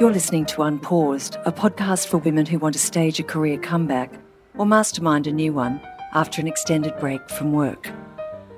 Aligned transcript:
You're 0.00 0.10
listening 0.10 0.46
to 0.46 0.62
Unpaused, 0.62 1.36
a 1.44 1.52
podcast 1.52 2.06
for 2.06 2.16
women 2.16 2.46
who 2.46 2.58
want 2.58 2.72
to 2.72 2.78
stage 2.78 3.20
a 3.20 3.22
career 3.22 3.58
comeback 3.58 4.10
or 4.56 4.64
mastermind 4.64 5.26
a 5.26 5.30
new 5.30 5.52
one 5.52 5.78
after 6.14 6.40
an 6.40 6.48
extended 6.48 6.96
break 6.98 7.28
from 7.28 7.52
work. 7.52 7.90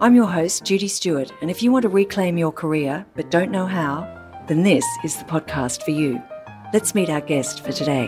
I'm 0.00 0.14
your 0.14 0.28
host, 0.28 0.64
Judy 0.64 0.86
Stewart, 0.86 1.32
and 1.42 1.50
if 1.50 1.60
you 1.60 1.72
want 1.72 1.82
to 1.82 1.88
reclaim 1.88 2.38
your 2.38 2.52
career 2.52 3.04
but 3.16 3.32
don't 3.32 3.50
know 3.50 3.66
how, 3.66 4.02
then 4.46 4.62
this 4.62 4.84
is 5.02 5.16
the 5.16 5.24
podcast 5.24 5.82
for 5.82 5.90
you. 5.90 6.22
Let's 6.72 6.94
meet 6.94 7.10
our 7.10 7.20
guest 7.20 7.64
for 7.64 7.72
today. 7.72 8.06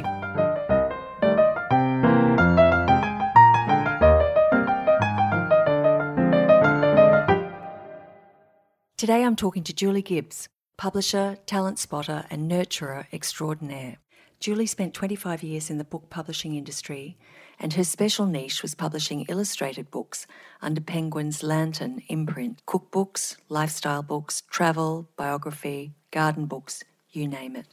Today 8.97 9.25
I'm 9.25 9.35
talking 9.35 9.65
to 9.65 9.73
Julie 9.73 10.03
Gibbs, 10.03 10.49
publisher, 10.77 11.39
talent 11.47 11.79
spotter, 11.79 12.25
and 12.31 12.51
nurturer 12.51 13.07
extraordinaire. 13.13 13.99
Julie 14.41 14.67
spent 14.67 14.93
25 14.93 15.43
years 15.43 15.71
in 15.71 15.79
the 15.79 15.85
book 15.85 16.11
publishing 16.11 16.55
industry, 16.55 17.17
and 17.59 17.73
her 17.75 17.85
special 17.85 18.27
niche 18.27 18.63
was 18.63 18.75
publishing 18.75 19.25
illustrated 19.29 19.91
books 19.91 20.27
under 20.61 20.81
Penguin's 20.81 21.43
Lantern 21.43 22.03
imprint 22.09 22.61
cookbooks, 22.67 23.37
lifestyle 23.49 24.03
books, 24.03 24.43
travel, 24.51 25.09
biography, 25.17 25.95
garden 26.11 26.47
books, 26.47 26.85
you 27.11 27.27
name 27.29 27.57
it. 27.57 27.69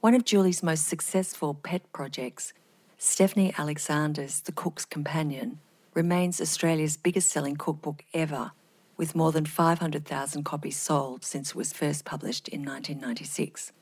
One 0.00 0.14
of 0.14 0.24
Julie's 0.24 0.62
most 0.62 0.86
successful 0.86 1.52
pet 1.52 1.92
projects, 1.92 2.52
Stephanie 2.96 3.52
Alexander's 3.58 4.40
The 4.40 4.52
Cook's 4.52 4.84
Companion, 4.84 5.58
remains 5.94 6.40
Australia's 6.40 6.96
biggest 6.96 7.28
selling 7.28 7.56
cookbook 7.56 8.04
ever, 8.14 8.52
with 8.96 9.14
more 9.14 9.32
than 9.32 9.46
500,000 9.46 10.44
copies 10.44 10.76
sold 10.76 11.24
since 11.24 11.50
it 11.50 11.56
was 11.56 11.72
first 11.72 12.04
published 12.04 12.48
in 12.48 12.60
1996. 12.60 13.72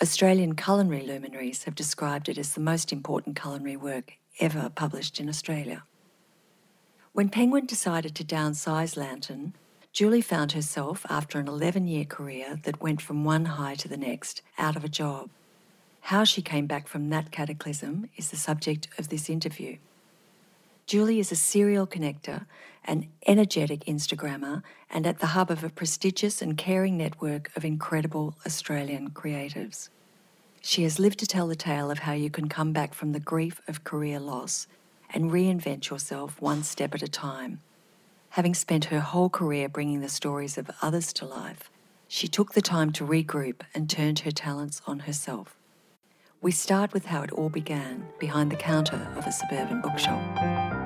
Australian 0.00 0.54
culinary 0.54 1.04
luminaries 1.04 1.64
have 1.64 1.74
described 1.74 2.28
it 2.28 2.38
as 2.38 2.54
the 2.54 2.60
most 2.60 2.92
important 2.92 3.40
culinary 3.40 3.76
work 3.76 4.14
ever 4.40 4.70
published 4.74 5.18
in 5.18 5.28
Australia. 5.28 5.82
When 7.12 7.28
Penguin 7.28 7.66
decided 7.66 8.14
to 8.14 8.24
downsize 8.24 8.96
Lantern, 8.96 9.54
Julie 9.92 10.20
found 10.20 10.52
herself, 10.52 11.04
after 11.10 11.40
an 11.40 11.48
11 11.48 11.88
year 11.88 12.04
career 12.04 12.60
that 12.62 12.80
went 12.80 13.02
from 13.02 13.24
one 13.24 13.46
high 13.46 13.74
to 13.74 13.88
the 13.88 13.96
next, 13.96 14.42
out 14.56 14.76
of 14.76 14.84
a 14.84 14.88
job. 14.88 15.30
How 16.02 16.22
she 16.22 16.42
came 16.42 16.66
back 16.66 16.86
from 16.86 17.10
that 17.10 17.32
cataclysm 17.32 18.08
is 18.16 18.30
the 18.30 18.36
subject 18.36 18.86
of 18.98 19.08
this 19.08 19.28
interview. 19.28 19.78
Julie 20.88 21.20
is 21.20 21.30
a 21.30 21.36
serial 21.36 21.86
connector, 21.86 22.46
an 22.82 23.10
energetic 23.26 23.80
Instagrammer, 23.80 24.62
and 24.88 25.06
at 25.06 25.18
the 25.18 25.26
hub 25.26 25.50
of 25.50 25.62
a 25.62 25.68
prestigious 25.68 26.40
and 26.40 26.56
caring 26.56 26.96
network 26.96 27.54
of 27.54 27.62
incredible 27.62 28.34
Australian 28.46 29.10
creatives. 29.10 29.90
She 30.62 30.84
has 30.84 30.98
lived 30.98 31.18
to 31.18 31.26
tell 31.26 31.46
the 31.46 31.54
tale 31.54 31.90
of 31.90 31.98
how 31.98 32.14
you 32.14 32.30
can 32.30 32.48
come 32.48 32.72
back 32.72 32.94
from 32.94 33.12
the 33.12 33.20
grief 33.20 33.60
of 33.68 33.84
career 33.84 34.18
loss 34.18 34.66
and 35.12 35.30
reinvent 35.30 35.90
yourself 35.90 36.40
one 36.40 36.62
step 36.62 36.94
at 36.94 37.02
a 37.02 37.08
time. 37.08 37.60
Having 38.30 38.54
spent 38.54 38.86
her 38.86 39.00
whole 39.00 39.28
career 39.28 39.68
bringing 39.68 40.00
the 40.00 40.08
stories 40.08 40.56
of 40.56 40.70
others 40.80 41.12
to 41.12 41.26
life, 41.26 41.70
she 42.08 42.28
took 42.28 42.54
the 42.54 42.62
time 42.62 42.92
to 42.92 43.04
regroup 43.04 43.60
and 43.74 43.90
turned 43.90 44.20
her 44.20 44.30
talents 44.30 44.80
on 44.86 45.00
herself. 45.00 45.54
We 46.40 46.52
start 46.52 46.94
with 46.94 47.06
how 47.06 47.22
it 47.24 47.32
all 47.32 47.50
began 47.50 48.06
behind 48.18 48.52
the 48.52 48.56
counter 48.56 49.12
of 49.16 49.26
a 49.26 49.32
suburban 49.32 49.82
bookshop. 49.82 50.77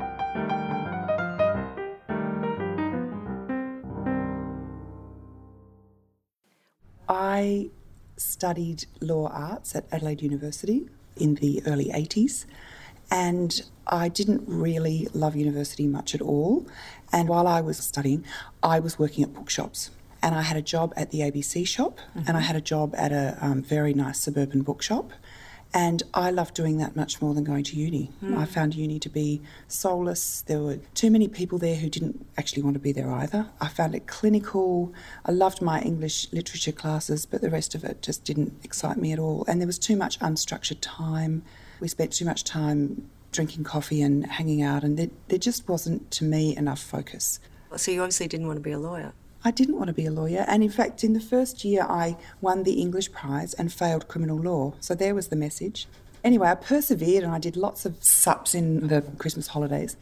I 7.09 7.71
studied 8.17 8.87
law 9.01 9.29
arts 9.29 9.75
at 9.75 9.87
Adelaide 9.93 10.23
University 10.23 10.89
in 11.17 11.37
the 11.37 11.63
early 11.67 11.87
80s, 11.87 12.47
and 13.11 13.63
I 13.87 14.09
didn't 14.09 14.45
really 14.47 15.09
love 15.13 15.37
university 15.37 15.87
much 15.87 16.15
at 16.15 16.23
all. 16.23 16.67
And 17.13 17.29
while 17.29 17.47
I 17.47 17.61
was 17.61 17.79
studying, 17.79 18.25
I 18.63 18.81
was 18.81 18.99
working 18.99 19.25
at 19.25 19.35
bookshops. 19.35 19.91
And 20.23 20.35
I 20.37 20.43
had 20.43 20.57
a 20.57 20.63
job 20.63 20.95
at 20.97 21.11
the 21.11 21.21
ABC 21.21 21.67
shop, 21.67 21.99
mm-hmm. 21.99 22.23
and 22.29 22.37
I 22.37 22.41
had 22.41 22.55
a 22.55 22.61
job 22.61 22.95
at 22.97 23.13
a 23.13 23.37
um, 23.41 23.61
very 23.61 23.93
nice 23.93 24.21
suburban 24.21 24.63
bookshop. 24.63 25.13
And 25.75 26.03
I 26.13 26.31
loved 26.31 26.55
doing 26.55 26.77
that 26.79 26.95
much 26.97 27.23
more 27.23 27.33
than 27.33 27.45
going 27.45 27.65
to 27.65 27.77
uni. 27.77 28.11
Mm. 28.23 28.37
I 28.37 28.45
found 28.45 28.75
uni 28.75 28.99
to 28.99 29.09
be 29.09 29.41
soulless. 29.69 30.43
There 30.43 30.61
were 30.61 30.77
too 30.95 31.11
many 31.11 31.29
people 31.29 31.57
there 31.57 31.77
who 31.77 31.89
didn't 31.89 32.27
actually 32.37 32.63
want 32.63 32.75
to 32.75 32.81
be 32.81 32.93
there 32.93 33.11
either. 33.11 33.49
I 33.59 33.69
found 33.69 33.95
it 33.95 34.07
clinical. 34.07 34.93
I 35.25 35.33
loved 35.33 35.63
my 35.63 35.81
English 35.81 36.31
literature 36.31 36.73
classes, 36.73 37.25
but 37.25 37.41
the 37.41 37.49
rest 37.49 37.75
of 37.75 37.85
it 37.85 38.03
just 38.03 38.25
didn't 38.25 38.53
excite 38.63 38.99
me 38.99 39.13
at 39.13 39.19
all. 39.19 39.47
And 39.49 39.61
there 39.61 39.67
was 39.67 39.79
too 39.79 39.97
much 39.97 40.19
unstructured 40.19 40.79
time. 40.83 41.43
We 41.81 41.89
spent 41.89 42.13
too 42.13 42.27
much 42.27 42.45
time 42.45 43.09
drinking 43.33 43.65
coffee 43.65 44.03
and 44.03 44.27
hanging 44.27 44.61
out, 44.61 44.85
and 44.85 44.99
there, 44.99 45.09
there 45.29 45.39
just 45.39 45.67
wasn't, 45.67 46.11
to 46.11 46.25
me, 46.25 46.55
enough 46.55 46.81
focus. 46.81 47.41
So 47.77 47.91
you 47.91 48.03
obviously 48.03 48.29
didn't 48.29 48.47
want 48.47 48.59
to 48.59 48.63
be 48.63 48.73
a 48.73 48.79
lawyer. 48.79 49.15
I 49.45 49.51
didn't 49.51 49.77
want 49.77 49.89
to 49.89 49.93
be 49.93 50.07
a 50.07 50.11
lawyer, 50.11 50.45
and 50.47 50.63
in 50.63 50.71
fact, 50.71 51.03
in 51.03 51.15
the 51.15 51.21
first 51.21 51.65
year, 51.65 51.83
I 51.83 52.17
won 52.41 52.63
the 52.63 52.81
English 52.81 53.11
prize 53.13 53.55
and 53.55 53.73
failed 53.73 54.07
criminal 54.07 54.39
law. 54.39 54.75
So 54.81 54.95
there 54.95 55.15
was 55.15 55.29
the 55.29 55.37
message. 55.37 55.89
Anyway, 56.23 56.49
I 56.49 56.55
persevered 56.55 57.25
and 57.25 57.33
I 57.33 57.41
did 57.41 57.57
lots 57.57 57.85
of 57.85 58.03
sups 58.03 58.55
in 58.55 58.87
the 58.87 59.03
Christmas 59.19 59.49
holidays 59.49 59.97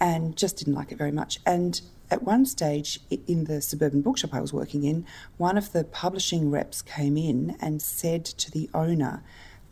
and 0.00 0.36
just 0.36 0.58
didn't 0.58 0.74
like 0.74 0.92
it 0.92 0.98
very 0.98 1.10
much. 1.10 1.40
And 1.44 1.80
at 2.10 2.22
one 2.22 2.46
stage 2.46 3.00
in 3.10 3.44
the 3.44 3.60
suburban 3.60 4.02
bookshop 4.02 4.32
I 4.32 4.40
was 4.40 4.52
working 4.52 4.84
in, 4.84 5.04
one 5.36 5.58
of 5.58 5.72
the 5.72 5.82
publishing 5.82 6.50
reps 6.50 6.80
came 6.82 7.16
in 7.16 7.56
and 7.60 7.82
said 7.82 8.24
to 8.24 8.50
the 8.52 8.70
owner 8.72 9.24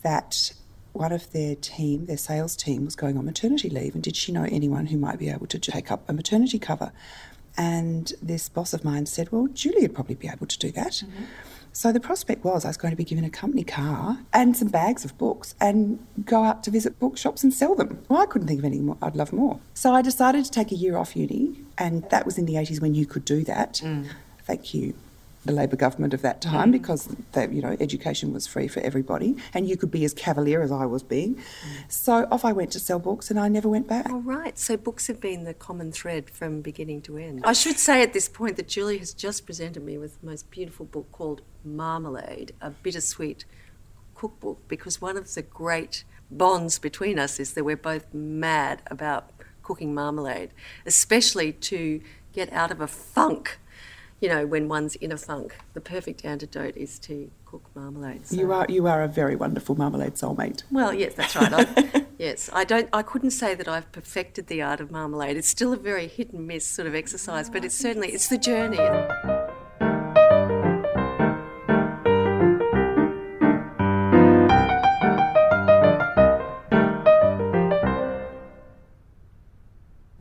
that 0.02 0.52
one 0.92 1.12
of 1.12 1.30
their 1.32 1.54
team, 1.54 2.06
their 2.06 2.16
sales 2.16 2.56
team, 2.56 2.84
was 2.84 2.96
going 2.96 3.16
on 3.16 3.24
maternity 3.24 3.70
leave, 3.70 3.94
and 3.94 4.02
did 4.02 4.16
she 4.16 4.32
know 4.32 4.46
anyone 4.50 4.86
who 4.86 4.98
might 4.98 5.18
be 5.18 5.30
able 5.30 5.46
to 5.46 5.58
take 5.58 5.90
up 5.90 6.06
a 6.08 6.12
maternity 6.12 6.58
cover? 6.58 6.92
And 7.56 8.12
this 8.22 8.48
boss 8.48 8.72
of 8.72 8.84
mine 8.84 9.06
said, 9.06 9.30
Well, 9.30 9.48
Julie 9.48 9.82
would 9.82 9.94
probably 9.94 10.14
be 10.14 10.28
able 10.28 10.46
to 10.46 10.58
do 10.58 10.70
that. 10.72 10.92
Mm-hmm. 10.92 11.24
So 11.74 11.90
the 11.90 12.00
prospect 12.00 12.44
was 12.44 12.66
I 12.66 12.68
was 12.68 12.76
going 12.76 12.92
to 12.92 12.96
be 12.96 13.04
given 13.04 13.24
a 13.24 13.30
company 13.30 13.64
car 13.64 14.18
and 14.32 14.54
some 14.54 14.68
bags 14.68 15.06
of 15.06 15.16
books 15.16 15.54
and 15.58 16.06
go 16.22 16.44
out 16.44 16.62
to 16.64 16.70
visit 16.70 16.98
bookshops 16.98 17.42
and 17.42 17.52
sell 17.52 17.74
them. 17.74 18.04
Well, 18.10 18.20
I 18.20 18.26
couldn't 18.26 18.46
think 18.46 18.58
of 18.58 18.66
any 18.66 18.78
more 18.78 18.98
I'd 19.00 19.16
love 19.16 19.32
more. 19.32 19.58
So 19.72 19.94
I 19.94 20.02
decided 20.02 20.44
to 20.44 20.50
take 20.50 20.70
a 20.70 20.74
year 20.74 20.98
off 20.98 21.16
uni, 21.16 21.56
and 21.78 22.08
that 22.10 22.26
was 22.26 22.36
in 22.36 22.44
the 22.44 22.54
80s 22.54 22.82
when 22.82 22.94
you 22.94 23.06
could 23.06 23.24
do 23.24 23.42
that. 23.44 23.80
Mm. 23.82 24.10
Thank 24.44 24.74
you 24.74 24.94
the 25.44 25.52
Labor 25.52 25.76
government 25.76 26.14
of 26.14 26.22
that 26.22 26.40
time 26.40 26.68
mm. 26.68 26.72
because 26.72 27.08
you 27.50 27.60
know 27.60 27.76
education 27.80 28.32
was 28.32 28.46
free 28.46 28.68
for 28.68 28.80
everybody 28.80 29.36
and 29.54 29.68
you 29.68 29.76
could 29.76 29.90
be 29.90 30.04
as 30.04 30.14
cavalier 30.14 30.62
as 30.62 30.70
I 30.70 30.86
was 30.86 31.02
being. 31.02 31.36
Mm. 31.36 31.42
So 31.88 32.28
off 32.30 32.44
I 32.44 32.52
went 32.52 32.70
to 32.72 32.80
sell 32.80 32.98
books 32.98 33.30
and 33.30 33.38
I 33.38 33.48
never 33.48 33.68
went 33.68 33.88
back. 33.88 34.08
All 34.10 34.20
right. 34.20 34.58
So 34.58 34.76
books 34.76 35.06
have 35.08 35.20
been 35.20 35.44
the 35.44 35.54
common 35.54 35.92
thread 35.92 36.30
from 36.30 36.60
beginning 36.60 37.02
to 37.02 37.16
end. 37.16 37.42
I 37.44 37.52
should 37.52 37.78
say 37.78 38.02
at 38.02 38.12
this 38.12 38.28
point 38.28 38.56
that 38.56 38.68
Julie 38.68 38.98
has 38.98 39.12
just 39.12 39.46
presented 39.46 39.82
me 39.82 39.98
with 39.98 40.20
the 40.20 40.26
most 40.26 40.50
beautiful 40.50 40.86
book 40.86 41.10
called 41.10 41.42
Marmalade, 41.64 42.52
a 42.60 42.70
bittersweet 42.70 43.44
cookbook 44.14 44.68
because 44.68 45.00
one 45.00 45.16
of 45.16 45.34
the 45.34 45.42
great 45.42 46.04
bonds 46.30 46.78
between 46.78 47.18
us 47.18 47.40
is 47.40 47.54
that 47.54 47.64
we're 47.64 47.76
both 47.76 48.12
mad 48.14 48.82
about 48.86 49.30
cooking 49.62 49.94
marmalade, 49.94 50.50
especially 50.86 51.52
to 51.52 52.00
get 52.32 52.52
out 52.52 52.70
of 52.70 52.80
a 52.80 52.86
funk 52.86 53.58
you 54.22 54.28
know, 54.28 54.46
when 54.46 54.68
one's 54.68 54.94
in 54.94 55.10
a 55.10 55.16
funk, 55.16 55.56
the 55.74 55.80
perfect 55.80 56.24
antidote 56.24 56.76
is 56.76 57.00
to 57.00 57.28
cook 57.44 57.68
marmalade. 57.74 58.28
So. 58.28 58.36
You 58.36 58.52
are 58.52 58.66
you 58.68 58.86
are 58.86 59.02
a 59.02 59.08
very 59.08 59.34
wonderful 59.34 59.74
marmalade 59.74 60.14
soulmate. 60.14 60.62
Well, 60.70 60.94
yes, 60.94 61.14
that's 61.14 61.34
right. 61.34 61.52
I, 61.52 62.06
yes, 62.18 62.48
I 62.52 62.62
don't. 62.62 62.88
I 62.92 63.02
couldn't 63.02 63.32
say 63.32 63.56
that 63.56 63.66
I've 63.66 63.90
perfected 63.90 64.46
the 64.46 64.62
art 64.62 64.80
of 64.80 64.92
marmalade. 64.92 65.36
It's 65.36 65.48
still 65.48 65.72
a 65.72 65.76
very 65.76 66.06
hit 66.06 66.32
and 66.32 66.46
miss 66.46 66.64
sort 66.64 66.86
of 66.86 66.94
exercise, 66.94 67.50
but 67.50 67.64
it's 67.64 67.74
certainly 67.74 68.10
it's 68.12 68.28
the 68.28 68.38
journey. 68.38 68.78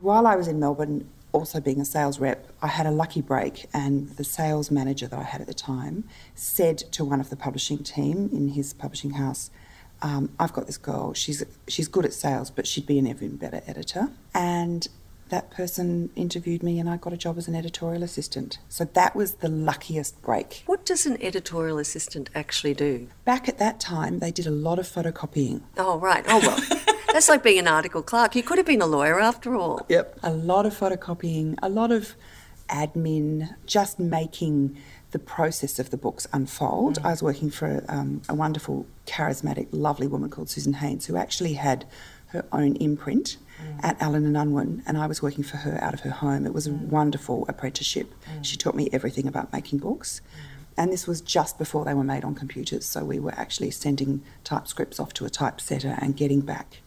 While 0.00 0.26
I 0.26 0.34
was 0.34 0.48
in 0.48 0.58
Melbourne, 0.58 1.08
also 1.32 1.60
being 1.60 1.80
a 1.80 1.84
sales 1.84 2.18
rep, 2.18 2.46
I 2.60 2.68
had 2.68 2.86
a 2.86 2.90
lucky 2.90 3.20
break, 3.20 3.66
and 3.72 4.08
the 4.10 4.24
sales 4.24 4.70
manager 4.70 5.06
that 5.08 5.18
I 5.18 5.24
had 5.24 5.40
at 5.40 5.46
the 5.46 5.54
time 5.54 6.04
said 6.34 6.78
to 6.92 7.04
one 7.04 7.20
of 7.20 7.30
the 7.30 7.36
publishing 7.36 7.78
team 7.78 8.28
in 8.32 8.48
his 8.48 8.72
publishing 8.72 9.12
house, 9.12 9.50
um, 10.02 10.30
"I've 10.38 10.52
got 10.52 10.66
this 10.66 10.78
girl. 10.78 11.14
She's 11.14 11.42
she's 11.68 11.88
good 11.88 12.04
at 12.04 12.12
sales, 12.12 12.50
but 12.50 12.66
she'd 12.66 12.86
be 12.86 12.98
an 12.98 13.06
even 13.06 13.36
better 13.36 13.62
editor." 13.66 14.10
And 14.34 14.88
that 15.32 15.50
person 15.50 16.10
interviewed 16.14 16.62
me, 16.62 16.78
and 16.78 16.90
I 16.90 16.98
got 16.98 17.14
a 17.14 17.16
job 17.16 17.38
as 17.38 17.48
an 17.48 17.54
editorial 17.54 18.02
assistant. 18.02 18.58
So 18.68 18.84
that 18.84 19.16
was 19.16 19.36
the 19.36 19.48
luckiest 19.48 20.20
break. 20.20 20.62
What 20.66 20.84
does 20.84 21.06
an 21.06 21.16
editorial 21.22 21.78
assistant 21.78 22.28
actually 22.34 22.74
do? 22.74 23.08
Back 23.24 23.48
at 23.48 23.58
that 23.58 23.80
time, 23.80 24.18
they 24.18 24.30
did 24.30 24.46
a 24.46 24.50
lot 24.50 24.78
of 24.78 24.86
photocopying. 24.86 25.62
Oh 25.78 25.98
right. 25.98 26.24
Oh 26.28 26.38
well. 26.40 26.82
That's 27.12 27.28
like 27.28 27.42
being 27.42 27.60
an 27.60 27.68
article 27.68 28.02
clerk. 28.02 28.34
You 28.34 28.42
could 28.42 28.58
have 28.58 28.66
been 28.66 28.82
a 28.82 28.86
lawyer 28.86 29.20
after 29.20 29.54
all. 29.56 29.84
Yep. 29.88 30.18
A 30.22 30.32
lot 30.32 30.66
of 30.66 30.78
photocopying, 30.78 31.58
a 31.62 31.68
lot 31.68 31.90
of 31.92 32.14
admin, 32.68 33.54
just 33.66 33.98
making 33.98 34.76
the 35.10 35.18
process 35.18 35.78
of 35.78 35.90
the 35.90 35.96
books 35.96 36.26
unfold. 36.32 36.98
Mm. 36.98 37.04
I 37.04 37.10
was 37.10 37.22
working 37.22 37.50
for 37.50 37.84
um, 37.88 38.22
a 38.28 38.34
wonderful, 38.34 38.86
charismatic, 39.06 39.68
lovely 39.70 40.06
woman 40.06 40.30
called 40.30 40.48
Susan 40.48 40.74
Haynes, 40.74 41.06
who 41.06 41.16
actually 41.16 41.54
had 41.54 41.84
her 42.28 42.44
own 42.50 42.76
imprint 42.76 43.36
mm. 43.62 43.84
at 43.84 44.00
Allen 44.00 44.24
and 44.24 44.36
Unwin, 44.36 44.82
and 44.86 44.96
I 44.96 45.06
was 45.06 45.20
working 45.20 45.44
for 45.44 45.58
her 45.58 45.78
out 45.82 45.92
of 45.92 46.00
her 46.00 46.10
home. 46.10 46.46
It 46.46 46.54
was 46.54 46.66
a 46.66 46.70
mm. 46.70 46.86
wonderful 46.86 47.44
apprenticeship. 47.46 48.12
She 48.40 48.56
taught 48.56 48.74
me 48.74 48.88
everything 48.90 49.26
about 49.26 49.52
making 49.52 49.78
books. 49.78 50.22
And 50.76 50.90
this 50.90 51.06
was 51.06 51.20
just 51.20 51.58
before 51.58 51.84
they 51.84 51.92
were 51.92 52.04
made 52.04 52.24
on 52.24 52.34
computers, 52.34 52.86
so 52.86 53.04
we 53.04 53.18
were 53.18 53.34
actually 53.34 53.70
sending 53.70 54.22
typescripts 54.42 54.98
off 54.98 55.12
to 55.14 55.26
a 55.26 55.30
typesetter 55.30 55.98
and 56.00 56.16
getting 56.16 56.40
back 56.40 56.78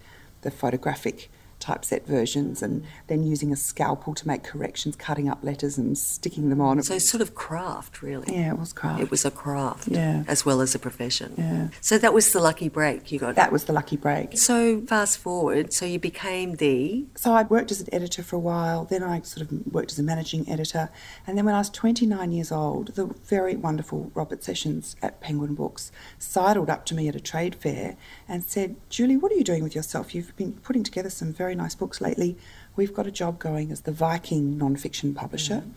the 0.46 0.52
photographic 0.52 1.30
typeset 1.58 2.06
versions 2.06 2.62
and 2.62 2.84
then 3.08 3.24
using 3.24 3.50
a 3.52 3.56
scalpel 3.56 4.14
to 4.14 4.28
make 4.28 4.44
corrections, 4.44 4.94
cutting 4.98 5.30
up 5.30 5.42
letters 5.42 5.78
and 5.78 5.98
sticking 5.98 6.50
them 6.50 6.60
on. 6.60 6.84
So 6.84 7.00
sort 7.00 7.22
of 7.22 7.34
craft, 7.34 8.02
really. 8.02 8.36
yeah, 8.36 8.52
it 8.52 8.60
was 8.60 8.74
craft. 8.74 9.02
It 9.02 9.10
was 9.10 9.24
a 9.24 9.32
craft, 9.32 9.88
Yeah. 9.88 10.26
as 10.28 10.46
well 10.46 10.60
as 10.60 10.76
a 10.76 10.80
profession. 10.80 11.34
Yeah. 11.38 11.70
So 11.80 11.98
that 11.98 12.14
was 12.14 12.34
the 12.34 12.42
lucky 12.42 12.68
break 12.68 13.10
you 13.10 13.20
got. 13.20 13.36
That 13.36 13.54
was 13.54 13.64
the 13.64 13.74
lucky 13.74 13.96
break. 13.96 14.38
So 14.38 14.82
fast 14.82 15.18
forward, 15.18 15.72
so 15.72 15.86
you 15.86 15.98
became 15.98 16.56
the 16.58 17.06
So 17.16 17.32
I 17.32 17.44
worked 17.44 17.72
as 17.72 17.80
an 17.80 17.88
editor 17.94 18.22
for 18.22 18.36
a 18.36 18.40
while, 18.40 18.84
then 18.84 19.02
I 19.02 19.22
sort 19.22 19.50
of 19.50 19.66
worked 19.66 19.94
as 19.94 19.98
a 19.98 20.04
managing 20.04 20.48
editor. 20.50 20.90
And 21.26 21.38
then 21.38 21.46
when 21.46 21.56
I 21.56 21.60
was 21.60 21.70
29 21.70 22.34
years 22.34 22.52
old, 22.52 22.96
the 22.96 23.06
very 23.06 23.56
wonderful 23.56 24.12
Robert 24.14 24.44
Sessions 24.44 24.98
at 25.02 25.22
Penguin 25.22 25.56
Books 25.56 25.90
sidled 26.20 26.70
up 26.70 26.86
to 26.88 26.94
me 26.96 27.08
at 27.08 27.16
a 27.16 27.22
trade 27.22 27.56
fair 27.56 27.96
and 28.28 28.44
said, 28.44 28.76
Julie, 28.90 29.18
what 29.18 29.32
are 29.32 29.36
you 29.36 29.44
doing 29.44 29.64
with 29.64 29.76
yourself? 29.76 30.16
You've 30.16 30.36
been 30.36 30.54
putting 30.54 30.84
together 30.84 31.10
some 31.10 31.32
very 31.32 31.56
nice 31.56 31.76
books 31.76 32.02
lately. 32.02 32.38
We've 32.76 32.94
got 32.94 33.08
a 33.08 33.12
job 33.12 33.40
going 33.40 33.72
as 33.72 33.82
the 33.82 33.92
Viking 33.92 34.58
non-fiction 34.58 35.14
publisher. 35.14 35.64
Mm. 35.66 35.72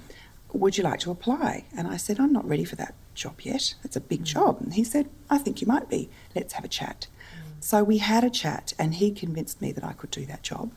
Would 0.55 0.79
you 0.79 0.85
like 0.85 1.01
to 1.01 1.11
apply? 1.11 1.67
And 1.77 1.87
I 1.87 1.99
said, 1.99 2.19
I'm 2.19 2.33
not 2.33 2.49
ready 2.49 2.65
for 2.65 2.77
that 2.77 2.95
job 3.15 3.41
yet. 3.43 3.75
It's 3.85 3.97
a 3.97 4.01
big 4.01 4.23
mm. 4.23 4.25
job. 4.25 4.61
And 4.61 4.75
he 4.75 4.85
said, 4.85 5.11
I 5.29 5.39
think 5.39 5.61
you 5.61 5.67
might 5.67 5.91
be. 5.91 6.09
Let's 6.35 6.55
have 6.55 6.65
a 6.65 6.69
chat. 6.69 7.07
Mm. 7.11 7.63
So 7.63 7.85
we 7.85 7.99
had 7.99 8.25
a 8.25 8.31
chat, 8.31 8.73
and 8.79 8.95
he 8.95 9.11
convinced 9.11 9.61
me 9.61 9.73
that 9.73 9.85
I 9.85 9.93
could 9.93 10.11
do 10.11 10.25
that 10.27 10.43
job. 10.43 10.73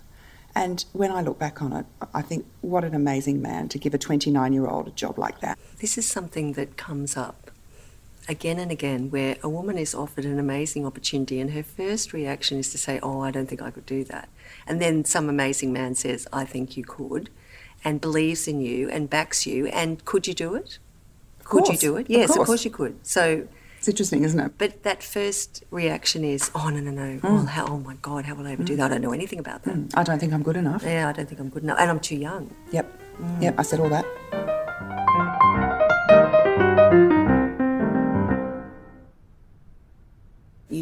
And 0.53 0.83
when 0.91 1.12
I 1.12 1.21
look 1.21 1.39
back 1.39 1.62
on 1.62 1.71
it, 1.73 1.85
I 2.13 2.21
think 2.21 2.45
what 2.59 2.83
an 2.83 2.94
amazing 2.94 3.41
man 3.41 3.69
to 3.69 3.79
give 3.79 3.94
a 3.94 3.97
29 3.97 4.51
year 4.51 4.68
old 4.68 4.88
a 4.88 4.91
job 4.91 5.18
like 5.18 5.39
that. 5.39 5.57
This 5.79 5.97
is 5.97 6.07
something 6.07 6.53
that 6.53 6.75
comes 6.75 7.15
up 7.15 7.50
again 8.31 8.57
and 8.57 8.72
again 8.72 9.12
where 9.12 9.36
a 9.44 9.50
woman 9.50 9.78
is 9.78 9.94
offered 9.94 10.24
an 10.25 10.39
amazing 10.39 10.86
opportunity 10.86 11.39
and 11.39 11.51
her 11.51 11.62
first 11.62 12.13
reaction 12.13 12.57
is 12.57 12.72
to 12.72 12.78
say, 12.78 13.00
Oh, 13.04 13.19
I 13.22 13.30
don't 13.30 13.48
think 13.48 13.62
I 13.62 13.69
could 13.69 13.86
do 13.86 14.04
that. 14.06 14.30
And 14.66 14.81
then 14.81 15.06
some 15.06 15.30
amazing 15.30 15.72
man 15.74 15.94
says, 15.95 16.28
I 16.31 16.45
think 16.45 16.78
you 16.78 16.83
could, 16.83 17.30
and 17.83 18.00
believes 18.00 18.48
in 18.48 18.62
you 18.62 18.89
and 18.89 19.10
backs 19.10 19.45
you. 19.45 19.68
And 19.68 20.04
could 20.06 20.25
you 20.28 20.33
do 20.33 20.56
it? 20.56 20.80
Could 21.44 21.68
you 21.68 21.78
do 21.78 21.98
it? 21.98 22.10
Yes, 22.10 22.30
of 22.30 22.38
course. 22.38 22.48
course 22.48 22.66
you 22.66 22.72
could. 22.72 23.06
So, 23.06 23.48
It's 23.78 23.89
interesting, 23.89 24.24
isn't 24.24 24.39
it? 24.39 24.54
but 24.57 24.83
that 24.83 25.04
first 25.04 25.66
reaction 25.69 26.24
is, 26.24 26.50
Oh, 26.56 26.69
no, 26.69 26.80
no, 26.80 26.92
no. 26.92 27.19
Mm. 27.19 27.24
Well, 27.24 27.45
how, 27.45 27.66
oh 27.68 27.80
my 27.80 27.95
God, 27.95 28.24
how 28.24 28.36
will 28.36 28.48
I 28.48 28.54
ever 28.54 28.63
do 28.63 28.74
hmm. 28.74 28.80
that? 28.80 28.86
I 28.86 28.94
don't 28.94 29.01
know 29.01 29.12
anything 29.12 29.39
about 29.39 29.63
that. 29.63 29.75
Hmm. 29.75 29.88
I 29.94 30.04
don't 30.04 30.19
think 30.19 30.31
I'm 30.31 30.44
good 30.44 30.56
enough. 30.56 30.83
Yeah, 30.83 31.10
I 31.10 31.12
don't 31.12 31.28
think 31.28 31.42
I'm 31.42 31.50
good 31.50 31.63
enough. 31.63 31.80
And 31.80 31.89
I'm 31.92 32.00
too 32.00 32.16
young. 32.16 32.56
Yep. 32.72 32.86
Hmm. 33.18 33.42
Yep, 33.44 33.56
I 33.60 33.62
said 33.63 33.80
all 33.81 33.89
that. 33.89 34.60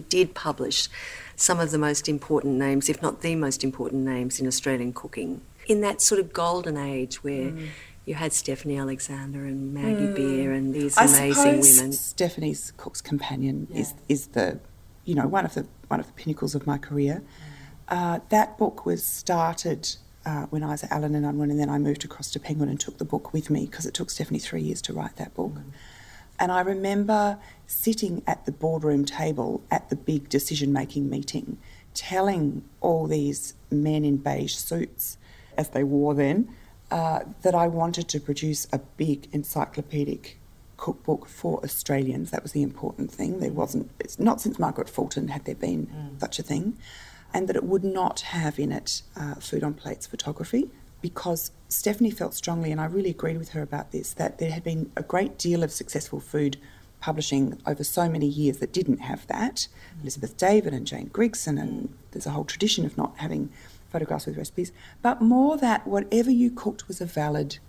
Did 0.02 0.34
publish 0.34 0.90
some 1.36 1.60
of 1.60 1.72
the 1.72 1.78
most 1.78 2.10
important 2.10 2.56
names, 2.56 2.90
if 2.90 3.02
not 3.02 3.22
the 3.22 3.36
most 3.36 3.64
important 3.64 4.04
names 4.04 4.40
in 4.40 4.48
Australian 4.48 4.94
cooking. 4.94 5.42
In 5.68 5.82
that 5.82 6.02
sort 6.02 6.20
of 6.20 6.34
golden 6.34 6.78
age 6.78 7.24
where 7.24 7.54
you 8.06 8.16
had 8.16 8.34
Stephanie 8.34 8.78
Alexander 8.78 9.46
and 9.46 9.74
Maggie 9.74 10.14
Beer 10.14 10.52
and 10.52 10.74
these 10.74 10.98
I 10.98 11.06
amazing 11.06 11.62
women. 11.62 11.94
Stephanie's 11.94 12.74
Cook's 12.76 13.02
Companion 13.02 13.68
is, 13.74 13.94
is 14.08 14.28
the, 14.28 14.60
you 15.06 15.14
know, 15.14 15.28
one 15.28 15.46
of 15.46 15.54
the 15.54 15.68
one 15.88 16.00
of 16.00 16.08
the 16.08 16.14
pinnacles 16.14 16.56
of 16.56 16.66
my 16.66 16.78
career. 16.78 17.22
Uh, 17.88 18.20
that 18.30 18.58
book 18.58 18.86
was 18.86 19.06
started 19.08 19.96
uh, 20.26 20.46
when 20.48 20.64
I 20.64 20.70
was 20.70 20.84
at 20.84 20.92
Allen 20.92 21.16
and 21.16 21.26
Unwin, 21.26 21.52
and 21.52 21.60
then 21.60 21.70
I 21.70 21.78
moved 21.78 22.04
across 22.06 22.30
to 22.32 22.40
Penguin 22.40 22.70
and 22.70 22.80
took 22.80 22.98
the 22.98 23.06
book 23.06 23.34
with 23.34 23.50
me 23.50 23.66
because 23.66 23.86
it 23.86 23.94
took 23.94 24.10
Stephanie 24.10 24.40
three 24.40 24.62
years 24.62 24.82
to 24.84 24.94
write 24.94 25.16
that 25.18 25.34
book. 25.34 25.54
And 26.40 26.52
I 26.52 26.62
remember 26.62 27.38
sitting 27.68 28.24
at 28.26 28.46
the 28.46 28.52
boardroom 28.52 29.06
table 29.06 29.62
at 29.70 29.90
the 29.90 29.96
big 29.96 30.30
decision 30.30 30.72
making 30.72 31.10
meeting, 31.10 31.58
telling 31.94 32.64
all 32.80 33.08
these 33.08 33.54
men 33.70 34.06
in 34.06 34.18
beige 34.18 34.56
suits, 34.56 35.18
as 35.58 35.70
they 35.70 35.84
wore 35.84 36.14
then, 36.14 36.50
uh, 36.92 37.20
that 37.42 37.54
I 37.54 37.68
wanted 37.68 38.08
to 38.10 38.20
produce 38.20 38.68
a 38.72 38.80
big 38.80 39.28
encyclopedic 39.34 40.40
cookbook 40.78 41.28
for 41.28 41.62
Australians. 41.64 42.32
That 42.32 42.42
was 42.42 42.54
the 42.54 42.64
important 42.64 43.12
thing. 43.12 43.40
There 43.40 43.52
wasn't, 43.52 43.92
it's 44.00 44.18
not 44.18 44.40
since 44.40 44.58
Margaret 44.58 44.90
Fulton 44.90 45.28
had 45.28 45.44
there 45.46 45.56
been 45.56 46.16
such 46.20 46.40
a 46.40 46.44
thing. 46.44 46.78
And 47.32 47.48
that 47.48 47.56
it 47.56 47.64
would 47.64 47.84
not 47.84 48.22
have 48.22 48.58
in 48.58 48.72
it 48.72 49.04
uh, 49.16 49.36
food 49.36 49.64
on 49.64 49.76
plates 49.76 50.08
photography 50.08 50.72
because 51.02 51.52
Stephanie 51.68 52.12
felt 52.12 52.34
strongly, 52.34 52.72
and 52.72 52.82
I 52.82 52.86
really 52.86 53.12
agreed 53.12 53.38
with 53.38 53.50
her 53.50 53.62
about 53.62 53.92
this, 53.92 54.14
that 54.14 54.38
there 54.38 54.52
had 54.52 54.64
been 54.64 54.92
a 54.96 55.04
great 55.04 55.38
deal 55.38 55.64
of 55.64 55.72
successful 55.72 56.20
food 56.20 56.58
publishing 57.00 57.62
over 57.66 57.84
so 57.84 58.10
many 58.10 58.28
years 58.28 58.58
that 58.58 58.74
didn't 58.74 59.00
have 59.00 59.26
that. 59.28 59.68
Mm. 59.98 60.02
Elizabeth 60.02 60.38
David 60.38 60.74
and 60.74 60.86
Jane 60.86 61.10
Grigson, 61.10 61.60
and 61.60 61.94
there's 62.12 62.26
a 62.26 62.32
whole 62.32 62.44
tradition 62.44 62.86
of 62.86 62.98
not 62.98 63.14
having 63.18 63.50
photographs 63.90 64.26
with 64.26 64.38
recipes, 64.38 64.72
but 65.02 65.22
more 65.22 65.58
that 65.58 65.88
whatever 65.88 66.30
you 66.30 66.52
cooked 66.52 66.88
was 66.88 67.02
a 67.02 67.06
valid 67.06 67.60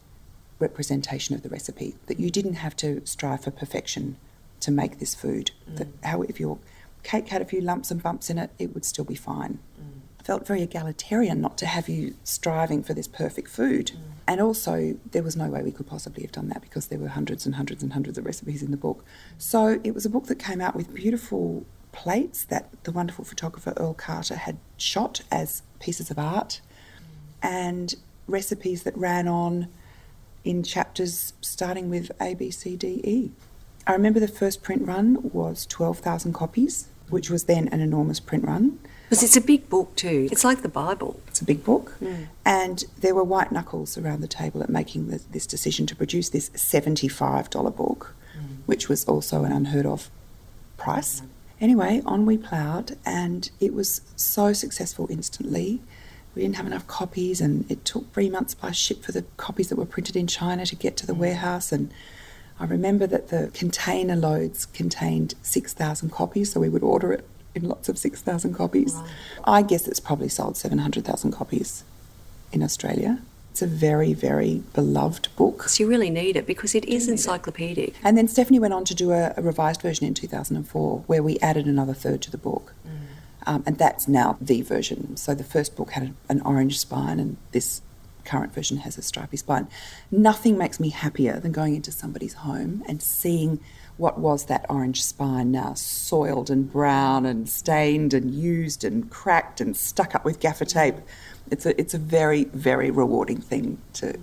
representation 0.59 1.35
of 1.35 1.43
the 1.43 1.49
recipe, 1.49 1.95
that 2.07 2.21
you 2.21 2.31
didn't 2.31 2.55
have 2.55 2.77
to 2.77 3.05
strive 3.07 3.43
for 3.45 3.51
perfection 3.51 4.17
to 4.61 4.71
make 4.71 4.99
this 4.99 5.15
food. 5.15 5.53
That 5.67 5.89
mm. 5.89 6.05
how 6.05 6.23
if 6.23 6.41
your 6.41 6.59
cake 7.03 7.29
had 7.29 7.41
a 7.41 7.47
few 7.47 7.61
lumps 7.61 7.91
and 7.91 8.03
bumps 8.03 8.29
in 8.29 8.39
it, 8.39 8.51
it 8.59 8.75
would 8.75 8.85
still 8.85 9.05
be 9.05 9.15
fine. 9.15 9.59
I 9.79 9.83
felt 10.31 10.47
very 10.47 10.63
egalitarian 10.63 11.41
not 11.41 11.59
to 11.59 11.67
have 11.67 11.89
you 11.89 12.15
striving 12.23 12.85
for 12.85 12.95
this 12.95 13.09
perfect 13.09 13.49
food. 13.49 13.91
And 14.29 14.41
also, 14.41 14.97
there 15.11 15.25
was 15.25 15.35
no 15.35 15.49
way 15.49 15.61
we 15.61 15.73
could 15.73 15.89
possibly 15.89 16.23
have 16.23 16.31
done 16.31 16.47
that 16.51 16.63
because 16.63 16.87
there 16.87 17.01
were 17.01 17.09
hundreds 17.09 17.47
and 17.47 17.57
hundreds 17.57 17.83
and 17.83 17.95
hundreds 17.95 18.17
of 18.17 18.25
recipes 18.25 18.63
in 18.63 18.71
the 18.71 18.77
book. 18.77 19.05
So 19.39 19.81
it 19.83 19.93
was 19.93 20.07
a 20.07 20.09
book 20.09 20.27
that 20.27 20.39
came 20.39 20.61
out 20.61 20.77
with 20.77 20.95
beautiful 20.95 21.67
plates 21.91 22.45
that 22.45 22.69
the 22.85 22.93
wonderful 22.93 23.25
photographer 23.25 23.75
Earl 23.77 23.95
Carter 23.95 24.37
had 24.37 24.59
shot 24.77 25.23
as 25.33 25.63
pieces 25.81 26.13
of 26.13 26.19
art 26.21 26.61
and 27.43 27.97
recipes 28.29 28.85
that 28.85 28.97
ran 28.97 29.27
on 29.27 29.67
in 30.45 30.63
chapters 30.63 31.33
starting 31.41 31.91
with 31.91 32.13
A, 32.21 32.35
B, 32.35 32.53
C, 32.53 32.77
D, 32.77 33.01
E. 33.03 33.33
I 33.85 33.95
remember 33.95 34.21
the 34.21 34.29
first 34.29 34.63
print 34.63 34.87
run 34.87 35.29
was 35.33 35.67
12,000 35.67 36.33
copies, 36.35 36.87
which 37.09 37.31
was 37.31 37.47
then 37.47 37.67
an 37.73 37.81
enormous 37.81 38.21
print 38.21 38.45
run. 38.45 38.79
Because 39.11 39.25
it's 39.25 39.37
a 39.37 39.41
big 39.41 39.69
book 39.69 39.97
too. 39.97 40.29
It's 40.31 40.45
like 40.45 40.63
the 40.63 40.69
Bible. 40.69 41.21
It's 41.27 41.41
a 41.41 41.45
big 41.45 41.65
book. 41.65 41.97
And 42.45 42.85
there 43.01 43.13
were 43.13 43.25
white 43.25 43.51
knuckles 43.51 43.99
around 43.99 44.21
the 44.21 44.29
table 44.29 44.63
at 44.63 44.71
making 44.71 45.09
the, 45.09 45.21
this 45.33 45.49
decision 45.49 45.85
to 45.87 45.97
produce 45.97 46.29
this 46.29 46.49
$75 46.51 47.75
book, 47.75 48.15
mm. 48.39 48.59
which 48.67 48.89
was 48.89 49.05
also 49.07 49.43
an 49.43 49.51
unheard 49.51 49.85
of 49.85 50.11
price. 50.77 51.23
Anyway, 51.61 52.03
on 52.07 52.25
we 52.25 52.39
ploughed, 52.39 52.97
and 53.05 53.51
it 53.59 53.75
was 53.75 54.03
so 54.15 54.53
successful 54.53 55.09
instantly. 55.11 55.81
We 56.37 56.43
didn't 56.43 56.55
have 56.55 56.67
enough 56.67 56.87
copies, 56.87 57.41
and 57.41 57.69
it 57.69 57.85
took 57.85 58.13
three 58.13 58.31
months 58.31 58.55
by 58.55 58.71
ship 58.71 59.03
for 59.03 59.11
the 59.11 59.23
copies 59.37 59.71
that 59.71 59.77
were 59.77 59.87
printed 59.87 60.15
in 60.15 60.29
China 60.29 60.65
to 60.67 60.77
get 60.77 60.97
to 60.99 61.07
the 61.07 61.15
mm. 61.15 61.19
warehouse. 61.19 61.73
And 61.73 61.93
I 62.61 62.65
remember 62.65 63.09
that 63.09 63.31
the 63.31 63.51
container 63.55 64.15
loads 64.15 64.67
contained 64.67 65.35
6,000 65.43 66.11
copies, 66.11 66.53
so 66.53 66.61
we 66.61 66.69
would 66.69 66.85
order 66.85 67.13
it 67.13 67.27
in 67.55 67.69
lots 67.69 67.89
of 67.89 67.99
6,000 67.99 68.55
copies. 68.55 68.97
I 69.45 69.63
guess 69.63 69.89
it's 69.89 70.01
probably 70.01 70.29
sold 70.29 70.57
700,000 70.57 71.33
copies 71.33 71.85
in 72.53 72.63
Australia. 72.63 73.21
It's 73.51 73.63
a 73.63 73.67
very, 73.67 74.13
very 74.15 74.63
beloved 74.75 75.29
book. 75.37 75.65
So 75.65 75.83
you 75.83 75.91
really 75.91 76.11
need 76.11 76.37
it 76.37 76.47
because 76.47 76.75
it 76.75 76.85
is 76.85 77.09
encyclopedic. 77.09 77.95
And 78.05 78.17
then 78.17 78.29
Stephanie 78.29 78.61
went 78.61 78.75
on 78.75 78.85
to 78.85 78.95
do 78.95 79.11
a, 79.13 79.35
a 79.37 79.43
revised 79.43 79.83
version 79.83 80.07
in 80.07 80.15
2004 80.15 81.05
where 81.07 81.23
we 81.23 81.39
added 81.41 81.67
another 81.67 81.95
third 81.95 82.23
to 82.23 82.31
the 82.31 82.39
book. 82.39 82.73
Um, 83.47 83.63
and 83.67 83.79
that's 83.79 84.07
now 84.07 84.37
the 84.41 84.63
version. 84.63 85.17
So 85.17 85.35
the 85.35 85.45
first 85.45 85.75
book 85.75 85.93
had 85.93 86.15
an 86.29 86.41
orange 86.43 86.79
spine, 86.79 87.19
and 87.19 87.37
this 87.53 87.81
current 88.25 88.55
version 88.55 88.79
has 88.79 88.99
a 88.99 89.03
stripy 89.03 89.37
spine. 89.37 89.67
Nothing 90.11 90.59
makes 90.59 90.79
me 90.79 90.91
happier 90.91 91.41
than 91.41 91.53
going 91.53 91.75
into 91.75 91.91
somebody's 91.91 92.35
home 92.35 92.85
and 92.87 93.03
seeing 93.03 93.61
what 94.01 94.19
was 94.19 94.47
that 94.47 94.65
orange 94.71 95.05
spine 95.05 95.51
now 95.53 95.75
soiled 95.75 96.49
and 96.49 96.73
brown 96.73 97.27
and 97.27 97.47
stained 97.49 98.15
and 98.15 98.35
used 98.35 98.83
and 98.83 99.11
cracked 99.11 99.61
and 99.61 99.77
stuck 99.77 100.15
up 100.15 100.25
with 100.25 100.41
gaffer 100.41 100.65
tape. 100.65 100.95
It's 101.51 101.67
a, 101.67 101.79
it's 101.79 101.93
a 101.93 101.99
very, 101.99 102.45
very 102.45 102.91
rewarding 102.91 103.43
thing 103.43 103.77
to, 103.95 104.13
to, 104.15 104.19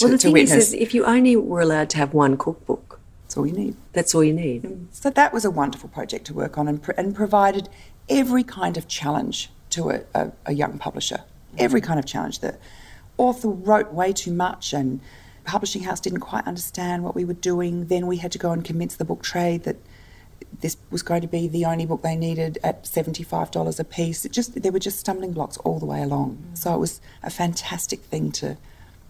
well, 0.00 0.10
the 0.12 0.18
to 0.18 0.22
thing 0.22 0.32
witness. 0.32 0.52
is, 0.52 0.68
is, 0.68 0.80
if 0.80 0.94
you 0.94 1.04
only 1.04 1.36
were 1.36 1.60
allowed 1.60 1.90
to 1.90 1.98
have 1.98 2.14
one 2.14 2.38
cookbook, 2.38 3.00
That's 3.24 3.36
all 3.36 3.46
you 3.46 3.52
need. 3.52 3.76
that's 3.92 4.14
all 4.14 4.24
you 4.24 4.32
need. 4.32 4.62
Mm. 4.62 4.86
So 4.92 5.10
that 5.10 5.32
was 5.34 5.44
a 5.44 5.50
wonderful 5.50 5.90
project 5.90 6.24
to 6.28 6.34
work 6.34 6.56
on 6.56 6.66
and, 6.66 6.82
pr- 6.82 6.92
and 6.92 7.14
provided 7.14 7.68
every 8.08 8.42
kind 8.44 8.78
of 8.78 8.88
challenge 8.88 9.50
to 9.70 9.90
a, 9.90 10.00
a, 10.14 10.32
a 10.46 10.52
young 10.54 10.78
publisher. 10.78 11.20
Every 11.58 11.82
kind 11.82 11.98
of 11.98 12.06
challenge. 12.06 12.38
The 12.38 12.56
author 13.18 13.48
wrote 13.48 13.92
way 13.92 14.14
too 14.14 14.32
much 14.32 14.72
and 14.72 15.00
Publishing 15.44 15.82
house 15.82 16.00
didn't 16.00 16.20
quite 16.20 16.46
understand 16.46 17.04
what 17.04 17.14
we 17.14 17.24
were 17.24 17.34
doing. 17.34 17.86
Then 17.86 18.06
we 18.06 18.18
had 18.18 18.32
to 18.32 18.38
go 18.38 18.52
and 18.52 18.64
convince 18.64 18.96
the 18.96 19.04
book 19.04 19.22
trade 19.22 19.64
that 19.64 19.76
this 20.60 20.76
was 20.90 21.02
going 21.02 21.20
to 21.22 21.26
be 21.26 21.48
the 21.48 21.64
only 21.64 21.86
book 21.86 22.02
they 22.02 22.16
needed 22.16 22.58
at 22.62 22.84
$75 22.84 23.78
a 23.78 23.84
piece. 23.84 24.24
It 24.24 24.32
just 24.32 24.60
there 24.62 24.72
were 24.72 24.78
just 24.78 24.98
stumbling 24.98 25.32
blocks 25.32 25.56
all 25.58 25.78
the 25.78 25.86
way 25.86 26.02
along. 26.02 26.38
Mm. 26.52 26.58
So 26.58 26.74
it 26.74 26.78
was 26.78 27.00
a 27.22 27.30
fantastic 27.30 28.00
thing 28.00 28.32
to 28.32 28.56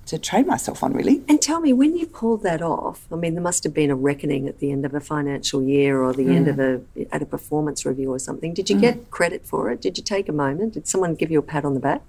to 0.04 0.18
train 0.18 0.46
myself 0.46 0.82
on 0.82 0.92
really. 0.92 1.22
And 1.28 1.40
tell 1.40 1.60
me 1.60 1.72
when 1.72 1.96
you 1.96 2.06
pulled 2.06 2.42
that 2.42 2.60
off, 2.60 3.06
I 3.12 3.16
mean 3.16 3.34
there 3.34 3.42
must 3.42 3.64
have 3.64 3.74
been 3.74 3.90
a 3.90 3.94
reckoning 3.94 4.48
at 4.48 4.58
the 4.58 4.72
end 4.72 4.84
of 4.84 4.94
a 4.94 5.00
financial 5.00 5.62
year 5.62 6.02
or 6.02 6.12
the 6.12 6.24
mm. 6.24 6.34
end 6.34 6.48
of 6.48 6.58
a 6.58 6.80
at 7.12 7.22
a 7.22 7.26
performance 7.26 7.84
review 7.84 8.12
or 8.12 8.18
something. 8.18 8.54
Did 8.54 8.70
you 8.70 8.76
mm. 8.76 8.80
get 8.80 9.10
credit 9.10 9.46
for 9.46 9.70
it? 9.70 9.80
Did 9.80 9.98
you 9.98 10.04
take 10.04 10.28
a 10.28 10.32
moment? 10.32 10.74
Did 10.74 10.88
someone 10.88 11.14
give 11.14 11.30
you 11.30 11.38
a 11.38 11.42
pat 11.42 11.64
on 11.64 11.74
the 11.74 11.80
back? 11.80 12.02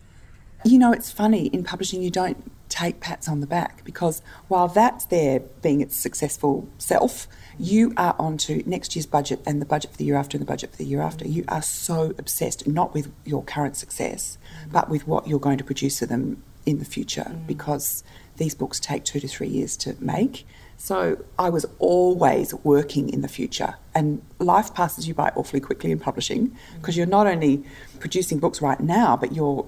You 0.65 0.77
know, 0.77 0.93
it's 0.93 1.11
funny 1.11 1.47
in 1.47 1.63
publishing 1.63 2.01
you 2.01 2.09
don't 2.09 2.51
take 2.69 2.99
pats 3.01 3.27
on 3.27 3.39
the 3.39 3.47
back 3.47 3.83
because 3.83 4.21
while 4.47 4.67
that's 4.67 5.05
there 5.05 5.39
being 5.61 5.81
its 5.81 5.95
successful 5.95 6.67
self, 6.77 7.27
you 7.59 7.93
are 7.97 8.15
on 8.17 8.37
to 8.37 8.67
next 8.67 8.95
year's 8.95 9.05
budget 9.05 9.41
and 9.45 9.61
the 9.61 9.65
budget 9.65 9.91
for 9.91 9.97
the 9.97 10.05
year 10.05 10.15
after 10.15 10.37
and 10.37 10.41
the 10.41 10.49
budget 10.49 10.71
for 10.71 10.77
the 10.77 10.85
year 10.85 11.01
after. 11.01 11.27
You 11.27 11.43
are 11.49 11.61
so 11.61 12.13
obsessed 12.17 12.65
not 12.65 12.93
with 12.93 13.11
your 13.25 13.43
current 13.43 13.75
success, 13.75 14.37
but 14.71 14.89
with 14.89 15.05
what 15.05 15.27
you're 15.27 15.39
going 15.39 15.57
to 15.57 15.63
produce 15.63 15.99
for 15.99 16.05
them 16.05 16.41
in 16.65 16.79
the 16.79 16.85
future 16.85 17.27
mm. 17.29 17.45
because 17.45 18.03
these 18.37 18.55
books 18.55 18.79
take 18.79 19.03
two 19.03 19.19
to 19.19 19.27
three 19.27 19.49
years 19.49 19.77
to 19.77 19.95
make. 19.99 20.47
So 20.77 21.23
I 21.37 21.49
was 21.49 21.65
always 21.77 22.53
working 22.63 23.09
in 23.09 23.21
the 23.21 23.27
future, 23.27 23.75
and 23.93 24.21
life 24.39 24.73
passes 24.73 25.07
you 25.07 25.13
by 25.13 25.31
awfully 25.35 25.59
quickly 25.59 25.91
in 25.91 25.99
publishing 25.99 26.57
because 26.75 26.95
mm. 26.95 26.99
you're 26.99 27.05
not 27.05 27.27
only 27.27 27.63
producing 27.99 28.39
books 28.39 28.61
right 28.61 28.79
now, 28.79 29.15
but 29.15 29.33
you're 29.33 29.67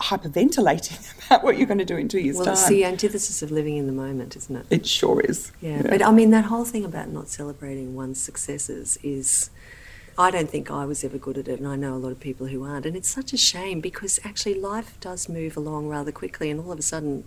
hyperventilating 0.00 1.26
about 1.26 1.42
what 1.42 1.58
you're 1.58 1.66
going 1.66 1.78
to 1.78 1.84
do 1.84 1.96
in 1.96 2.08
two 2.08 2.20
years' 2.20 2.36
well, 2.36 2.46
time. 2.46 2.54
Well, 2.54 2.62
it's 2.62 2.70
the 2.70 2.84
antithesis 2.84 3.42
of 3.42 3.50
living 3.50 3.76
in 3.76 3.86
the 3.86 3.92
moment, 3.92 4.36
isn't 4.36 4.56
it? 4.56 4.66
It 4.70 4.86
sure 4.86 5.20
is. 5.20 5.52
Yeah. 5.60 5.82
yeah, 5.82 5.82
but 5.88 6.02
I 6.02 6.10
mean, 6.10 6.30
that 6.30 6.46
whole 6.46 6.64
thing 6.64 6.84
about 6.84 7.08
not 7.08 7.28
celebrating 7.28 7.94
one's 7.94 8.20
successes 8.20 8.98
is. 9.02 9.50
I 10.20 10.32
don't 10.32 10.50
think 10.50 10.68
I 10.68 10.84
was 10.84 11.04
ever 11.04 11.16
good 11.16 11.38
at 11.38 11.46
it, 11.46 11.60
and 11.60 11.68
I 11.68 11.76
know 11.76 11.94
a 11.94 11.96
lot 11.96 12.10
of 12.10 12.18
people 12.18 12.48
who 12.48 12.64
aren't. 12.64 12.86
And 12.86 12.96
it's 12.96 13.08
such 13.08 13.32
a 13.32 13.36
shame 13.36 13.80
because 13.80 14.18
actually 14.24 14.54
life 14.54 14.98
does 14.98 15.28
move 15.28 15.56
along 15.56 15.88
rather 15.88 16.10
quickly, 16.10 16.50
and 16.50 16.58
all 16.58 16.72
of 16.72 16.78
a 16.80 16.82
sudden, 16.82 17.22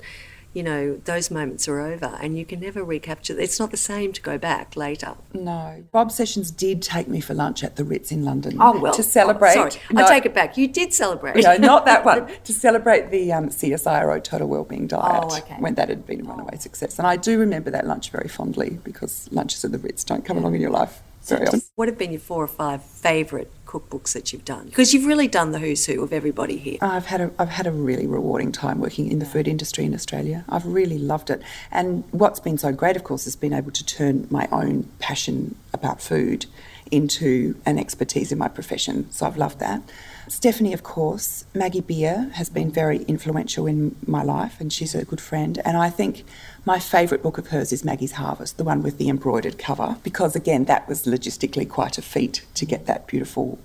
you 0.53 0.63
know, 0.63 0.99
those 1.05 1.31
moments 1.31 1.67
are 1.67 1.79
over 1.79 2.17
and 2.21 2.37
you 2.37 2.45
can 2.45 2.59
never 2.59 2.83
recapture. 2.83 3.39
It's 3.39 3.59
not 3.59 3.71
the 3.71 3.77
same 3.77 4.11
to 4.13 4.21
go 4.21 4.37
back 4.37 4.75
later. 4.75 5.15
No. 5.33 5.83
Bob 5.91 6.11
Sessions 6.11 6.51
did 6.51 6.81
take 6.81 7.07
me 7.07 7.21
for 7.21 7.33
lunch 7.33 7.63
at 7.63 7.77
the 7.77 7.83
Ritz 7.83 8.11
in 8.11 8.25
London. 8.25 8.57
Oh, 8.59 8.77
well. 8.77 8.93
To 8.93 9.03
celebrate. 9.03 9.51
Oh, 9.51 9.69
sorry, 9.69 9.83
no, 9.91 10.03
I 10.03 10.09
take 10.09 10.25
it 10.25 10.33
back. 10.33 10.57
You 10.57 10.67
did 10.67 10.93
celebrate. 10.93 11.41
No, 11.41 11.55
not 11.55 11.85
that 11.85 12.03
one. 12.03 12.29
to 12.43 12.53
celebrate 12.53 13.11
the 13.11 13.31
um, 13.31 13.49
CSIRO 13.49 14.23
Total 14.23 14.47
Wellbeing 14.47 14.87
Diet 14.87 15.23
oh, 15.23 15.37
okay. 15.37 15.55
when 15.59 15.75
that 15.75 15.87
had 15.87 16.05
been 16.05 16.21
a 16.21 16.23
runaway 16.29 16.57
success. 16.57 16.99
And 16.99 17.07
I 17.07 17.15
do 17.15 17.39
remember 17.39 17.71
that 17.71 17.87
lunch 17.87 18.09
very 18.09 18.27
fondly 18.27 18.79
because 18.83 19.29
lunches 19.31 19.63
at 19.63 19.71
the 19.71 19.77
Ritz 19.77 20.03
don't 20.03 20.25
come 20.25 20.37
along 20.37 20.55
in 20.55 20.61
your 20.61 20.71
life 20.71 21.01
very 21.29 21.47
often. 21.47 21.61
What 21.75 21.87
have 21.87 21.97
been 21.97 22.11
your 22.11 22.19
four 22.19 22.43
or 22.43 22.47
five 22.47 22.83
favourite 22.83 23.47
cookbooks 23.65 24.13
that 24.13 24.33
you've 24.33 24.45
done? 24.45 24.65
Because 24.65 24.93
you've 24.93 25.05
really 25.05 25.27
done 25.27 25.51
the 25.51 25.59
who's 25.59 25.85
who 25.85 26.03
of 26.03 26.11
everybody 26.11 26.57
here. 26.57 26.77
I've 26.81 27.05
had 27.05 27.21
a, 27.21 27.31
I've 27.39 27.49
had 27.49 27.67
a 27.67 27.71
really 27.71 28.07
rewarding 28.07 28.51
time 28.51 28.79
working 28.79 29.11
in 29.11 29.19
the 29.19 29.25
food 29.25 29.47
industry 29.47 29.85
in 29.85 29.93
Australia. 29.93 30.43
I've 30.49 30.65
really 30.65 30.97
loved 30.97 31.29
it. 31.29 31.41
And 31.71 32.03
what's 32.11 32.39
been 32.39 32.57
so 32.57 32.71
great, 32.71 32.95
of 32.95 33.03
course, 33.03 33.23
has 33.25 33.35
been 33.35 33.53
able 33.53 33.71
to 33.71 33.85
turn 33.85 34.27
my 34.29 34.47
own 34.51 34.89
passion 34.99 35.55
about 35.73 36.01
food 36.01 36.45
into 36.91 37.55
an 37.65 37.79
expertise 37.79 38.33
in 38.33 38.37
my 38.37 38.49
profession. 38.49 39.09
So 39.11 39.25
I've 39.25 39.37
loved 39.37 39.59
that. 39.59 39.81
Stephanie, 40.27 40.73
of 40.73 40.83
course, 40.83 41.45
Maggie 41.53 41.81
Beer 41.81 42.29
has 42.33 42.49
been 42.49 42.69
very 42.71 43.03
influential 43.03 43.65
in 43.65 43.95
my 44.05 44.23
life, 44.23 44.59
and 44.59 44.71
she's 44.71 44.93
a 44.93 45.05
good 45.05 45.21
friend. 45.21 45.59
And 45.63 45.77
I 45.77 45.89
think 45.89 46.25
my 46.65 46.79
favourite 46.79 47.23
book 47.23 47.37
of 47.37 47.47
hers 47.47 47.71
is 47.71 47.83
Maggie's 47.83 48.13
Harvest, 48.13 48.57
the 48.57 48.63
one 48.63 48.83
with 48.83 48.97
the 48.97 49.09
embroidered 49.09 49.57
cover, 49.57 49.97
because 50.03 50.35
again, 50.35 50.65
that 50.65 50.87
was 50.87 51.05
logistically 51.05 51.67
quite 51.67 51.97
a 51.97 52.01
feat 52.01 52.45
to 52.55 52.65
get 52.65 52.85
that 52.85 53.07
beautiful 53.07 53.59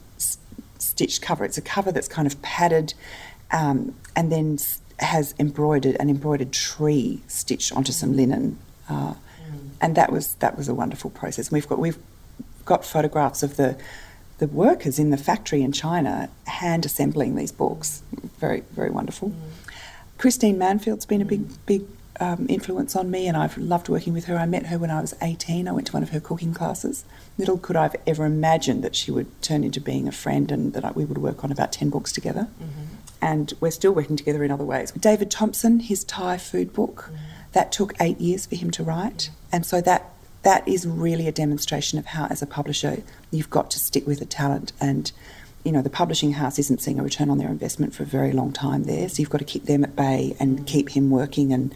stitched 0.79 1.21
cover. 1.21 1.45
It's 1.45 1.59
a 1.59 1.63
cover 1.63 1.93
that's 1.93 2.09
kind 2.09 2.27
of 2.27 2.41
padded 2.43 2.95
um, 3.51 3.95
and 4.15 4.33
then 4.33 4.59
has 4.99 5.35
embroidered 5.39 5.97
an 6.01 6.09
embroidered 6.09 6.53
tree 6.53 7.23
stitched 7.29 7.73
onto 7.73 7.93
some 7.93 8.17
linen. 8.17 8.59
Uh, 8.89 9.13
mm. 9.13 9.71
And 9.81 9.95
that 9.95 10.11
was 10.11 10.35
that 10.37 10.57
was 10.57 10.69
a 10.69 10.75
wonderful 10.75 11.11
process. 11.11 11.51
We've 11.51 11.69
got 11.69 11.79
we've 11.79 11.99
got 12.65 12.85
photographs 12.85 13.43
of 13.43 13.57
the 13.57 13.79
the 14.39 14.47
workers 14.47 14.99
in 14.99 15.11
the 15.11 15.17
factory 15.17 15.63
in 15.63 15.73
China 15.73 16.29
hand 16.47 16.85
assembling 16.85 17.37
these 17.37 17.53
books. 17.53 18.03
Very, 18.39 18.63
very 18.73 18.91
wonderful. 18.91 19.31
Mm. 19.31 19.35
Christine 20.19 20.59
Manfield's 20.59 21.07
been 21.07 21.23
a 21.23 21.27
big, 21.27 21.67
big 21.67 21.85
um, 22.21 22.47
influence 22.49 22.97
on 22.97 23.11
me, 23.11 23.27
and 23.27 23.37
I've 23.37 23.57
loved 23.59 23.89
working 23.89 24.13
with 24.13 24.27
her. 24.27 24.37
I 24.37 24.47
met 24.47 24.67
her 24.67 24.79
when 24.79 24.91
I 24.91 25.01
was 25.01 25.15
18. 25.21 25.69
I 25.69 25.73
went 25.73 25.87
to 25.89 25.93
one 25.93 26.03
of 26.03 26.11
her 26.11 26.21
cooking 26.21 26.55
classes. 26.55 27.05
Little 27.39 27.59
could 27.59 27.77
I've 27.77 27.97
ever 28.07 28.25
imagined 28.25 28.83
that 28.85 28.97
she 28.97 29.11
would 29.11 29.43
turn 29.43 29.65
into 29.65 29.81
being 29.81 30.09
a 30.09 30.13
friend 30.13 30.51
and 30.51 30.73
that 30.73 30.85
I, 30.85 30.91
we 30.93 31.05
would 31.05 31.19
work 31.19 31.45
on 31.45 31.53
about 31.53 31.73
10 31.73 31.91
books 31.91 32.13
together. 32.13 32.49
Mm-hmm. 32.63 32.95
And 33.23 33.53
we're 33.61 33.71
still 33.71 33.93
working 33.93 34.17
together 34.17 34.45
in 34.45 34.51
other 34.51 34.65
ways. 34.65 34.93
David 34.93 35.31
Thompson, 35.31 35.81
his 35.81 36.05
Thai 36.05 36.39
food 36.39 36.73
book, 36.73 37.05
mm-hmm. 37.07 37.17
that 37.53 37.73
took 37.73 37.95
eight 38.01 38.21
years 38.21 38.47
for 38.47 38.57
him 38.57 38.71
to 38.73 38.83
write. 38.83 39.31
And 39.51 39.65
so 39.65 39.81
that 39.81 40.13
that 40.47 40.67
is 40.69 40.87
really 40.87 41.27
a 41.27 41.33
demonstration 41.33 41.99
of 41.99 42.07
how, 42.07 42.27
as 42.27 42.41
a 42.41 42.47
publisher, 42.47 43.03
you've 43.33 43.51
got 43.51 43.69
to 43.73 43.81
stick 43.81 44.07
with 44.07 44.21
the 44.21 44.25
talent. 44.25 44.73
And, 44.81 45.11
you 45.65 45.73
know, 45.73 45.83
the 45.83 45.91
publishing 45.91 46.35
house 46.35 46.57
isn't 46.61 46.81
seeing 46.81 47.01
a 47.01 47.03
return 47.03 47.31
on 47.31 47.39
their 47.39 47.49
investment 47.49 47.97
for 47.97 48.05
a 48.05 48.07
very 48.07 48.31
long 48.31 48.53
time 48.53 48.85
there. 48.85 49.09
So 49.09 49.21
you've 49.21 49.31
got 49.31 49.39
to 49.39 49.45
keep 49.45 49.65
them 49.65 49.83
at 49.83 49.97
bay 49.97 50.37
and 50.39 50.61
mm. 50.61 50.67
keep 50.67 50.91
him 50.91 51.11
working. 51.11 51.53
And 51.53 51.75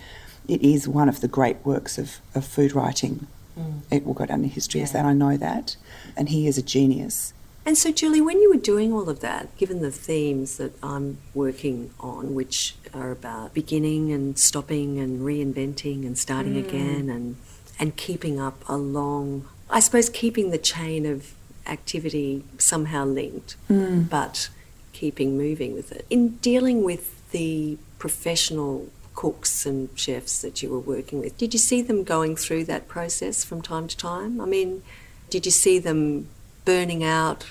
it 0.50 0.62
is 0.62 0.88
one 0.88 1.08
of 1.08 1.20
the 1.20 1.28
great 1.28 1.64
works 1.64 1.96
of, 1.96 2.18
of 2.34 2.44
food 2.44 2.74
writing. 2.74 3.28
Mm. 3.58 3.82
It 3.90 4.04
will 4.04 4.14
go 4.14 4.26
down 4.26 4.42
in 4.42 4.50
history 4.50 4.80
yeah. 4.80 4.84
as 4.84 4.92
that, 4.92 5.04
I 5.04 5.12
know 5.12 5.36
that. 5.36 5.76
And 6.16 6.28
he 6.28 6.46
is 6.48 6.58
a 6.58 6.62
genius. 6.62 7.32
And 7.64 7.78
so, 7.78 7.92
Julie, 7.92 8.20
when 8.20 8.40
you 8.40 8.50
were 8.50 8.60
doing 8.60 8.92
all 8.92 9.08
of 9.08 9.20
that, 9.20 9.56
given 9.56 9.80
the 9.80 9.92
themes 9.92 10.56
that 10.56 10.72
I'm 10.82 11.18
working 11.34 11.90
on, 12.00 12.34
which 12.34 12.74
are 12.92 13.12
about 13.12 13.54
beginning 13.54 14.12
and 14.12 14.36
stopping 14.38 14.98
and 14.98 15.20
reinventing 15.20 16.04
and 16.04 16.18
starting 16.18 16.54
mm. 16.54 16.66
again 16.66 17.08
and 17.08 17.36
and 17.78 17.96
keeping 17.96 18.38
up 18.38 18.62
a 18.68 18.76
long, 18.76 19.48
I 19.70 19.80
suppose, 19.80 20.10
keeping 20.10 20.50
the 20.50 20.58
chain 20.58 21.06
of 21.06 21.32
activity 21.66 22.44
somehow 22.58 23.04
linked, 23.06 23.56
mm. 23.70 24.08
but 24.08 24.50
keeping 24.92 25.38
moving 25.38 25.72
with 25.72 25.92
it. 25.92 26.04
In 26.10 26.36
dealing 26.36 26.82
with 26.82 27.30
the 27.30 27.78
professional 27.98 28.88
cooks 29.14 29.66
and 29.66 29.88
chefs 29.94 30.40
that 30.42 30.62
you 30.62 30.70
were 30.70 30.80
working 30.80 31.20
with, 31.20 31.36
did 31.36 31.52
you 31.52 31.58
see 31.58 31.82
them 31.82 32.04
going 32.04 32.36
through 32.36 32.64
that 32.64 32.88
process 32.88 33.44
from 33.44 33.62
time 33.62 33.88
to 33.88 33.96
time? 33.96 34.40
I 34.40 34.46
mean, 34.46 34.82
did 35.28 35.44
you 35.46 35.52
see 35.52 35.78
them 35.78 36.28
burning 36.64 37.04
out, 37.04 37.50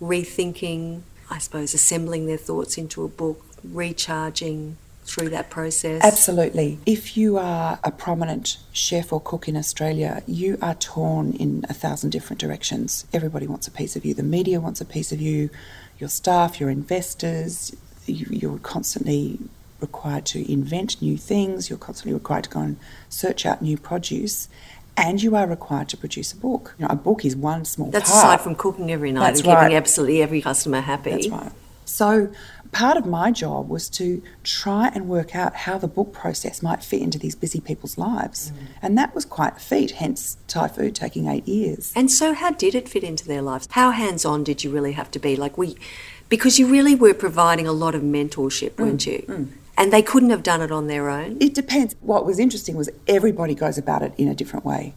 rethinking, 0.00 1.02
I 1.30 1.38
suppose, 1.38 1.74
assembling 1.74 2.26
their 2.26 2.36
thoughts 2.36 2.78
into 2.78 3.04
a 3.04 3.08
book, 3.08 3.44
recharging? 3.64 4.76
through 5.08 5.30
that 5.30 5.50
process? 5.50 6.02
Absolutely. 6.04 6.78
If 6.86 7.16
you 7.16 7.38
are 7.38 7.78
a 7.82 7.90
prominent 7.90 8.58
chef 8.72 9.12
or 9.12 9.20
cook 9.20 9.48
in 9.48 9.56
Australia, 9.56 10.22
you 10.26 10.58
are 10.60 10.74
torn 10.74 11.32
in 11.32 11.64
a 11.68 11.74
thousand 11.74 12.10
different 12.10 12.40
directions. 12.40 13.06
Everybody 13.12 13.46
wants 13.46 13.66
a 13.66 13.70
piece 13.70 13.96
of 13.96 14.04
you. 14.04 14.14
The 14.14 14.22
media 14.22 14.60
wants 14.60 14.80
a 14.80 14.84
piece 14.84 15.10
of 15.10 15.20
you, 15.20 15.50
your 15.98 16.10
staff, 16.10 16.60
your 16.60 16.70
investors. 16.70 17.74
You, 18.06 18.54
are 18.54 18.58
constantly 18.58 19.38
required 19.80 20.26
to 20.26 20.50
invent 20.50 21.00
new 21.00 21.16
things, 21.16 21.68
you're 21.70 21.78
constantly 21.78 22.14
required 22.14 22.44
to 22.44 22.50
go 22.50 22.60
and 22.60 22.76
search 23.08 23.46
out 23.46 23.62
new 23.62 23.78
produce. 23.78 24.48
And 24.96 25.22
you 25.22 25.36
are 25.36 25.46
required 25.46 25.88
to 25.90 25.96
produce 25.96 26.32
a 26.32 26.36
book. 26.36 26.74
You 26.76 26.84
know, 26.84 26.92
a 26.92 26.96
book 26.96 27.24
is 27.24 27.36
one 27.36 27.64
small 27.64 27.90
That's 27.90 28.10
part. 28.10 28.24
aside 28.24 28.40
from 28.40 28.56
cooking 28.56 28.90
every 28.90 29.12
night 29.12 29.20
That's 29.20 29.40
and 29.40 29.48
right. 29.48 29.62
keeping 29.62 29.76
absolutely 29.76 30.22
every 30.22 30.42
customer 30.42 30.80
happy. 30.80 31.10
That's 31.12 31.28
right. 31.28 31.52
So 31.84 32.32
part 32.72 32.96
of 32.96 33.06
my 33.06 33.30
job 33.30 33.68
was 33.68 33.88
to 33.88 34.22
try 34.44 34.88
and 34.88 35.08
work 35.08 35.34
out 35.34 35.54
how 35.54 35.78
the 35.78 35.88
book 35.88 36.12
process 36.12 36.62
might 36.62 36.82
fit 36.82 37.00
into 37.00 37.18
these 37.18 37.34
busy 37.34 37.60
people's 37.60 37.96
lives. 37.96 38.50
Mm. 38.50 38.54
And 38.82 38.98
that 38.98 39.14
was 39.14 39.24
quite 39.24 39.56
a 39.56 39.60
feat, 39.60 39.92
hence 39.92 40.36
Thai 40.48 40.68
food 40.68 40.94
taking 40.94 41.28
eight 41.28 41.48
years. 41.48 41.92
And 41.96 42.10
so, 42.10 42.34
how 42.34 42.50
did 42.50 42.74
it 42.74 42.88
fit 42.88 43.04
into 43.04 43.26
their 43.26 43.42
lives? 43.42 43.68
How 43.70 43.90
hands 43.90 44.24
on 44.24 44.44
did 44.44 44.64
you 44.64 44.70
really 44.70 44.92
have 44.92 45.10
to 45.12 45.18
be? 45.18 45.36
Like, 45.36 45.56
we, 45.56 45.76
because 46.28 46.58
you 46.58 46.66
really 46.66 46.94
were 46.94 47.14
providing 47.14 47.66
a 47.66 47.72
lot 47.72 47.94
of 47.94 48.02
mentorship, 48.02 48.72
mm. 48.72 48.84
weren't 48.84 49.06
you? 49.06 49.24
Mm. 49.26 49.48
And 49.78 49.92
they 49.92 50.02
couldn't 50.02 50.30
have 50.30 50.42
done 50.42 50.60
it 50.60 50.70
on 50.70 50.88
their 50.88 51.08
own? 51.08 51.38
It 51.40 51.54
depends. 51.54 51.94
What 52.00 52.26
was 52.26 52.38
interesting 52.38 52.76
was 52.76 52.90
everybody 53.06 53.54
goes 53.54 53.78
about 53.78 54.02
it 54.02 54.12
in 54.18 54.28
a 54.28 54.34
different 54.34 54.66
way. 54.66 54.94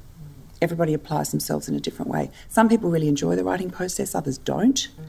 Everybody 0.62 0.94
applies 0.94 1.32
themselves 1.32 1.70
in 1.70 1.76
a 1.76 1.80
different 1.80 2.12
way. 2.12 2.32
Some 2.50 2.68
people 2.68 2.90
really 2.90 3.08
enjoy 3.08 3.36
the 3.36 3.44
writing 3.44 3.70
process, 3.70 4.14
others 4.14 4.38
don't. 4.38 4.90
Mm 5.00 5.06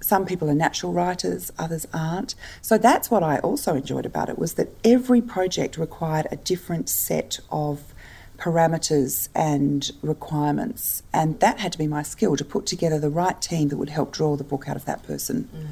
some 0.00 0.26
people 0.26 0.48
are 0.50 0.54
natural 0.54 0.92
writers, 0.92 1.52
others 1.58 1.86
aren't. 1.92 2.34
So 2.62 2.78
that's 2.78 3.10
what 3.10 3.22
I 3.22 3.38
also 3.38 3.74
enjoyed 3.74 4.06
about 4.06 4.28
it 4.28 4.38
was 4.38 4.54
that 4.54 4.68
every 4.84 5.20
project 5.20 5.78
required 5.78 6.28
a 6.30 6.36
different 6.36 6.88
set 6.88 7.40
of 7.50 7.94
parameters 8.38 9.28
and 9.34 9.90
requirements, 10.02 11.02
and 11.12 11.40
that 11.40 11.58
had 11.58 11.72
to 11.72 11.78
be 11.78 11.86
my 11.86 12.02
skill 12.02 12.36
to 12.36 12.44
put 12.44 12.66
together 12.66 12.98
the 12.98 13.10
right 13.10 13.40
team 13.40 13.68
that 13.68 13.78
would 13.78 13.88
help 13.88 14.12
draw 14.12 14.36
the 14.36 14.44
book 14.44 14.68
out 14.68 14.76
of 14.76 14.84
that 14.84 15.02
person. 15.02 15.48
Mm. 15.54 15.66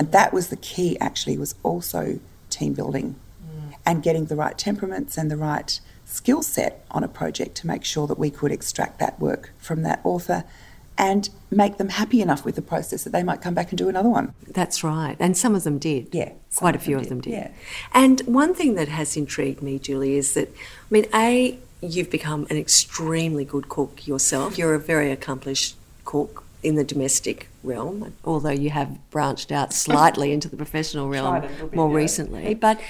And 0.00 0.12
that 0.12 0.32
was 0.32 0.48
the 0.48 0.56
key 0.56 0.98
actually 1.00 1.38
was 1.38 1.54
also 1.62 2.20
team 2.54 2.72
building 2.72 3.16
mm. 3.44 3.74
and 3.84 4.02
getting 4.02 4.26
the 4.26 4.36
right 4.36 4.56
temperaments 4.56 5.18
and 5.18 5.30
the 5.30 5.36
right 5.36 5.80
skill 6.04 6.42
set 6.42 6.84
on 6.90 7.02
a 7.02 7.08
project 7.08 7.54
to 7.56 7.66
make 7.66 7.84
sure 7.84 8.06
that 8.06 8.18
we 8.18 8.30
could 8.30 8.52
extract 8.52 8.98
that 8.98 9.18
work 9.18 9.52
from 9.58 9.82
that 9.82 10.00
author 10.04 10.44
and 10.96 11.28
make 11.50 11.76
them 11.76 11.88
happy 11.88 12.20
enough 12.20 12.44
with 12.44 12.54
the 12.54 12.62
process 12.62 13.02
that 13.04 13.10
they 13.10 13.22
might 13.22 13.40
come 13.42 13.54
back 13.54 13.70
and 13.70 13.78
do 13.78 13.88
another 13.88 14.08
one. 14.08 14.32
That's 14.46 14.84
right. 14.84 15.16
And 15.18 15.36
some 15.36 15.54
of 15.54 15.64
them 15.64 15.78
did. 15.78 16.08
Yeah. 16.12 16.32
Quite 16.56 16.76
a 16.76 16.78
few 16.78 16.96
of 16.96 17.08
them 17.08 17.20
did. 17.20 17.32
Yeah. 17.32 17.50
And 17.92 18.20
one 18.20 18.54
thing 18.54 18.76
that 18.76 18.88
has 18.88 19.16
intrigued 19.16 19.60
me, 19.60 19.80
Julie, 19.80 20.14
is 20.14 20.34
that, 20.34 20.48
I 20.50 20.88
mean, 20.90 21.06
A, 21.12 21.58
you've 21.80 22.10
become 22.10 22.46
an 22.48 22.56
extremely 22.56 23.44
good 23.44 23.68
cook 23.68 24.06
yourself. 24.06 24.56
You're 24.56 24.74
a 24.74 24.78
very 24.78 25.10
accomplished 25.10 25.76
cook 26.04 26.43
in 26.64 26.74
the 26.76 26.84
domestic 26.84 27.48
realm, 27.62 28.14
although 28.24 28.50
you 28.50 28.70
have 28.70 28.98
branched 29.10 29.52
out 29.52 29.72
slightly 29.84 30.32
into 30.32 30.48
the 30.48 30.56
professional 30.56 31.08
realm 31.08 31.42
bit, 31.42 31.74
more 31.74 31.90
yeah. 31.90 31.96
recently. 31.96 32.54
But 32.54 32.80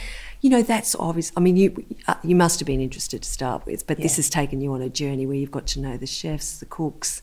you 0.41 0.51
know 0.51 0.63
that's 0.63 0.95
obvious. 0.97 1.33
I 1.37 1.41
mean, 1.41 1.57
you 1.57 1.85
uh, 2.07 2.15
you 2.23 2.37
must 2.37 2.61
have 2.61 2.67
been 2.67 2.81
interested 2.81 3.23
to 3.23 3.29
start 3.29 3.65
with, 3.67 3.87
but 3.87 3.97
this 3.99 4.17
has 4.17 4.29
taken 4.29 4.61
you 4.61 4.73
on 4.75 4.83
a 4.83 4.91
journey 4.91 5.27
where 5.27 5.37
you've 5.37 5.51
got 5.51 5.67
to 5.69 5.81
know 5.81 5.97
the 5.97 6.07
chefs, 6.07 6.59
the 6.59 6.67
cooks, 6.67 7.23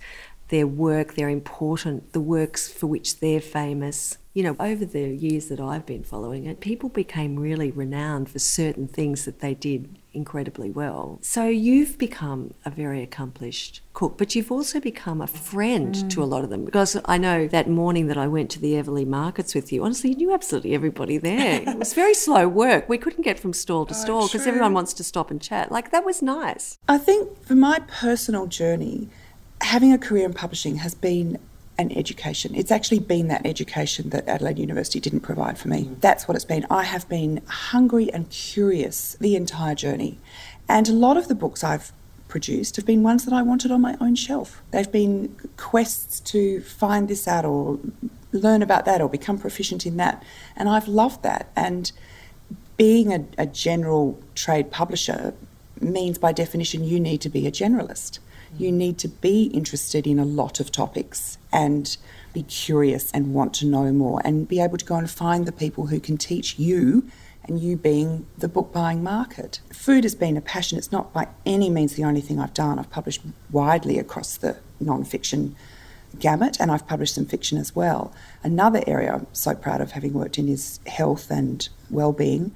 their 0.51 0.67
work, 0.67 1.15
they're 1.15 1.29
important, 1.29 2.13
the 2.13 2.21
works 2.21 2.71
for 2.71 2.85
which 2.85 3.19
they're 3.19 3.41
famous. 3.41 4.17
You 4.33 4.43
know, 4.43 4.55
over 4.59 4.85
the 4.85 5.09
years 5.09 5.47
that 5.47 5.59
I've 5.59 5.85
been 5.85 6.03
following 6.03 6.45
it, 6.45 6.61
people 6.61 6.87
became 6.87 7.37
really 7.37 7.71
renowned 7.71 8.29
for 8.29 8.39
certain 8.39 8.87
things 8.87 9.25
that 9.25 9.39
they 9.39 9.53
did 9.53 9.97
incredibly 10.13 10.69
well. 10.69 11.19
So 11.21 11.47
you've 11.47 11.97
become 11.97 12.53
a 12.65 12.69
very 12.69 13.01
accomplished 13.01 13.81
cook, 13.93 14.17
but 14.17 14.35
you've 14.35 14.51
also 14.51 14.79
become 14.79 15.21
a 15.21 15.27
friend 15.27 16.09
to 16.11 16.23
a 16.23 16.25
lot 16.25 16.43
of 16.43 16.49
them 16.49 16.65
because 16.65 16.97
I 17.05 17.17
know 17.17 17.47
that 17.47 17.69
morning 17.69 18.07
that 18.07 18.17
I 18.17 18.27
went 18.27 18.49
to 18.51 18.59
the 18.59 18.73
Eveleigh 18.73 19.07
markets 19.07 19.53
with 19.53 19.71
you, 19.71 19.83
honestly, 19.83 20.11
you 20.11 20.15
knew 20.17 20.33
absolutely 20.33 20.73
everybody 20.73 21.17
there. 21.17 21.61
it 21.67 21.77
was 21.77 21.93
very 21.93 22.13
slow 22.25 22.47
work. 22.47 22.87
We 22.87 22.97
couldn't 22.97 23.23
get 23.23 23.39
from 23.39 23.53
stall 23.53 23.85
to 23.85 23.93
oh, 23.93 23.97
stall 23.97 24.27
because 24.27 24.47
everyone 24.47 24.73
wants 24.73 24.93
to 24.93 25.03
stop 25.03 25.31
and 25.31 25.41
chat. 25.41 25.71
Like 25.71 25.91
that 25.91 26.05
was 26.05 26.21
nice. 26.21 26.77
I 26.87 26.97
think 26.97 27.43
for 27.43 27.55
my 27.55 27.79
personal 27.87 28.47
journey, 28.47 29.09
having 29.61 29.93
a 29.93 29.97
career 29.97 30.25
in 30.25 30.33
publishing 30.33 30.77
has 30.77 30.93
been 30.93 31.39
an 31.77 31.91
education. 31.97 32.53
It's 32.53 32.71
actually 32.71 32.99
been 32.99 33.27
that 33.29 33.45
education 33.45 34.09
that 34.09 34.27
Adelaide 34.27 34.59
University 34.59 34.99
didn't 34.99 35.21
provide 35.21 35.57
for 35.57 35.67
me. 35.67 35.85
Mm. 35.85 36.01
That's 36.01 36.27
what 36.27 36.35
it's 36.35 36.45
been. 36.45 36.65
I 36.69 36.83
have 36.83 37.07
been 37.09 37.41
hungry 37.47 38.11
and 38.11 38.29
curious 38.29 39.15
the 39.19 39.35
entire 39.35 39.75
journey. 39.75 40.19
And 40.67 40.87
a 40.89 40.93
lot 40.93 41.17
of 41.17 41.27
the 41.27 41.35
books 41.35 41.63
I've 41.63 41.91
produced 42.27 42.75
have 42.75 42.85
been 42.85 43.03
ones 43.03 43.25
that 43.25 43.33
I 43.33 43.41
wanted 43.41 43.71
on 43.71 43.81
my 43.81 43.97
own 43.99 44.15
shelf. 44.15 44.61
They've 44.71 44.91
been 44.91 45.35
quests 45.57 46.19
to 46.31 46.61
find 46.61 47.07
this 47.07 47.27
out 47.27 47.45
or 47.45 47.79
learn 48.31 48.61
about 48.61 48.85
that 48.85 49.01
or 49.01 49.09
become 49.09 49.37
proficient 49.37 49.85
in 49.85 49.97
that. 49.97 50.23
And 50.55 50.69
I've 50.69 50.87
loved 50.87 51.23
that. 51.23 51.51
And 51.55 51.91
being 52.77 53.13
a, 53.13 53.25
a 53.37 53.45
general 53.45 54.21
trade 54.35 54.71
publisher 54.71 55.33
means 55.79 56.17
by 56.17 56.31
definition 56.31 56.83
you 56.83 56.99
need 56.99 57.21
to 57.21 57.29
be 57.29 57.47
a 57.47 57.51
generalist. 57.51 58.19
You 58.57 58.71
need 58.71 58.97
to 58.99 59.07
be 59.07 59.45
interested 59.45 60.05
in 60.05 60.19
a 60.19 60.25
lot 60.25 60.59
of 60.59 60.71
topics 60.71 61.37
and 61.51 61.95
be 62.33 62.43
curious 62.43 63.11
and 63.11 63.33
want 63.33 63.53
to 63.55 63.65
know 63.65 63.91
more 63.91 64.21
and 64.23 64.47
be 64.47 64.61
able 64.61 64.77
to 64.77 64.85
go 64.85 64.95
and 64.95 65.09
find 65.09 65.45
the 65.45 65.51
people 65.51 65.87
who 65.87 65.99
can 65.99 66.17
teach 66.17 66.59
you 66.59 67.09
and 67.43 67.59
you 67.59 67.75
being 67.75 68.27
the 68.37 68.47
book 68.47 68.71
buying 68.71 69.03
market. 69.03 69.61
Food 69.73 70.03
has 70.03 70.15
been 70.15 70.37
a 70.37 70.41
passion. 70.41 70.77
It's 70.77 70.91
not 70.91 71.11
by 71.11 71.27
any 71.45 71.69
means 71.69 71.95
the 71.95 72.03
only 72.03 72.21
thing 72.21 72.39
I've 72.39 72.53
done. 72.53 72.77
I've 72.77 72.89
published 72.89 73.21
widely 73.51 73.97
across 73.97 74.37
the 74.37 74.57
non-fiction 74.79 75.55
gamut 76.19 76.57
and 76.59 76.71
I've 76.71 76.87
published 76.87 77.15
some 77.15 77.25
fiction 77.25 77.57
as 77.57 77.75
well. 77.75 78.13
Another 78.43 78.83
area 78.85 79.13
I'm 79.13 79.27
so 79.33 79.55
proud 79.55 79.81
of 79.81 79.91
having 79.91 80.13
worked 80.13 80.37
in 80.37 80.47
is 80.49 80.79
health 80.85 81.31
and 81.31 81.67
well-being. 81.89 82.53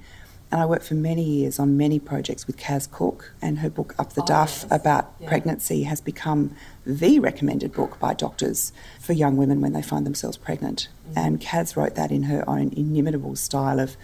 And 0.52 0.60
I 0.60 0.66
worked 0.66 0.84
for 0.84 0.94
many 0.94 1.24
years 1.24 1.58
on 1.58 1.76
many 1.76 1.98
projects 1.98 2.46
with 2.46 2.56
Kaz 2.56 2.88
Cooke, 2.90 3.32
and 3.42 3.58
her 3.58 3.70
book 3.70 3.94
Up 3.98 4.12
the 4.12 4.22
Duff 4.22 4.64
about 4.70 5.24
pregnancy 5.26 5.82
has 5.82 6.00
become 6.00 6.54
the 6.84 7.18
recommended 7.18 7.72
book 7.72 7.98
by 7.98 8.14
doctors 8.14 8.72
for 9.00 9.12
young 9.12 9.36
women 9.36 9.60
when 9.60 9.72
they 9.72 9.82
find 9.82 10.06
themselves 10.06 10.36
pregnant. 10.36 10.88
And 11.16 11.40
Kaz 11.40 11.76
wrote 11.76 11.96
that 11.96 12.12
in 12.12 12.24
her 12.24 12.48
own 12.48 12.72
inimitable 12.76 13.34
style 13.34 13.80
of 13.80 13.96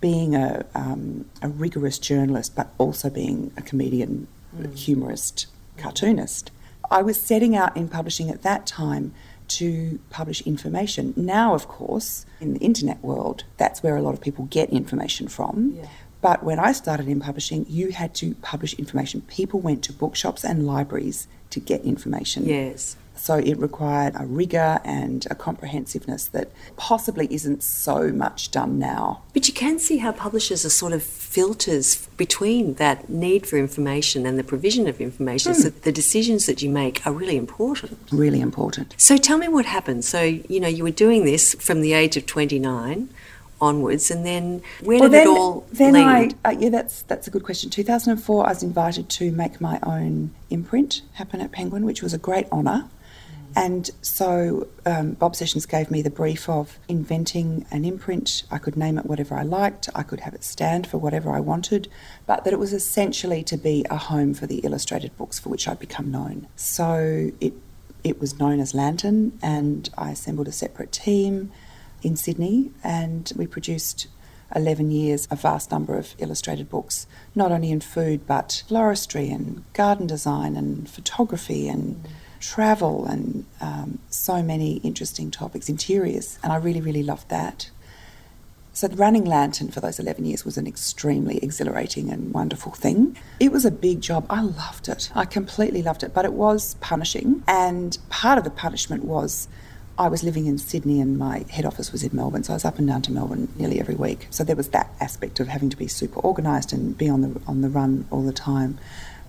being 0.00 0.34
a, 0.34 0.64
um, 0.74 1.26
a 1.42 1.48
rigorous 1.48 1.98
journalist, 1.98 2.56
but 2.56 2.72
also 2.78 3.10
being 3.10 3.52
a 3.56 3.62
comedian, 3.62 4.28
humorist, 4.74 5.46
cartoonist. 5.76 6.50
I 6.90 7.02
was 7.02 7.20
setting 7.20 7.54
out 7.54 7.76
in 7.76 7.88
publishing 7.88 8.28
at 8.28 8.42
that 8.42 8.66
time 8.66 9.14
to 9.58 9.98
publish 10.10 10.40
information. 10.42 11.14
Now, 11.16 11.54
of 11.54 11.68
course, 11.68 12.26
in 12.40 12.54
the 12.54 12.60
internet 12.60 13.02
world, 13.02 13.44
that's 13.56 13.82
where 13.82 13.96
a 13.96 14.02
lot 14.02 14.14
of 14.14 14.20
people 14.20 14.46
get 14.46 14.70
information 14.70 15.28
from. 15.28 15.78
But 16.20 16.44
when 16.44 16.58
I 16.60 16.70
started 16.72 17.08
in 17.08 17.20
publishing, 17.20 17.66
you 17.68 17.90
had 17.90 18.14
to 18.14 18.34
publish 18.36 18.74
information. 18.74 19.22
People 19.22 19.60
went 19.60 19.82
to 19.84 19.92
bookshops 19.92 20.44
and 20.44 20.66
libraries 20.66 21.26
to 21.50 21.58
get 21.60 21.82
information. 21.82 22.46
Yes. 22.46 22.96
So 23.14 23.36
it 23.36 23.58
required 23.58 24.14
a 24.16 24.26
rigour 24.26 24.80
and 24.84 25.26
a 25.30 25.34
comprehensiveness 25.34 26.26
that 26.28 26.50
possibly 26.76 27.32
isn't 27.32 27.62
so 27.62 28.10
much 28.10 28.50
done 28.50 28.78
now. 28.78 29.22
But 29.32 29.46
you 29.48 29.54
can 29.54 29.78
see 29.78 29.98
how 29.98 30.12
publishers 30.12 30.64
are 30.64 30.70
sort 30.70 30.92
of 30.92 31.02
filters 31.02 32.06
between 32.16 32.74
that 32.74 33.08
need 33.08 33.46
for 33.46 33.58
information 33.58 34.26
and 34.26 34.38
the 34.38 34.44
provision 34.44 34.88
of 34.88 35.00
information. 35.00 35.54
So 35.54 35.70
the 35.70 35.92
decisions 35.92 36.46
that 36.46 36.62
you 36.62 36.70
make 36.70 37.06
are 37.06 37.12
really 37.12 37.36
important. 37.36 37.98
Really 38.10 38.40
important. 38.40 38.94
So 38.98 39.16
tell 39.16 39.38
me 39.38 39.48
what 39.48 39.66
happened. 39.66 40.04
So, 40.04 40.22
you 40.22 40.60
know, 40.60 40.68
you 40.68 40.82
were 40.82 40.90
doing 40.90 41.24
this 41.24 41.54
from 41.54 41.80
the 41.80 41.92
age 41.92 42.16
of 42.16 42.26
29 42.26 43.08
onwards, 43.62 44.10
and 44.10 44.26
then 44.26 44.60
where 44.82 44.98
did 44.98 45.14
it 45.14 45.26
all 45.26 45.64
then 45.72 45.94
lead? 45.94 46.34
I, 46.44 46.48
uh, 46.48 46.50
yeah, 46.58 46.68
that's 46.68 47.02
that's 47.02 47.28
a 47.28 47.30
good 47.30 47.44
question. 47.44 47.70
2004, 47.70 48.44
I 48.44 48.48
was 48.48 48.62
invited 48.62 49.08
to 49.08 49.30
make 49.30 49.60
my 49.60 49.78
own 49.84 50.32
imprint 50.50 51.02
happen 51.14 51.40
at 51.40 51.52
Penguin, 51.52 51.86
which 51.86 52.02
was 52.02 52.12
a 52.12 52.18
great 52.18 52.50
honour. 52.50 52.90
And 53.54 53.90
so 54.00 54.68
um, 54.86 55.12
Bob 55.12 55.36
Sessions 55.36 55.66
gave 55.66 55.90
me 55.90 56.02
the 56.02 56.10
brief 56.10 56.48
of 56.48 56.78
inventing 56.88 57.66
an 57.70 57.84
imprint. 57.84 58.44
I 58.50 58.58
could 58.58 58.76
name 58.76 58.98
it 58.98 59.06
whatever 59.06 59.34
I 59.34 59.42
liked. 59.42 59.88
I 59.94 60.02
could 60.02 60.20
have 60.20 60.34
it 60.34 60.44
stand 60.44 60.86
for 60.86 60.98
whatever 60.98 61.30
I 61.30 61.40
wanted, 61.40 61.88
but 62.26 62.44
that 62.44 62.52
it 62.52 62.58
was 62.58 62.72
essentially 62.72 63.42
to 63.44 63.56
be 63.56 63.84
a 63.90 63.96
home 63.96 64.34
for 64.34 64.46
the 64.46 64.58
illustrated 64.58 65.16
books 65.16 65.38
for 65.38 65.48
which 65.48 65.68
I'd 65.68 65.78
become 65.78 66.10
known. 66.10 66.48
So 66.56 67.30
it 67.40 67.54
it 68.04 68.20
was 68.20 68.38
known 68.38 68.58
as 68.58 68.74
Lantern, 68.74 69.38
and 69.42 69.88
I 69.96 70.10
assembled 70.10 70.48
a 70.48 70.52
separate 70.52 70.90
team 70.90 71.52
in 72.02 72.16
Sydney, 72.16 72.72
and 72.82 73.32
we 73.36 73.46
produced 73.46 74.08
11 74.54 74.90
years 74.90 75.28
a 75.30 75.36
vast 75.36 75.70
number 75.70 75.96
of 75.96 76.14
illustrated 76.18 76.68
books, 76.68 77.06
not 77.34 77.52
only 77.52 77.70
in 77.70 77.80
food 77.80 78.26
but 78.26 78.62
floristry 78.68 79.32
and 79.32 79.64
garden 79.72 80.06
design 80.06 80.56
and 80.56 80.88
photography 80.88 81.68
and 81.68 82.06
travel 82.42 83.06
and 83.06 83.46
um, 83.60 83.98
so 84.10 84.42
many 84.42 84.76
interesting 84.78 85.30
topics, 85.30 85.68
interiors, 85.68 86.38
and 86.42 86.52
I 86.52 86.56
really, 86.56 86.80
really 86.80 87.02
loved 87.02 87.30
that. 87.30 87.70
So, 88.74 88.88
running 88.88 89.24
Lantern 89.24 89.68
for 89.68 89.80
those 89.80 89.98
11 89.98 90.24
years 90.24 90.44
was 90.44 90.56
an 90.56 90.66
extremely 90.66 91.38
exhilarating 91.38 92.10
and 92.10 92.32
wonderful 92.32 92.72
thing. 92.72 93.16
It 93.38 93.52
was 93.52 93.64
a 93.64 93.70
big 93.70 94.00
job. 94.00 94.26
I 94.30 94.40
loved 94.42 94.88
it. 94.88 95.10
I 95.14 95.26
completely 95.26 95.82
loved 95.82 96.02
it, 96.02 96.14
but 96.14 96.24
it 96.24 96.32
was 96.32 96.74
punishing. 96.80 97.42
And 97.46 97.96
part 98.08 98.38
of 98.38 98.44
the 98.44 98.50
punishment 98.50 99.04
was 99.04 99.46
I 99.98 100.08
was 100.08 100.24
living 100.24 100.46
in 100.46 100.56
Sydney 100.56 101.02
and 101.02 101.18
my 101.18 101.44
head 101.50 101.66
office 101.66 101.92
was 101.92 102.02
in 102.02 102.16
Melbourne, 102.16 102.44
so 102.44 102.54
I 102.54 102.56
was 102.56 102.64
up 102.64 102.78
and 102.78 102.88
down 102.88 103.02
to 103.02 103.12
Melbourne 103.12 103.48
nearly 103.56 103.78
every 103.78 103.94
week. 103.94 104.26
So 104.30 104.42
there 104.42 104.56
was 104.56 104.70
that 104.70 104.90
aspect 105.00 105.38
of 105.38 105.48
having 105.48 105.68
to 105.68 105.76
be 105.76 105.86
super 105.86 106.20
organised 106.20 106.72
and 106.72 106.96
be 106.96 107.10
on 107.10 107.20
the 107.20 107.40
on 107.46 107.60
the 107.60 107.68
run 107.68 108.06
all 108.10 108.22
the 108.22 108.32
time. 108.32 108.78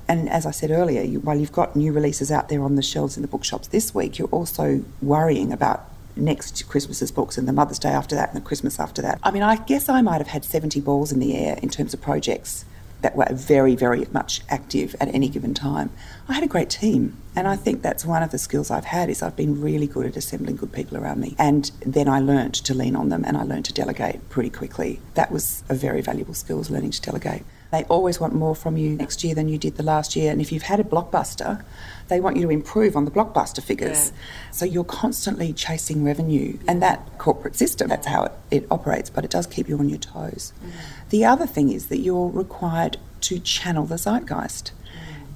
And 0.08 0.30
as 0.30 0.46
I 0.46 0.52
said 0.52 0.72
earlier, 0.72 1.02
you, 1.02 1.20
while 1.20 1.38
you've 1.38 1.52
got 1.52 1.76
new 1.76 1.92
releases 1.92 2.32
out 2.32 2.50
there 2.50 2.62
on 2.62 2.76
the 2.76 2.82
shelves 2.82 3.16
in 3.16 3.22
the 3.22 3.28
bookshops 3.28 3.68
this 3.68 3.96
week, 3.96 4.20
you're 4.20 4.28
also 4.30 4.84
worrying 5.02 5.54
about 5.54 5.90
next 6.16 6.68
Christmas's 6.68 7.12
books 7.12 7.38
and 7.38 7.48
the 7.48 7.54
Mother's 7.54 7.80
Day 7.80 7.90
after 7.90 8.16
that 8.16 8.30
and 8.30 8.38
the 8.38 8.46
Christmas 8.46 8.80
after 8.80 9.02
that. 9.02 9.20
I 9.24 9.32
mean, 9.32 9.44
I 9.44 9.56
guess 9.56 9.90
I 9.90 10.02
might 10.02 10.20
have 10.20 10.28
had 10.28 10.46
70 10.46 10.80
balls 10.82 11.12
in 11.12 11.20
the 11.20 11.36
air 11.36 11.58
in 11.62 11.70
terms 11.70 11.94
of 11.94 12.02
projects 12.02 12.66
that 13.04 13.16
were 13.18 13.28
very, 13.32 13.76
very 13.76 14.08
much 14.14 14.42
active 14.50 14.96
at 15.00 15.14
any 15.14 15.28
given 15.28 15.54
time. 15.54 15.90
I 16.28 16.34
had 16.34 16.44
a 16.44 16.48
great 16.48 16.70
team, 16.70 17.18
and 17.36 17.48
I 17.48 17.58
think 17.58 17.82
that's 17.82 18.06
one 18.06 18.24
of 18.24 18.32
the 18.32 18.38
skills 18.38 18.72
I've 18.72 18.86
had 18.86 19.10
is 19.10 19.22
I've 19.22 19.36
been 19.36 19.62
really 19.62 19.88
good 19.88 20.06
at 20.06 20.16
assembling 20.16 20.56
good 20.56 20.72
people 20.72 20.98
around 20.98 21.20
me. 21.20 21.36
And 21.38 21.70
then 21.86 22.08
I 22.08 22.20
learned 22.20 22.54
to 22.56 22.74
lean 22.74 22.96
on 22.96 23.10
them 23.10 23.26
and 23.26 23.36
I 23.36 23.44
learned 23.44 23.66
to 23.66 23.74
delegate 23.74 24.30
pretty 24.30 24.50
quickly. 24.50 25.02
That 25.16 25.32
was 25.32 25.64
a 25.68 25.76
very 25.76 26.02
valuable 26.02 26.34
skill, 26.34 26.58
was 26.58 26.72
learning 26.72 26.92
to 26.92 27.02
delegate. 27.02 27.44
They 27.74 27.86
always 27.86 28.20
want 28.20 28.36
more 28.36 28.56
from 28.56 28.78
you 28.78 28.92
next 28.92 29.24
year 29.24 29.34
than 29.34 29.50
you 29.50 29.58
did 29.58 29.78
the 29.78 29.84
last 29.84 30.16
year. 30.16 30.32
And 30.32 30.40
if 30.40 30.52
you've 30.52 30.62
had 30.62 30.80
a 30.80 30.84
blockbuster, 30.84 31.66
they 32.08 32.20
want 32.20 32.38
you 32.38 32.44
to 32.44 32.52
improve 32.52 32.96
on 32.96 33.06
the 33.06 33.10
blockbuster 33.10 33.64
figures. 33.64 34.12
So 34.52 34.64
you're 34.64 34.84
constantly 34.84 35.54
chasing 35.54 36.04
revenue. 36.04 36.60
And 36.68 36.84
that 36.84 37.18
corporate 37.18 37.56
system, 37.56 37.88
that's 37.88 38.06
how 38.06 38.26
it, 38.26 38.32
it 38.52 38.68
operates, 38.70 39.10
but 39.10 39.26
it 39.26 39.32
does 39.32 39.48
keep 39.48 39.68
you 39.68 39.80
on 39.80 39.90
your 39.90 39.98
toes. 39.98 40.54
Mm. 40.64 40.70
The 41.10 41.26
other 41.26 41.48
thing 41.48 41.72
is 41.72 41.88
that 41.88 41.98
you're 41.98 42.30
required 42.30 42.98
to 43.22 43.40
channel 43.40 43.88
the 43.88 43.98
zeitgeist. 43.98 44.66
Mm. 44.66 44.74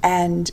And 0.04 0.52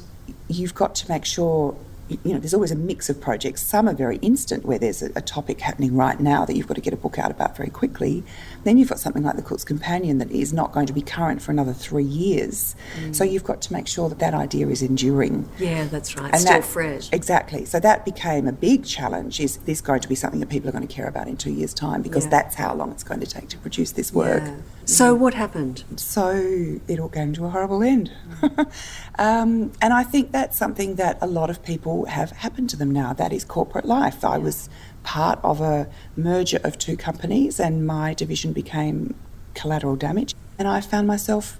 you've 0.48 0.74
got 0.74 0.94
to 0.94 1.08
make 1.10 1.26
sure 1.26 1.76
you 2.08 2.32
know, 2.34 2.38
there's 2.38 2.54
always 2.54 2.70
a 2.70 2.76
mix 2.76 3.08
of 3.08 3.20
projects. 3.20 3.62
Some 3.62 3.88
are 3.88 3.94
very 3.94 4.16
instant, 4.16 4.64
where 4.64 4.78
there's 4.78 5.02
a, 5.02 5.10
a, 5.16 5.22
topic 5.22 5.60
happening 5.60 5.96
right 5.96 6.20
now 6.20 6.44
that 6.44 6.54
you've 6.54 6.66
got 6.66 6.74
to 6.74 6.80
get 6.80 6.92
a 6.92 6.98
book 6.98 7.18
out 7.18 7.30
about 7.30 7.56
very 7.56 7.70
quickly. 7.70 8.22
Then 8.64 8.76
you've 8.76 8.90
got 8.90 8.98
something 9.00 9.22
like 9.22 9.36
The 9.36 9.42
Cook's 9.42 9.64
Companion 9.64 10.18
that 10.18 10.30
is 10.30 10.52
not 10.52 10.72
going 10.72 10.86
to 10.86 10.92
be 10.92 11.00
current 11.00 11.40
for 11.40 11.50
another 11.50 11.72
three 11.72 12.04
years. 12.04 12.76
Mm. 13.00 13.14
So 13.14 13.24
you've 13.24 13.44
got 13.44 13.62
to 13.62 13.72
make 13.72 13.86
sure 13.86 14.08
that 14.10 14.18
that 14.18 14.34
idea 14.34 14.68
is 14.68 14.82
enduring. 14.82 15.48
Yeah, 15.58 15.84
that's 15.84 16.16
right. 16.16 16.30
And 16.32 16.40
Still 16.42 16.54
that, 16.54 16.64
fresh. 16.64 17.08
Exactly. 17.10 17.64
So 17.64 17.80
that 17.80 18.04
became 18.04 18.46
a 18.46 18.52
big 18.52 18.84
challenge. 18.84 19.40
Is 19.40 19.56
this 19.58 19.80
going 19.80 20.00
to 20.00 20.08
be 20.08 20.14
something 20.14 20.40
that 20.40 20.50
people 20.50 20.68
are 20.68 20.72
going 20.72 20.86
to 20.86 20.94
care 20.94 21.08
about 21.08 21.26
in 21.26 21.36
two 21.36 21.52
years' 21.52 21.72
time? 21.72 22.02
Because 22.02 22.24
yeah. 22.24 22.30
that's 22.30 22.54
how 22.54 22.74
long 22.74 22.90
it's 22.90 23.04
going 23.04 23.20
to 23.20 23.26
take 23.26 23.48
to 23.48 23.58
produce 23.58 23.92
this 23.92 24.12
work. 24.12 24.42
Yeah. 24.44 24.56
So 24.86 25.14
what 25.14 25.34
happened? 25.34 25.84
So 25.96 26.78
it 26.86 27.00
all 27.00 27.08
came 27.08 27.32
to 27.34 27.46
a 27.46 27.50
horrible 27.50 27.82
end. 27.82 28.12
um, 29.18 29.72
and 29.80 29.92
I 29.92 30.02
think 30.02 30.30
that's 30.32 30.58
something 30.58 30.96
that 30.96 31.18
a 31.20 31.26
lot 31.26 31.48
of 31.48 31.62
people 31.62 32.04
have 32.06 32.32
happened 32.32 32.70
to 32.70 32.76
them 32.76 32.90
now. 32.90 33.12
That 33.14 33.32
is 33.32 33.44
corporate 33.44 33.86
life. 33.86 34.24
I 34.24 34.38
was 34.38 34.68
part 35.02 35.38
of 35.42 35.60
a 35.60 35.88
merger 36.16 36.60
of 36.62 36.78
two 36.78 36.96
companies, 36.96 37.58
and 37.58 37.86
my 37.86 38.14
division 38.14 38.52
became 38.52 39.14
collateral 39.54 39.96
damage, 39.96 40.34
and 40.58 40.68
I 40.68 40.80
found 40.80 41.06
myself 41.06 41.58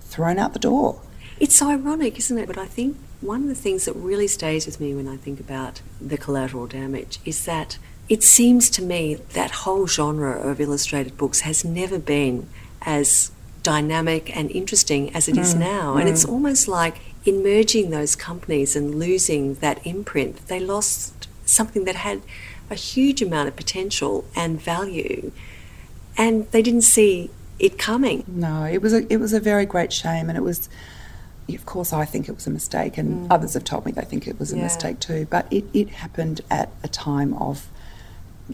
thrown 0.00 0.38
out 0.38 0.52
the 0.52 0.58
door. 0.58 1.00
It's 1.40 1.60
ironic, 1.60 2.18
isn't 2.18 2.38
it? 2.38 2.46
But 2.46 2.58
I 2.58 2.66
think 2.66 2.96
one 3.20 3.42
of 3.42 3.48
the 3.48 3.54
things 3.54 3.84
that 3.86 3.94
really 3.94 4.28
stays 4.28 4.66
with 4.66 4.80
me 4.80 4.94
when 4.94 5.08
I 5.08 5.16
think 5.16 5.40
about 5.40 5.82
the 6.00 6.16
collateral 6.16 6.66
damage 6.66 7.18
is 7.24 7.44
that 7.46 7.78
it 8.08 8.22
seems 8.22 8.70
to 8.70 8.82
me 8.82 9.14
that 9.14 9.50
whole 9.50 9.86
genre 9.86 10.32
of 10.32 10.60
illustrated 10.60 11.16
books 11.16 11.40
has 11.40 11.64
never 11.64 11.98
been 11.98 12.48
as 12.82 13.30
dynamic 13.62 14.34
and 14.36 14.50
interesting 14.50 15.14
as 15.14 15.28
it 15.28 15.34
mm. 15.34 15.40
is 15.40 15.54
now. 15.54 15.94
Mm. 15.94 16.00
And 16.00 16.08
it's 16.08 16.24
almost 16.24 16.68
like 16.68 17.00
in 17.24 17.42
merging 17.42 17.90
those 17.90 18.16
companies 18.16 18.74
and 18.74 18.94
losing 18.94 19.54
that 19.56 19.84
imprint, 19.86 20.46
they 20.48 20.60
lost 20.60 21.28
something 21.44 21.84
that 21.84 21.96
had 21.96 22.22
a 22.70 22.74
huge 22.74 23.20
amount 23.20 23.48
of 23.48 23.56
potential 23.56 24.24
and 24.34 24.60
value. 24.60 25.32
And 26.16 26.50
they 26.52 26.62
didn't 26.62 26.82
see 26.82 27.30
it 27.58 27.78
coming. 27.78 28.24
No, 28.26 28.64
it 28.64 28.80
was 28.80 28.92
a 28.92 29.12
it 29.12 29.18
was 29.18 29.32
a 29.32 29.40
very 29.40 29.66
great 29.66 29.92
shame 29.92 30.28
and 30.28 30.36
it 30.36 30.42
was 30.42 30.68
of 31.48 31.66
course 31.66 31.92
I 31.92 32.04
think 32.04 32.28
it 32.28 32.34
was 32.34 32.46
a 32.46 32.50
mistake 32.50 32.96
and 32.96 33.26
mm. 33.26 33.32
others 33.32 33.54
have 33.54 33.64
told 33.64 33.84
me 33.84 33.92
they 33.92 34.02
think 34.02 34.26
it 34.26 34.38
was 34.38 34.52
a 34.52 34.56
yeah. 34.56 34.62
mistake 34.62 35.00
too. 35.00 35.26
But 35.28 35.46
it, 35.52 35.64
it 35.74 35.88
happened 35.90 36.40
at 36.50 36.70
a 36.82 36.88
time 36.88 37.34
of 37.34 37.68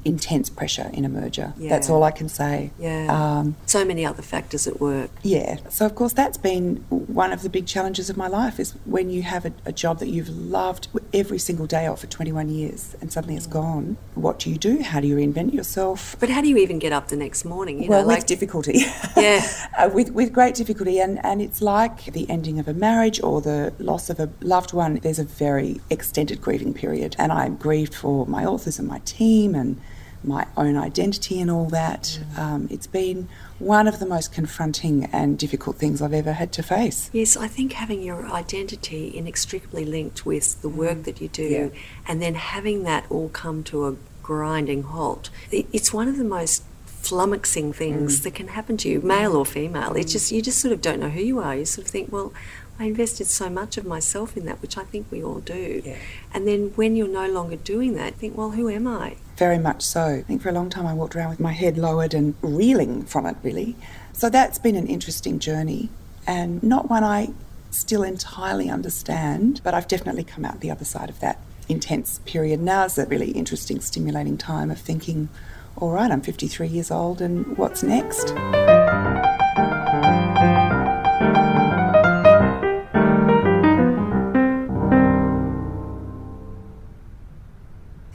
intense 0.05 0.51
pressure 0.51 0.91
in 0.93 1.05
a 1.05 1.09
merger. 1.09 1.53
Yeah. 1.57 1.71
That's 1.71 1.91
all 1.91 2.03
I 2.03 2.11
can 2.11 2.29
say. 2.29 2.71
Yeah. 2.79 3.07
Um, 3.09 3.57
so 3.67 3.85
many 3.85 4.05
other 4.05 4.23
factors 4.23 4.67
at 4.67 4.81
work. 4.81 5.11
Yeah. 5.23 5.59
So 5.69 5.87
of 5.87 5.95
course 5.95 6.13
that's 6.13 6.39
been 6.39 6.77
one 6.89 7.33
of 7.33 7.43
the 7.43 7.49
big 7.49 7.67
challenges 7.67 8.11
of 8.11 8.17
my 8.17 8.29
life 8.29 8.59
is 8.59 8.73
when 8.85 9.11
you 9.11 9.23
have 9.23 9.45
a, 9.45 9.53
a 9.65 9.73
job 9.73 9.99
that 10.01 10.09
you've 10.09 10.29
loved 10.29 10.89
every 11.13 11.39
single 11.39 11.67
day 11.67 11.87
of 11.87 12.01
for 12.01 12.07
21 12.07 12.49
years 12.49 12.97
and 13.01 13.13
suddenly 13.13 13.37
it's 13.37 13.47
gone. 13.47 13.97
What 14.15 14.39
do 14.39 14.51
you 14.51 14.57
do? 14.57 14.83
How 14.83 15.01
do 15.01 15.07
you 15.07 15.17
reinvent 15.17 15.53
yourself? 15.53 16.17
But 16.21 16.29
how 16.29 16.41
do 16.41 16.49
you 16.49 16.57
even 16.59 16.79
get 16.79 16.93
up 16.93 17.09
the 17.09 17.17
next 17.17 17.45
morning? 17.45 17.83
You 17.83 17.89
well, 17.89 18.03
know, 18.03 18.09
with 18.09 18.19
like... 18.19 18.27
difficulty. 18.27 18.81
Yeah. 19.17 19.47
uh, 19.79 19.89
with 19.93 20.11
with 20.11 20.33
great 20.33 20.55
difficulty, 20.55 21.01
and 21.01 21.25
and 21.25 21.41
it's 21.41 21.63
like 21.63 22.05
the 22.13 22.29
ending 22.29 22.59
of 22.59 22.69
a 22.69 22.75
marriage 22.75 23.21
or 23.23 23.41
the 23.41 23.73
loss 23.79 24.11
of 24.11 24.21
a 24.21 24.29
loved 24.41 24.73
one. 24.73 24.97
There's 24.97 25.19
a 25.19 25.25
very 25.25 25.81
extended 25.89 26.41
grieving 26.43 26.75
period, 26.75 27.17
and 27.19 27.33
I 27.33 27.49
grieved 27.49 27.95
for 27.95 28.27
my 28.27 28.45
authors 28.45 28.79
and 28.79 28.87
my 28.87 28.99
team 29.01 29.55
and 29.55 29.81
my 30.27 30.47
own 30.57 30.77
identity 30.77 31.41
and 31.41 31.51
all 31.51 31.67
that. 31.67 32.19
Mm. 32.35 32.39
Um, 32.39 32.69
it's 32.71 32.87
been 32.87 33.29
one 33.59 33.89
of 33.89 33.99
the 33.99 34.07
most 34.07 34.33
confronting 34.33 35.05
and 35.13 35.39
difficult 35.39 35.77
things 35.77 36.03
I've 36.03 36.13
ever 36.13 36.33
had 36.33 36.53
to 36.53 36.63
face. 36.63 37.11
Yes, 37.13 37.37
I 37.37 37.49
think 37.49 37.73
having 37.73 38.03
your 38.03 38.27
identity 38.27 39.17
inextricably 39.17 39.85
linked 39.85 40.27
with 40.27 40.61
the 40.63 40.69
work 40.69 40.99
mm. 40.99 41.05
that 41.05 41.21
you 41.21 41.29
do 41.29 41.73
yeah. 41.73 41.81
and 42.07 42.21
then 42.21 42.35
having 42.35 42.83
that 42.85 43.07
all 43.11 43.29
come 43.29 43.63
to 43.65 43.87
a 43.87 43.97
grinding 44.23 44.83
halt, 44.83 45.31
it's 45.51 45.93
one 45.93 46.09
of 46.09 46.17
the 46.17 46.25
most 46.25 46.65
flummoxing 46.87 47.73
things 47.73 48.21
mm. 48.21 48.23
that 48.25 48.35
can 48.35 48.49
happen 48.49 48.77
to 48.77 48.89
you, 48.89 49.01
male 49.01 49.37
or 49.37 49.47
female. 49.47 49.95
It's 49.95 50.11
mm. 50.11 50.13
just, 50.13 50.33
you 50.33 50.43
just 50.43 50.59
sort 50.59 50.73
of 50.73 50.81
don't 50.81 50.99
know 50.99 51.09
who 51.09 51.21
you 51.21 51.39
are. 51.39 51.55
You 51.55 51.65
sort 51.65 51.87
of 51.87 51.93
think, 51.93 52.11
well, 52.11 52.33
I 52.79 52.85
invested 52.85 53.27
so 53.27 53.49
much 53.49 53.79
of 53.79 53.87
myself 53.87 54.37
in 54.37 54.45
that, 54.47 54.61
which 54.61 54.77
I 54.77 54.83
think 54.85 55.07
we 55.11 55.23
all 55.23 55.41
do. 55.41 55.83
Yeah. 55.85 55.97
And 56.35 56.47
then 56.47 56.73
when 56.75 56.97
you're 56.97 57.09
no 57.09 57.29
longer 57.29 57.57
doing 57.57 57.95
that, 57.95 58.17
think, 58.17 58.37
well, 58.37 58.51
who 58.51 58.69
am 58.69 58.87
I? 58.87 59.17
Very 59.37 59.59
much 59.59 59.83
so. 59.83 60.07
I 60.07 60.23
think 60.23 60.43
for 60.43 60.49
a 60.49 60.53
long 60.53 60.71
time 60.71 60.87
I 60.87 60.95
walked 60.95 61.15
around 61.15 61.31
with 61.31 61.41
my 61.41 61.53
head 61.53 61.77
lowered 61.77 62.15
and 62.15 62.35
reeling 62.41 63.05
from 63.05 63.27
it, 63.27 63.37
really. 63.43 63.77
So 64.13 64.31
that's 64.31 64.59
been 64.59 64.77
an 64.77 64.87
interesting 64.87 65.39
journey 65.39 65.91
and 66.27 66.63
not 66.63 66.89
one 66.89 67.05
I 67.05 67.31
still 67.71 68.03
entirely 68.03 68.71
understand, 68.71 69.61
but 69.63 69.75
I've 69.75 69.89
definitely 69.89 70.25
come 70.25 70.45
out 70.45 70.61
the 70.61 70.71
other 70.71 70.85
side 70.85 71.11
of 71.11 71.21
that 71.21 71.39
intense 71.69 72.21
period. 72.25 72.61
Now 72.61 72.85
is 72.85 72.97
a 72.97 73.07
really 73.07 73.33
interesting, 73.33 73.81
stimulating 73.81 74.39
time 74.39 74.71
of 74.71 74.79
thinking, 74.79 75.29
all 75.77 75.91
right, 75.91 76.11
I'm 76.11 76.23
53 76.23 76.69
years 76.69 76.91
old, 76.91 77.21
and 77.21 77.59
what's 77.59 77.83
next? 77.83 78.35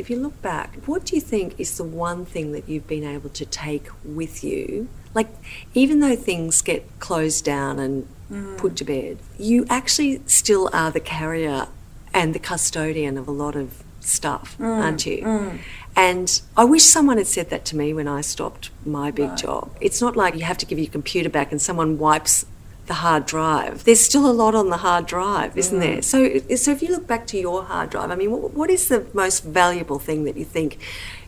If 0.01 0.09
you 0.09 0.15
look 0.15 0.41
back, 0.41 0.77
what 0.87 1.05
do 1.05 1.15
you 1.15 1.21
think 1.21 1.59
is 1.59 1.77
the 1.77 1.83
one 1.83 2.25
thing 2.25 2.53
that 2.53 2.67
you've 2.67 2.87
been 2.87 3.03
able 3.03 3.29
to 3.29 3.45
take 3.45 3.87
with 4.03 4.43
you? 4.43 4.89
Like, 5.13 5.27
even 5.75 5.99
though 5.99 6.15
things 6.15 6.63
get 6.63 6.99
closed 6.99 7.45
down 7.45 7.77
and 7.77 8.07
mm. 8.31 8.57
put 8.57 8.75
to 8.77 8.83
bed, 8.83 9.19
you 9.37 9.67
actually 9.69 10.23
still 10.25 10.71
are 10.73 10.89
the 10.89 10.99
carrier 10.99 11.67
and 12.15 12.33
the 12.33 12.39
custodian 12.39 13.15
of 13.15 13.27
a 13.27 13.31
lot 13.31 13.55
of 13.55 13.83
stuff, 13.99 14.57
mm. 14.57 14.65
aren't 14.65 15.05
you? 15.05 15.21
Mm. 15.21 15.59
And 15.95 16.41
I 16.57 16.63
wish 16.63 16.83
someone 16.83 17.17
had 17.17 17.27
said 17.27 17.51
that 17.51 17.63
to 17.65 17.77
me 17.77 17.93
when 17.93 18.07
I 18.07 18.21
stopped 18.21 18.71
my 18.83 19.11
big 19.11 19.29
right. 19.29 19.37
job. 19.37 19.69
It's 19.81 20.01
not 20.01 20.15
like 20.15 20.33
you 20.33 20.45
have 20.45 20.57
to 20.57 20.65
give 20.65 20.79
your 20.79 20.89
computer 20.89 21.29
back 21.29 21.51
and 21.51 21.61
someone 21.61 21.99
wipes 21.99 22.47
the 22.91 22.95
hard 22.95 23.25
drive. 23.25 23.85
There's 23.85 24.03
still 24.03 24.29
a 24.29 24.35
lot 24.43 24.53
on 24.53 24.69
the 24.69 24.75
hard 24.87 25.05
drive, 25.05 25.57
isn't 25.57 25.79
mm. 25.79 25.81
there? 25.81 26.01
So, 26.01 26.55
so 26.57 26.71
if 26.71 26.81
you 26.81 26.89
look 26.89 27.07
back 27.07 27.25
to 27.27 27.37
your 27.37 27.63
hard 27.63 27.89
drive, 27.89 28.11
I 28.11 28.15
mean, 28.15 28.31
what, 28.31 28.53
what 28.53 28.69
is 28.69 28.89
the 28.89 29.07
most 29.13 29.45
valuable 29.45 29.97
thing 29.97 30.25
that 30.25 30.35
you 30.35 30.43
think 30.43 30.77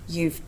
you've 0.09 0.41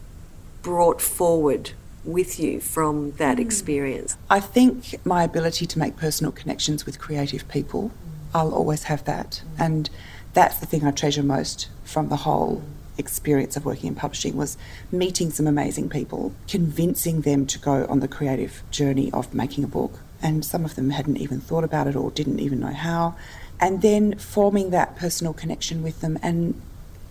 brought 0.61 1.01
forward 1.01 1.71
with 2.03 2.37
you 2.37 2.59
from 2.59 3.13
that 3.13 3.37
mm. 3.37 3.45
experience? 3.45 4.17
I 4.29 4.41
think 4.41 5.05
my 5.05 5.23
ability 5.23 5.65
to 5.67 5.79
make 5.79 5.95
personal 5.95 6.33
connections 6.33 6.85
with 6.85 6.99
creative 6.99 7.47
people, 7.47 7.91
I'll 8.33 8.53
always 8.53 8.83
have 8.83 9.05
that. 9.05 9.41
Mm. 9.55 9.65
And 9.65 9.89
that's 10.33 10.57
the 10.57 10.65
thing 10.65 10.83
I 10.83 10.91
treasure 10.91 11.23
most 11.23 11.69
from 11.85 12.09
the 12.09 12.17
whole 12.27 12.61
experience 12.97 13.55
of 13.55 13.63
working 13.63 13.87
in 13.87 13.95
publishing 13.95 14.35
was 14.35 14.57
meeting 14.91 15.31
some 15.31 15.47
amazing 15.47 15.87
people, 15.87 16.33
convincing 16.49 17.21
them 17.21 17.45
to 17.45 17.57
go 17.57 17.85
on 17.87 18.01
the 18.01 18.09
creative 18.09 18.63
journey 18.69 19.09
of 19.13 19.33
making 19.33 19.63
a 19.63 19.67
book 19.67 20.01
and 20.21 20.43
some 20.43 20.65
of 20.65 20.75
them 20.75 20.91
hadn't 20.91 21.17
even 21.17 21.39
thought 21.39 21.63
about 21.63 21.87
it 21.87 21.95
or 21.95 22.11
didn't 22.11 22.39
even 22.39 22.59
know 22.59 22.73
how. 22.73 23.15
And 23.59 23.81
then 23.81 24.17
forming 24.17 24.71
that 24.71 24.95
personal 24.95 25.33
connection 25.33 25.81
with 25.81 26.01
them 26.01 26.17
and 26.21 26.61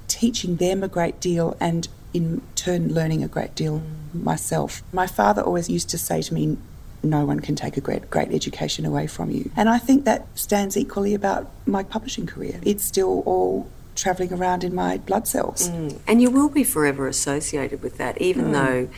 teaching 0.08 0.56
them 0.56 0.82
a 0.82 0.88
great 0.88 1.20
deal 1.20 1.56
and 1.60 1.88
in 2.12 2.42
turn 2.54 2.92
learning 2.92 3.24
a 3.24 3.28
great 3.28 3.54
deal 3.54 3.82
myself. 4.12 4.82
My 4.92 5.06
father 5.06 5.42
always 5.42 5.68
used 5.68 5.88
to 5.90 5.98
say 5.98 6.22
to 6.22 6.34
me, 6.34 6.56
no 7.02 7.24
one 7.24 7.40
can 7.40 7.54
take 7.54 7.76
a 7.76 7.80
great 7.80 8.08
great 8.10 8.32
education 8.32 8.86
away 8.86 9.06
from 9.06 9.30
you. 9.30 9.50
And 9.56 9.68
I 9.68 9.78
think 9.78 10.04
that 10.04 10.26
stands 10.38 10.76
equally 10.76 11.14
about 11.14 11.50
my 11.66 11.82
publishing 11.82 12.26
career. 12.26 12.60
It's 12.62 12.84
still 12.84 13.20
all 13.26 13.68
travelling 13.94 14.32
around 14.32 14.64
in 14.64 14.74
my 14.74 14.98
blood 14.98 15.28
cells. 15.28 15.68
Mm. 15.68 15.98
And 16.06 16.22
you 16.22 16.30
will 16.30 16.48
be 16.48 16.64
forever 16.64 17.06
associated 17.06 17.82
with 17.82 17.98
that, 17.98 18.20
even 18.20 18.46
mm. 18.46 18.52
though 18.52 18.88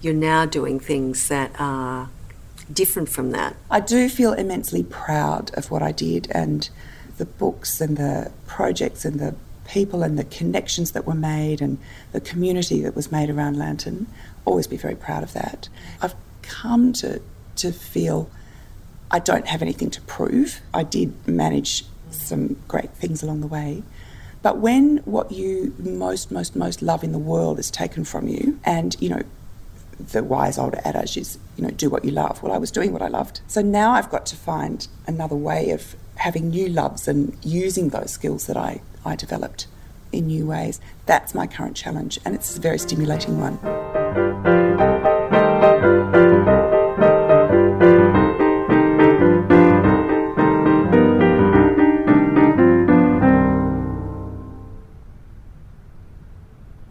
you're 0.00 0.14
now 0.14 0.46
doing 0.46 0.80
things 0.80 1.28
that 1.28 1.52
are 1.58 2.08
different 2.72 3.08
from 3.08 3.30
that? 3.32 3.56
I 3.70 3.80
do 3.80 4.08
feel 4.08 4.32
immensely 4.32 4.82
proud 4.82 5.50
of 5.54 5.70
what 5.70 5.82
I 5.82 5.92
did 5.92 6.28
and 6.32 6.68
the 7.18 7.24
books 7.26 7.80
and 7.80 7.96
the 7.96 8.32
projects 8.46 9.04
and 9.04 9.20
the 9.20 9.34
people 9.66 10.02
and 10.02 10.18
the 10.18 10.24
connections 10.24 10.92
that 10.92 11.06
were 11.06 11.14
made 11.14 11.60
and 11.60 11.78
the 12.12 12.20
community 12.20 12.80
that 12.82 12.96
was 12.96 13.12
made 13.12 13.30
around 13.30 13.56
Lantern. 13.56 14.06
Always 14.44 14.66
be 14.66 14.76
very 14.76 14.96
proud 14.96 15.22
of 15.22 15.32
that. 15.34 15.68
I've 16.02 16.14
come 16.42 16.92
to, 16.94 17.20
to 17.56 17.72
feel 17.72 18.30
I 19.10 19.18
don't 19.18 19.46
have 19.46 19.62
anything 19.62 19.90
to 19.90 20.00
prove. 20.02 20.60
I 20.72 20.82
did 20.82 21.26
manage 21.26 21.84
some 22.10 22.56
great 22.68 22.90
things 22.90 23.22
along 23.22 23.40
the 23.40 23.46
way. 23.46 23.82
But 24.42 24.58
when 24.58 24.98
what 24.98 25.32
you 25.32 25.74
most, 25.78 26.30
most, 26.30 26.56
most 26.56 26.80
love 26.80 27.04
in 27.04 27.12
the 27.12 27.18
world 27.18 27.58
is 27.58 27.70
taken 27.70 28.04
from 28.04 28.26
you, 28.26 28.58
and 28.64 28.96
you 29.00 29.10
know, 29.10 29.22
the 29.98 30.24
wise 30.24 30.58
old 30.58 30.74
adage 30.76 31.16
is, 31.16 31.38
you 31.60 31.66
know, 31.66 31.72
do 31.72 31.90
what 31.90 32.06
you 32.06 32.10
love. 32.10 32.42
Well, 32.42 32.52
I 32.52 32.58
was 32.58 32.70
doing 32.70 32.90
what 32.90 33.02
I 33.02 33.08
loved. 33.08 33.42
So 33.46 33.60
now 33.60 33.92
I've 33.92 34.08
got 34.08 34.24
to 34.26 34.36
find 34.36 34.88
another 35.06 35.36
way 35.36 35.70
of 35.70 35.94
having 36.16 36.48
new 36.48 36.68
loves 36.68 37.06
and 37.06 37.36
using 37.42 37.90
those 37.90 38.12
skills 38.12 38.46
that 38.46 38.56
I, 38.56 38.80
I 39.04 39.14
developed 39.14 39.66
in 40.10 40.28
new 40.28 40.46
ways. 40.46 40.80
That's 41.04 41.34
my 41.34 41.46
current 41.46 41.76
challenge, 41.76 42.18
and 42.24 42.34
it's 42.34 42.56
a 42.56 42.60
very 42.60 42.78
stimulating 42.78 43.38
one. 43.38 44.89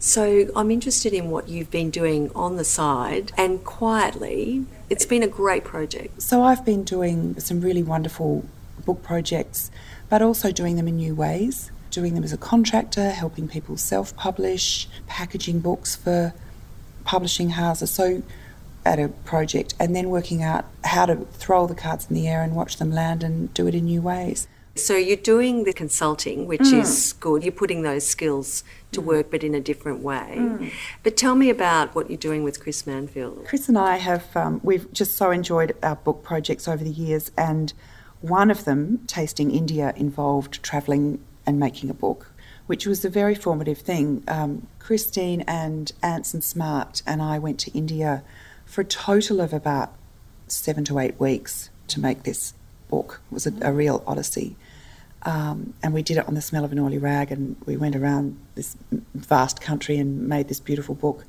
So 0.10 0.48
I'm 0.56 0.72
interested 0.72 1.14
in 1.14 1.30
what 1.30 1.50
you've 1.50 1.70
been 1.70 1.92
doing 1.92 2.32
on 2.34 2.56
the 2.56 2.64
side 2.64 3.32
and 3.38 3.64
quietly. 3.64 4.66
It's 4.90 5.06
been 5.06 5.22
a 5.22 5.28
great 5.28 5.64
project. 5.64 6.24
So 6.24 6.42
I've 6.42 6.66
been 6.66 6.84
doing 6.84 7.40
some 7.40 7.62
really 7.62 7.84
wonderful 7.84 8.44
book 8.88 9.04
projects, 9.04 9.70
but 10.10 10.24
also 10.24 10.52
doing 10.52 10.78
them 10.78 10.88
in 10.88 10.98
new 10.98 11.14
ways. 11.14 11.70
Doing 11.92 12.16
them 12.16 12.24
as 12.24 12.34
a 12.34 12.38
contractor, 12.38 13.12
helping 13.12 13.48
people 13.48 13.78
self 13.78 14.16
publish, 14.16 14.90
packaging 15.06 15.60
books 15.60 15.96
for 15.96 16.34
publishing 17.04 17.52
houses. 17.52 17.92
So 17.92 18.24
at 18.84 18.98
a 18.98 19.10
project 19.10 19.76
and 19.80 19.96
then 19.96 20.10
working 20.10 20.42
out 20.42 20.66
how 20.86 21.06
to 21.06 21.18
throw 21.34 21.68
the 21.68 21.76
cards 21.76 22.08
in 22.10 22.16
the 22.16 22.28
air 22.28 22.42
and 22.42 22.56
watch 22.56 22.78
them 22.78 22.92
land 22.92 23.24
and 23.24 23.54
do 23.54 23.68
it 23.68 23.76
in 23.76 23.86
new 23.86 24.02
ways. 24.02 24.48
So 24.76 24.96
you're 24.96 25.18
doing 25.18 25.64
the 25.64 25.74
consulting, 25.74 26.46
which 26.46 26.62
mm. 26.62 26.80
is 26.80 27.14
good. 27.14 27.44
You're 27.44 27.52
putting 27.52 27.82
those 27.82 28.08
skills 28.08 28.64
to 28.92 29.02
mm. 29.02 29.06
work, 29.06 29.32
but 29.32 29.44
in 29.44 29.54
a 29.54 29.60
different 29.60 30.02
way. 30.02 30.36
Mm. 30.38 30.72
But 31.04 31.18
tell 31.18 31.36
me 31.36 31.50
about 31.50 31.96
what 31.96 32.10
you're 32.10 32.18
doing 32.18 32.44
with 32.44 32.62
Chris 32.62 32.84
Manfield. 32.84 33.46
Chris 33.46 33.68
and 33.68 33.78
I 33.78 33.98
have 33.98 34.36
um, 34.36 34.62
we've 34.64 34.92
just 34.94 35.18
so 35.18 35.32
enjoyed 35.32 35.76
our 35.84 35.96
book 35.96 36.24
projects 36.24 36.68
over 36.68 36.84
the 36.84 36.90
years, 36.92 37.32
and 37.38 37.74
one 38.22 38.52
of 38.52 38.66
them, 38.66 39.04
Tasting 39.08 39.52
India, 39.52 39.94
involved 39.96 40.62
travelling 40.64 41.20
and 41.46 41.60
making 41.60 41.90
a 41.90 41.94
book, 41.94 42.32
which 42.68 42.86
was 42.86 43.04
a 43.04 43.10
very 43.10 43.36
formative 43.36 43.80
thing. 43.80 44.24
Um, 44.28 44.68
Christine 44.78 45.42
and 45.42 45.92
Anson 46.04 46.42
Smart 46.42 47.02
and 47.06 47.22
I 47.22 47.40
went 47.40 47.60
to 47.62 47.72
India 47.72 48.24
for 48.66 48.82
a 48.82 48.86
total 48.86 49.42
of 49.42 49.54
about 49.54 49.94
seven 50.48 50.84
to 50.86 51.00
eight 51.00 51.20
weeks 51.20 51.70
to 51.88 52.00
make 52.00 52.24
this 52.24 52.54
book. 52.90 53.22
It 53.32 53.34
was 53.34 53.48
a, 53.48 53.54
a 53.62 53.72
real 53.72 54.04
odyssey. 54.06 54.56
Um, 55.24 55.74
and 55.84 55.94
we 55.94 56.02
did 56.02 56.18
it 56.18 56.28
on 56.28 56.34
the 56.34 56.42
smell 56.42 56.64
of 56.64 56.72
an 56.72 56.80
oily 56.80 56.98
rag, 56.98 57.32
and 57.32 57.58
we 57.66 57.76
went 57.76 57.96
around 57.96 58.38
this 58.56 58.78
vast 59.14 59.62
country 59.62 59.98
and 59.98 60.28
made 60.28 60.48
this 60.48 60.60
beautiful 60.60 60.96
book. 60.96 61.26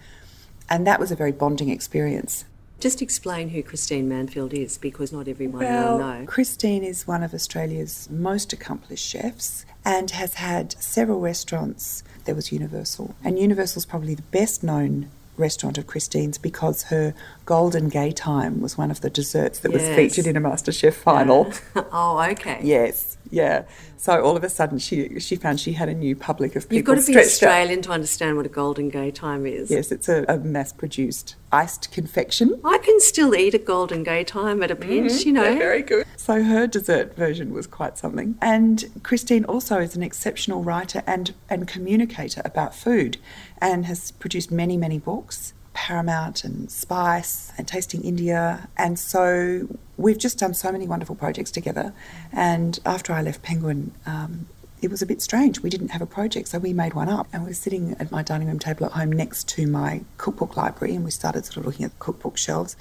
And 0.68 0.86
that 0.86 1.00
was 1.00 1.10
a 1.10 1.16
very 1.16 1.32
bonding 1.32 1.70
experience. 1.70 2.44
Just 2.78 3.02
explain 3.02 3.50
who 3.50 3.62
Christine 3.62 4.08
Manfield 4.08 4.54
is, 4.54 4.78
because 4.78 5.12
not 5.12 5.28
everyone 5.28 5.64
well, 5.64 5.98
will 5.98 6.06
know. 6.06 6.26
Christine 6.26 6.82
is 6.82 7.06
one 7.06 7.22
of 7.22 7.34
Australia's 7.34 8.08
most 8.10 8.52
accomplished 8.52 9.06
chefs 9.06 9.66
and 9.84 10.10
has 10.12 10.34
had 10.34 10.72
several 10.80 11.20
restaurants. 11.20 12.02
There 12.24 12.34
was 12.34 12.52
Universal, 12.52 13.14
and 13.24 13.38
Universal's 13.38 13.84
probably 13.84 14.14
the 14.14 14.22
best 14.22 14.62
known 14.62 15.10
restaurant 15.40 15.78
of 15.78 15.86
Christine's 15.86 16.38
because 16.38 16.84
her 16.84 17.14
golden 17.44 17.88
gay 17.88 18.12
time 18.12 18.60
was 18.60 18.78
one 18.78 18.90
of 18.90 19.00
the 19.00 19.10
desserts 19.10 19.58
that 19.60 19.72
yes. 19.72 19.80
was 19.80 19.96
featured 19.96 20.26
in 20.26 20.36
a 20.36 20.40
MasterChef 20.40 20.94
final. 20.94 21.52
oh, 21.92 22.20
okay. 22.30 22.60
Yes, 22.62 23.16
yeah. 23.30 23.64
So 23.96 24.22
all 24.22 24.36
of 24.36 24.44
a 24.44 24.48
sudden, 24.48 24.78
she 24.78 25.20
she 25.20 25.36
found 25.36 25.60
she 25.60 25.72
had 25.72 25.88
a 25.88 25.94
new 25.94 26.16
public 26.16 26.56
of 26.56 26.64
people. 26.68 26.76
You've 26.76 26.86
got 26.86 27.06
to 27.06 27.12
be 27.12 27.18
Australian 27.18 27.82
to 27.82 27.92
understand 27.92 28.36
what 28.36 28.46
a 28.46 28.48
golden 28.48 28.88
gay 28.88 29.10
time 29.10 29.46
is. 29.46 29.70
Yes, 29.70 29.92
it's 29.92 30.08
a, 30.08 30.24
a 30.28 30.38
mass-produced 30.38 31.36
iced 31.52 31.92
confection. 31.92 32.60
I 32.64 32.78
can 32.78 33.00
still 33.00 33.34
eat 33.34 33.54
a 33.54 33.58
golden 33.58 34.02
gay 34.02 34.24
time 34.24 34.62
at 34.62 34.70
a 34.70 34.76
pinch, 34.76 35.12
mm-hmm. 35.12 35.28
you 35.28 35.32
know. 35.34 35.56
very 35.56 35.82
good. 35.82 36.06
So 36.16 36.42
her 36.42 36.66
dessert 36.66 37.14
version 37.16 37.52
was 37.52 37.66
quite 37.66 37.98
something. 37.98 38.36
And 38.40 38.90
Christine 39.02 39.44
also 39.44 39.78
is 39.78 39.96
an 39.96 40.02
exceptional 40.02 40.62
writer 40.62 41.02
and 41.06 41.34
and 41.48 41.68
communicator 41.68 42.42
about 42.44 42.74
food, 42.74 43.18
and 43.58 43.86
has 43.86 44.10
produced 44.12 44.50
many 44.50 44.76
many 44.76 44.98
books 44.98 45.52
Paramount 45.72 46.44
and 46.44 46.70
Spice 46.70 47.52
and 47.56 47.66
Tasting 47.66 48.02
India. 48.02 48.68
And 48.76 48.98
so 48.98 49.68
we've 50.00 50.18
just 50.18 50.38
done 50.38 50.54
so 50.54 50.72
many 50.72 50.86
wonderful 50.86 51.14
projects 51.14 51.50
together. 51.50 51.92
And 52.32 52.78
after 52.84 53.12
I 53.12 53.22
left 53.22 53.42
Penguin, 53.42 53.92
um, 54.06 54.46
it 54.82 54.90
was 54.90 55.02
a 55.02 55.06
bit 55.06 55.20
strange. 55.20 55.60
We 55.60 55.68
didn't 55.68 55.90
have 55.90 56.00
a 56.00 56.06
project, 56.06 56.48
so 56.48 56.58
we 56.58 56.72
made 56.72 56.94
one 56.94 57.08
up. 57.08 57.28
And 57.32 57.42
we 57.42 57.50
were 57.50 57.54
sitting 57.54 57.96
at 58.00 58.10
my 58.10 58.22
dining 58.22 58.48
room 58.48 58.58
table 58.58 58.86
at 58.86 58.92
home 58.92 59.12
next 59.12 59.48
to 59.50 59.66
my 59.66 60.02
cookbook 60.16 60.56
library, 60.56 60.94
and 60.94 61.04
we 61.04 61.10
started 61.10 61.44
sort 61.44 61.58
of 61.58 61.66
looking 61.66 61.84
at 61.84 61.92
the 61.92 61.98
cookbook 61.98 62.38
shelves. 62.38 62.76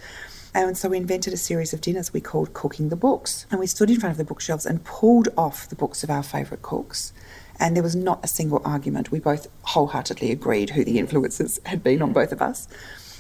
And 0.54 0.78
so 0.78 0.90
we 0.90 0.98
invented 0.98 1.34
a 1.34 1.38
series 1.38 1.74
of 1.74 1.82
dinners 1.82 2.12
we 2.12 2.22
called 2.22 2.54
Cooking 2.54 2.90
the 2.90 2.96
Books. 2.96 3.46
And 3.52 3.60
we 3.60 3.68
stood 3.68 3.92
in 3.92 4.00
front 4.00 4.12
of 4.12 4.18
the 4.18 4.24
bookshelves 4.24 4.66
and 4.66 4.84
pulled 4.84 5.28
off 5.38 5.68
the 5.70 5.76
books 5.76 6.04
of 6.04 6.10
our 6.10 6.24
favourite 6.24 6.64
cooks 6.64 7.14
and 7.60 7.76
there 7.76 7.84
was 7.84 7.96
not 7.96 8.24
a 8.24 8.28
single 8.28 8.62
argument. 8.64 9.12
We 9.12 9.20
both 9.20 9.48
wholeheartedly 9.64 10.32
agreed 10.32 10.72
who 10.72 10.86
the 10.86 10.98
influences 10.98 11.60
had 11.66 11.84
been 11.84 12.02
on 12.02 12.14
both 12.14 12.32
of 12.32 12.42
us. 12.42 12.68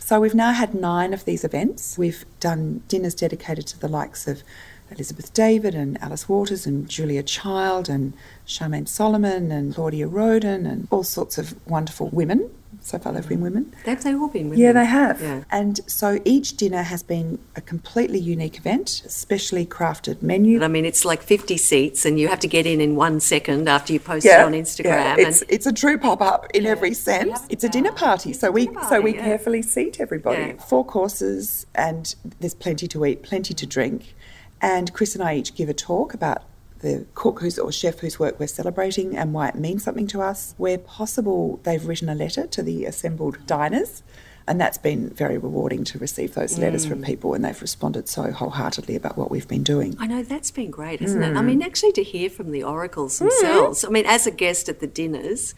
So 0.09 0.19
we've 0.19 0.33
now 0.33 0.53
had 0.53 0.73
nine 0.73 1.13
of 1.13 1.25
these 1.25 1.43
events. 1.43 1.95
We've 1.95 2.25
done 2.39 2.81
dinners 2.87 3.13
dedicated 3.13 3.67
to 3.67 3.79
the 3.79 3.87
likes 3.87 4.27
of 4.27 4.41
Elizabeth 4.89 5.31
David 5.35 5.75
and 5.75 6.01
Alice 6.01 6.27
Waters 6.27 6.65
and 6.65 6.89
Julia 6.89 7.21
Child 7.21 7.89
and 7.89 8.13
Charmaine 8.47 8.87
Solomon 8.87 9.51
and 9.51 9.75
Claudia 9.75 10.07
Roden 10.07 10.65
and 10.65 10.87
all 10.89 11.03
sorts 11.03 11.37
of 11.37 11.53
wonderful 11.67 12.09
women 12.09 12.49
so 12.89 12.97
far 12.99 13.13
they've 13.13 13.27
been 13.27 13.41
women. 13.41 13.73
They've 13.85 14.01
they 14.01 14.15
all 14.15 14.27
been 14.27 14.49
women. 14.49 14.59
Yeah, 14.59 14.71
they 14.71 14.85
have. 14.85 15.21
Yeah. 15.21 15.43
And 15.51 15.79
so 15.87 16.19
each 16.25 16.57
dinner 16.57 16.81
has 16.81 17.03
been 17.03 17.39
a 17.55 17.61
completely 17.61 18.19
unique 18.19 18.57
event, 18.57 18.89
specially 18.89 19.65
crafted 19.65 20.21
menu. 20.21 20.63
I 20.63 20.67
mean, 20.67 20.85
it's 20.85 21.05
like 21.05 21.21
50 21.21 21.57
seats 21.57 22.05
and 22.05 22.19
you 22.19 22.27
have 22.27 22.39
to 22.39 22.47
get 22.47 22.65
in 22.65 22.81
in 22.81 22.95
one 22.95 23.19
second 23.19 23.69
after 23.69 23.93
you 23.93 23.99
post 23.99 24.25
yeah, 24.25 24.41
it 24.41 24.45
on 24.45 24.53
Instagram. 24.53 25.17
Yeah. 25.17 25.27
It's, 25.27 25.43
it's 25.47 25.65
a 25.67 25.73
true 25.73 25.97
pop-up 25.97 26.47
in 26.53 26.63
yeah. 26.63 26.71
every 26.71 26.93
sense. 26.93 27.41
It's 27.49 27.63
a 27.63 27.69
dinner 27.69 27.91
party. 27.91 28.33
So 28.33 28.49
we, 28.49 28.67
party, 28.67 28.87
so 28.89 29.01
we 29.01 29.13
carefully 29.13 29.61
seat 29.61 29.99
everybody. 29.99 30.53
Four 30.67 30.85
courses 30.85 31.67
and 31.75 32.15
there's 32.39 32.55
plenty 32.55 32.87
to 32.87 33.05
eat, 33.05 33.21
plenty 33.23 33.53
to 33.53 33.65
drink. 33.65 34.15
And 34.61 34.91
Chris 34.93 35.15
and 35.15 35.23
I 35.23 35.35
each 35.35 35.55
give 35.55 35.69
a 35.69 35.73
talk 35.73 36.13
about 36.13 36.43
the 36.79 37.05
cook 37.13 37.39
who's 37.41 37.59
or 37.59 37.71
chef 37.71 37.99
whose 37.99 38.19
work 38.19 38.39
we're 38.39 38.47
celebrating 38.47 39.15
and 39.17 39.33
why 39.33 39.49
it 39.49 39.55
means 39.55 39.83
something 39.83 40.07
to 40.07 40.21
us. 40.21 40.55
Where 40.57 40.77
possible, 40.77 41.59
they've 41.63 41.85
written 41.85 42.09
a 42.09 42.15
letter 42.15 42.47
to 42.47 42.63
the 42.63 42.85
assembled 42.85 43.45
diners. 43.45 44.03
And 44.47 44.59
that's 44.59 44.79
been 44.79 45.11
very 45.11 45.37
rewarding 45.37 45.83
to 45.83 45.99
receive 45.99 46.33
those 46.33 46.57
letters 46.57 46.83
mm. 46.83 46.89
from 46.89 47.03
people, 47.03 47.35
and 47.35 47.45
they've 47.45 47.61
responded 47.61 48.09
so 48.09 48.31
wholeheartedly 48.31 48.95
about 48.95 49.15
what 49.15 49.29
we've 49.29 49.47
been 49.47 49.61
doing. 49.61 49.95
I 49.99 50.07
know 50.07 50.23
that's 50.23 50.49
been 50.49 50.71
great, 50.71 51.01
hasn't 51.01 51.23
mm. 51.23 51.29
it? 51.29 51.37
I 51.37 51.43
mean, 51.43 51.61
actually, 51.61 51.91
to 51.91 52.03
hear 52.03 52.31
from 52.31 52.51
the 52.51 52.63
oracles 52.63 53.19
themselves. 53.19 53.83
Mm. 53.83 53.87
I 53.87 53.91
mean, 53.91 54.05
as 54.07 54.25
a 54.25 54.31
guest 54.31 54.67
at 54.67 54.79
the 54.79 54.87
dinners, 54.87 55.53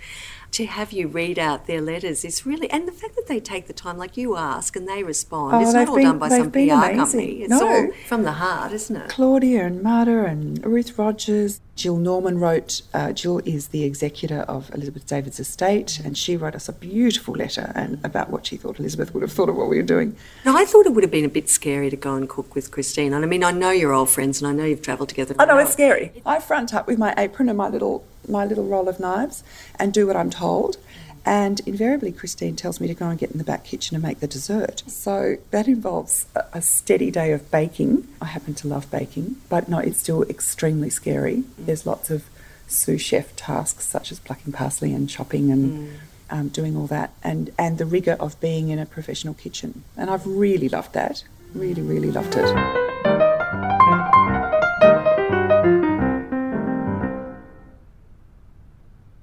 to 0.51 0.65
have 0.65 0.91
you 0.91 1.07
read 1.07 1.39
out 1.39 1.65
their 1.65 1.79
letters 1.79 2.25
is 2.25 2.45
really, 2.45 2.69
and 2.69 2.87
the 2.87 2.91
fact 2.91 3.15
that 3.15 3.27
they 3.27 3.39
take 3.39 3.67
the 3.67 3.73
time, 3.73 3.97
like 3.97 4.17
you 4.17 4.35
ask 4.35 4.75
and 4.75 4.87
they 4.87 5.01
respond, 5.01 5.55
oh, 5.55 5.61
it's 5.61 5.73
not 5.73 5.87
all 5.87 5.95
been, 5.95 6.03
done 6.03 6.19
by 6.19 6.29
some 6.29 6.51
PR 6.51 6.59
amazing. 6.59 6.95
company. 6.97 7.31
It's 7.43 7.49
no. 7.49 7.67
all 7.67 7.91
from 8.07 8.23
the 8.23 8.33
heart, 8.33 8.73
isn't 8.73 8.95
it? 8.95 9.09
Claudia 9.09 9.65
and 9.65 9.81
Marta 9.81 10.25
and 10.25 10.63
Ruth 10.65 10.97
Rogers. 10.97 11.61
Jill 11.73 11.97
Norman 11.97 12.37
wrote, 12.37 12.81
uh, 12.93 13.13
Jill 13.13 13.39
is 13.39 13.69
the 13.69 13.85
executor 13.85 14.41
of 14.41 14.69
Elizabeth 14.75 15.07
David's 15.07 15.39
estate, 15.39 15.99
and 16.03 16.17
she 16.17 16.35
wrote 16.35 16.53
us 16.53 16.67
a 16.67 16.73
beautiful 16.73 17.33
letter 17.33 17.71
and 17.73 17.97
about 18.03 18.29
what 18.29 18.45
she 18.45 18.57
thought 18.57 18.77
Elizabeth 18.77 19.13
would 19.13 19.23
have 19.23 19.31
thought 19.31 19.49
of 19.49 19.55
what 19.55 19.69
we 19.69 19.77
were 19.77 19.83
doing. 19.83 20.15
Now, 20.45 20.55
I 20.57 20.65
thought 20.65 20.85
it 20.85 20.93
would 20.93 21.03
have 21.03 21.11
been 21.11 21.25
a 21.25 21.29
bit 21.29 21.49
scary 21.49 21.89
to 21.89 21.95
go 21.95 22.13
and 22.15 22.29
cook 22.29 22.53
with 22.53 22.71
Christine. 22.71 23.13
And 23.13 23.23
I 23.23 23.27
mean, 23.27 23.43
I 23.43 23.51
know 23.51 23.71
you're 23.71 23.93
old 23.93 24.09
friends 24.09 24.41
and 24.41 24.49
I 24.49 24.53
know 24.53 24.65
you've 24.65 24.81
travelled 24.81 25.09
together. 25.09 25.33
I 25.39 25.45
know, 25.45 25.57
it's 25.57 25.71
scary. 25.71 26.21
I 26.25 26.39
front 26.39 26.73
up 26.73 26.87
with 26.87 26.99
my 26.99 27.13
apron 27.17 27.47
and 27.47 27.57
my 27.57 27.69
little 27.69 28.03
my 28.27 28.45
little 28.45 28.65
roll 28.65 28.87
of 28.87 28.99
knives 28.99 29.43
and 29.79 29.93
do 29.93 30.07
what 30.07 30.15
I'm 30.15 30.29
told. 30.29 30.77
And 31.23 31.59
invariably, 31.67 32.11
Christine 32.11 32.55
tells 32.55 32.79
me 32.79 32.87
to 32.87 32.95
go 32.95 33.07
and 33.07 33.19
get 33.19 33.31
in 33.31 33.37
the 33.37 33.43
back 33.43 33.63
kitchen 33.63 33.95
and 33.95 34.03
make 34.03 34.21
the 34.21 34.27
dessert. 34.27 34.83
So 34.87 35.37
that 35.51 35.67
involves 35.67 36.25
a 36.51 36.61
steady 36.61 37.11
day 37.11 37.31
of 37.31 37.51
baking. 37.51 38.07
I 38.19 38.25
happen 38.25 38.55
to 38.55 38.67
love 38.67 38.89
baking, 38.89 39.35
but 39.47 39.69
no, 39.69 39.77
it's 39.77 39.99
still 39.99 40.23
extremely 40.23 40.89
scary. 40.89 41.43
There's 41.59 41.85
lots 41.85 42.09
of 42.09 42.23
sous 42.67 43.01
chef 43.01 43.35
tasks 43.35 43.85
such 43.85 44.11
as 44.11 44.19
plucking 44.19 44.53
parsley 44.53 44.93
and 44.93 45.07
chopping 45.07 45.51
and 45.51 45.89
mm. 45.89 45.95
um, 46.31 46.47
doing 46.47 46.75
all 46.75 46.87
that, 46.87 47.13
and, 47.23 47.51
and 47.59 47.77
the 47.77 47.85
rigour 47.85 48.15
of 48.19 48.39
being 48.39 48.69
in 48.69 48.79
a 48.79 48.85
professional 48.87 49.35
kitchen. 49.35 49.83
And 49.95 50.09
I've 50.09 50.25
really 50.25 50.69
loved 50.69 50.93
that. 50.93 51.23
Really, 51.53 51.81
really 51.81 52.11
loved 52.11 52.35
it. 52.35 52.90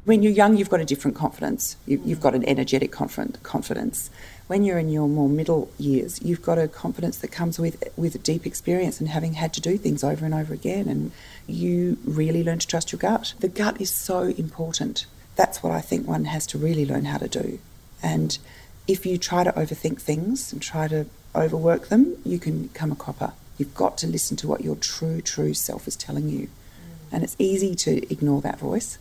When 0.08 0.22
you're 0.22 0.32
young, 0.32 0.56
you've 0.56 0.70
got 0.70 0.80
a 0.80 0.86
different 0.86 1.18
confidence. 1.18 1.76
You, 1.84 1.98
have 2.08 2.20
got 2.22 2.34
an 2.34 2.42
energetic 2.48 2.90
confidence. 2.90 4.10
When 4.46 4.64
you're 4.64 4.78
in 4.78 4.88
your 4.88 5.06
more 5.06 5.28
middle 5.28 5.70
years, 5.76 6.18
you've 6.22 6.40
got 6.40 6.58
a 6.58 6.66
confidence 6.66 7.18
that 7.18 7.28
comes 7.28 7.58
with 7.58 7.84
with 7.94 8.22
deep 8.22 8.46
experience 8.46 9.00
and 9.00 9.10
having 9.10 9.34
had 9.34 9.52
to 9.52 9.60
do 9.60 9.76
things 9.76 10.02
over 10.02 10.24
and 10.24 10.32
over 10.32 10.54
again. 10.54 10.88
And 10.88 11.12
you 11.46 11.98
really 12.06 12.42
learn 12.42 12.58
to 12.58 12.66
trust 12.66 12.90
your 12.90 12.98
gut. 12.98 13.34
The 13.40 13.48
gut 13.48 13.82
is 13.82 13.90
so 13.90 14.22
important. 14.22 15.04
That's 15.36 15.62
what 15.62 15.74
I 15.74 15.82
think 15.82 16.08
one 16.08 16.24
has 16.24 16.46
to 16.48 16.58
really 16.58 16.86
learn 16.86 17.04
how 17.04 17.18
to 17.18 17.28
do. 17.28 17.58
And 18.02 18.38
if 18.86 19.04
you 19.04 19.18
try 19.18 19.44
to 19.44 19.52
overthink 19.52 20.00
things 20.00 20.54
and 20.54 20.62
try 20.62 20.88
to 20.88 21.04
overwork 21.36 21.88
them, 21.88 22.16
you 22.24 22.38
can 22.38 22.68
become 22.68 22.92
a 22.92 22.96
copper. 22.96 23.34
You've 23.58 23.74
got 23.74 23.98
to 23.98 24.06
listen 24.06 24.38
to 24.38 24.48
what 24.48 24.62
your 24.62 24.76
true, 24.76 25.20
true 25.20 25.52
self 25.52 25.86
is 25.86 25.96
telling 25.96 26.30
you. 26.30 26.46
Mm. 26.46 27.12
And 27.12 27.24
it's 27.24 27.36
easy 27.38 27.74
to 27.74 28.10
ignore 28.10 28.40
that 28.40 28.58
voice 28.58 28.96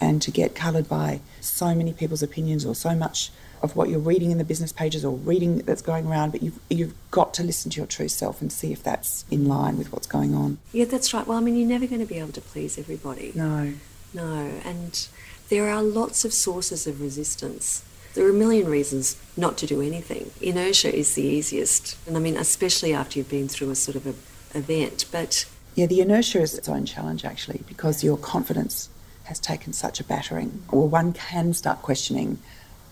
and 0.00 0.22
to 0.22 0.30
get 0.30 0.54
coloured 0.54 0.88
by 0.88 1.20
so 1.40 1.74
many 1.74 1.92
people's 1.92 2.22
opinions 2.22 2.64
or 2.64 2.74
so 2.74 2.94
much 2.94 3.30
of 3.62 3.76
what 3.76 3.90
you're 3.90 3.98
reading 3.98 4.30
in 4.30 4.38
the 4.38 4.44
business 4.44 4.72
pages 4.72 5.04
or 5.04 5.16
reading 5.16 5.58
that's 5.58 5.82
going 5.82 6.06
around, 6.06 6.30
but 6.30 6.42
you've, 6.42 6.58
you've 6.70 6.94
got 7.10 7.34
to 7.34 7.42
listen 7.42 7.70
to 7.70 7.76
your 7.76 7.86
true 7.86 8.08
self 8.08 8.40
and 8.40 8.50
see 8.50 8.72
if 8.72 8.82
that's 8.82 9.26
in 9.30 9.46
line 9.46 9.76
with 9.76 9.92
what's 9.92 10.06
going 10.06 10.34
on. 10.34 10.58
Yeah, 10.72 10.86
that's 10.86 11.12
right. 11.12 11.26
Well, 11.26 11.36
I 11.36 11.40
mean, 11.40 11.56
you're 11.56 11.68
never 11.68 11.86
going 11.86 12.00
to 12.00 12.06
be 12.06 12.18
able 12.18 12.32
to 12.32 12.40
please 12.40 12.78
everybody. 12.78 13.32
No. 13.34 13.74
No. 14.14 14.50
And 14.64 15.06
there 15.50 15.68
are 15.68 15.82
lots 15.82 16.24
of 16.24 16.32
sources 16.32 16.86
of 16.86 17.02
resistance 17.02 17.84
There 18.14 18.26
are 18.26 18.30
a 18.30 18.34
million 18.34 18.68
reasons 18.68 19.16
not 19.36 19.56
to 19.58 19.66
do 19.66 19.80
anything. 19.80 20.30
Inertia 20.40 20.94
is 20.94 21.14
the 21.14 21.22
easiest, 21.22 21.96
and 22.08 22.16
I 22.16 22.20
mean, 22.20 22.36
especially 22.36 22.92
after 22.92 23.18
you've 23.18 23.30
been 23.30 23.48
through 23.48 23.70
a 23.70 23.76
sort 23.76 23.96
of 23.96 24.06
a 24.06 24.14
event. 24.56 25.04
But 25.12 25.46
yeah, 25.76 25.86
the 25.86 26.00
inertia 26.00 26.40
is 26.40 26.58
its 26.58 26.68
own 26.68 26.86
challenge 26.86 27.24
actually, 27.24 27.62
because 27.68 28.02
your 28.02 28.16
confidence 28.16 28.88
has 29.30 29.38
taken 29.38 29.72
such 29.72 30.00
a 30.00 30.04
battering. 30.04 30.60
Well, 30.72 30.88
one 30.88 31.12
can 31.12 31.54
start 31.54 31.82
questioning, 31.82 32.38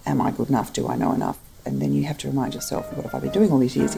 "Am 0.06 0.20
I 0.20 0.30
good 0.30 0.48
enough? 0.48 0.72
Do 0.72 0.86
I 0.86 0.94
know 0.94 1.12
enough?" 1.12 1.36
And 1.66 1.82
then 1.82 1.92
you 1.92 2.04
have 2.04 2.16
to 2.18 2.28
remind 2.28 2.54
yourself, 2.54 2.84
"What 2.94 3.04
have 3.06 3.14
I 3.16 3.18
been 3.18 3.32
doing 3.32 3.50
all 3.50 3.58
these 3.58 3.74
years?" 3.74 3.96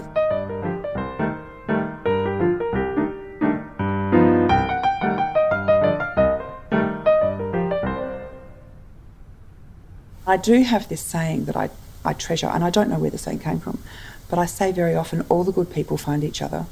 I 10.26 10.36
do 10.38 10.62
have 10.62 10.88
this 10.88 11.02
saying 11.02 11.44
that 11.44 11.56
I, 11.56 11.68
I 12.06 12.14
treasure, 12.14 12.46
and 12.46 12.64
I 12.64 12.70
don't 12.70 12.88
know 12.88 12.98
where 12.98 13.10
the 13.10 13.18
saying 13.18 13.40
came 13.40 13.60
from, 13.60 13.82
but 14.30 14.38
I 14.38 14.46
say 14.46 14.72
very 14.72 14.94
often 14.94 15.26
all 15.28 15.44
the 15.44 15.52
good 15.52 15.70
people 15.70 15.98
find 15.98 16.24
each 16.24 16.40
other. 16.40 16.64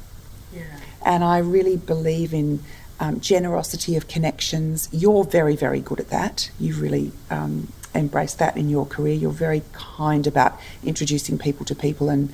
yeah, 0.54 0.62
And 1.04 1.22
I 1.22 1.38
really 1.38 1.76
believe 1.76 2.32
in 2.32 2.62
um, 3.00 3.20
generosity 3.20 3.96
of 3.96 4.08
connections. 4.08 4.88
You're 4.92 5.24
very, 5.24 5.56
very 5.56 5.80
good 5.80 6.00
at 6.00 6.10
that. 6.10 6.50
You've 6.58 6.80
really 6.80 7.12
um, 7.30 7.72
embraced 7.94 8.38
that 8.38 8.56
in 8.56 8.68
your 8.68 8.86
career. 8.86 9.14
You're 9.14 9.30
very 9.30 9.62
kind 9.72 10.26
about 10.26 10.58
introducing 10.82 11.38
people 11.38 11.64
to 11.66 11.74
people 11.74 12.08
and 12.08 12.32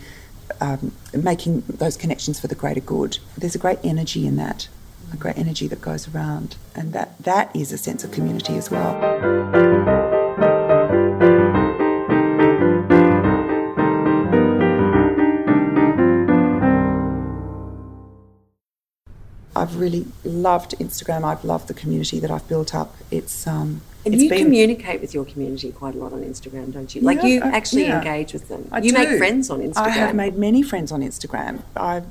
um, 0.60 0.92
making 1.12 1.62
those 1.68 1.96
connections 1.96 2.40
for 2.40 2.46
the 2.46 2.54
greater 2.54 2.80
good. 2.80 3.18
There's 3.36 3.54
a 3.54 3.58
great 3.58 3.78
energy 3.82 4.26
in 4.26 4.36
that, 4.36 4.68
a 5.12 5.16
great 5.16 5.38
energy 5.38 5.66
that 5.68 5.80
goes 5.80 6.08
around, 6.08 6.56
and 6.74 6.92
that, 6.92 7.18
that 7.22 7.54
is 7.54 7.72
a 7.72 7.78
sense 7.78 8.04
of 8.04 8.12
community 8.12 8.56
as 8.56 8.70
well. 8.70 10.13
I've 19.64 19.76
really 19.80 20.04
loved 20.24 20.72
Instagram. 20.78 21.24
I've 21.24 21.44
loved 21.44 21.66
the 21.68 21.74
community 21.74 22.20
that 22.20 22.30
I've 22.30 22.46
built 22.48 22.74
up. 22.74 22.94
It's 23.10 23.46
um, 23.46 23.80
and 24.04 24.12
it's 24.14 24.22
you 24.22 24.28
been- 24.28 24.44
communicate 24.44 25.00
with 25.00 25.14
your 25.14 25.24
community 25.24 25.72
quite 25.72 25.94
a 25.94 25.98
lot 25.98 26.12
on 26.12 26.20
Instagram, 26.22 26.72
don't 26.72 26.94
you? 26.94 27.00
Like 27.00 27.18
Yeah, 27.22 27.28
you 27.28 27.40
I- 27.42 27.48
actually 27.58 27.84
yeah. 27.84 27.98
engage 27.98 28.32
with 28.34 28.48
them. 28.48 28.68
I 28.70 28.78
you 28.80 28.92
make 28.92 29.08
do. 29.08 29.18
friends 29.18 29.48
on 29.48 29.60
Instagram. 29.60 29.76
I 29.76 29.88
have 29.90 30.14
made 30.14 30.36
many 30.36 30.62
friends 30.62 30.92
on 30.92 31.00
Instagram. 31.00 31.62
I've 31.74 32.04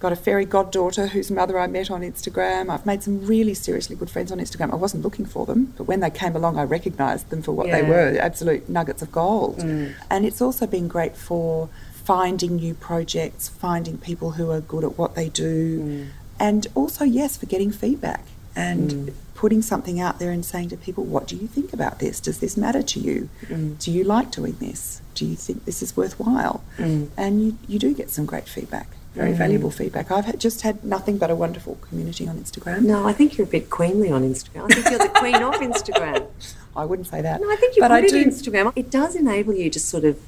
got 0.00 0.12
a 0.12 0.16
fairy 0.16 0.44
goddaughter 0.44 1.04
whose 1.08 1.30
mother 1.30 1.56
I 1.58 1.66
met 1.68 1.90
on 1.90 2.02
Instagram. 2.02 2.70
I've 2.70 2.86
made 2.86 3.02
some 3.02 3.24
really 3.26 3.54
seriously 3.54 3.94
good 3.96 4.10
friends 4.10 4.30
on 4.32 4.38
Instagram. 4.38 4.72
I 4.72 4.76
wasn't 4.76 5.02
looking 5.04 5.26
for 5.26 5.46
them, 5.46 5.72
but 5.76 5.84
when 5.84 6.00
they 6.00 6.10
came 6.10 6.34
along, 6.36 6.56
I 6.58 6.64
recognised 6.64 7.30
them 7.30 7.42
for 7.42 7.52
what 7.52 7.66
they 7.74 7.82
were 7.82 8.16
absolute 8.20 8.68
nuggets 8.68 9.02
of 9.02 9.10
gold. 9.12 9.58
And 9.60 10.20
it's 10.28 10.40
also 10.40 10.66
been 10.66 10.86
great 10.88 11.16
for 11.16 11.68
finding 12.12 12.56
new 12.56 12.74
projects, 12.74 13.48
finding 13.48 13.98
people 13.98 14.28
who 14.32 14.50
are 14.50 14.60
good 14.60 14.82
at 14.84 14.96
what 14.96 15.14
they 15.14 15.28
do, 15.28 16.06
and 16.38 16.66
also, 16.74 17.04
yes, 17.04 17.36
for 17.36 17.46
getting 17.46 17.70
feedback 17.70 18.24
and 18.54 18.90
mm. 18.90 19.14
putting 19.34 19.62
something 19.62 20.00
out 20.00 20.18
there 20.18 20.30
and 20.30 20.44
saying 20.44 20.68
to 20.70 20.76
people, 20.76 21.04
what 21.04 21.26
do 21.26 21.36
you 21.36 21.46
think 21.46 21.72
about 21.72 21.98
this? 21.98 22.20
Does 22.20 22.38
this 22.38 22.56
matter 22.56 22.82
to 22.82 23.00
you? 23.00 23.28
Mm. 23.46 23.78
Do 23.78 23.90
you 23.90 24.04
like 24.04 24.30
doing 24.30 24.56
this? 24.60 25.00
Do 25.14 25.26
you 25.26 25.36
think 25.36 25.64
this 25.64 25.82
is 25.82 25.96
worthwhile? 25.96 26.62
Mm. 26.76 27.08
And 27.16 27.44
you, 27.44 27.58
you 27.66 27.78
do 27.78 27.94
get 27.94 28.10
some 28.10 28.26
great 28.26 28.48
feedback, 28.48 28.88
very 29.14 29.32
valuable 29.32 29.70
feedback. 29.70 30.10
I've 30.10 30.26
had, 30.26 30.40
just 30.40 30.62
had 30.62 30.84
nothing 30.84 31.18
but 31.18 31.30
a 31.30 31.34
wonderful 31.34 31.76
community 31.76 32.28
on 32.28 32.38
Instagram. 32.38 32.82
No, 32.82 33.06
I 33.06 33.12
think 33.12 33.36
you're 33.36 33.46
a 33.46 33.50
bit 33.50 33.70
queenly 33.70 34.10
on 34.10 34.22
Instagram. 34.22 34.70
I 34.70 34.74
think 34.74 34.90
you're 34.90 34.98
the 34.98 35.18
queen 35.18 35.36
of 35.36 35.54
Instagram. 35.54 36.28
I 36.76 36.84
wouldn't 36.84 37.08
say 37.08 37.22
that. 37.22 37.40
No, 37.40 37.50
I 37.50 37.56
think 37.56 37.76
you're 37.76 37.84
but 37.84 37.92
I 37.92 38.02
good 38.02 38.10
do, 38.10 38.24
Instagram. 38.24 38.72
It 38.76 38.90
does 38.90 39.16
enable 39.16 39.54
you 39.54 39.70
to 39.70 39.80
sort 39.80 40.04
of, 40.04 40.20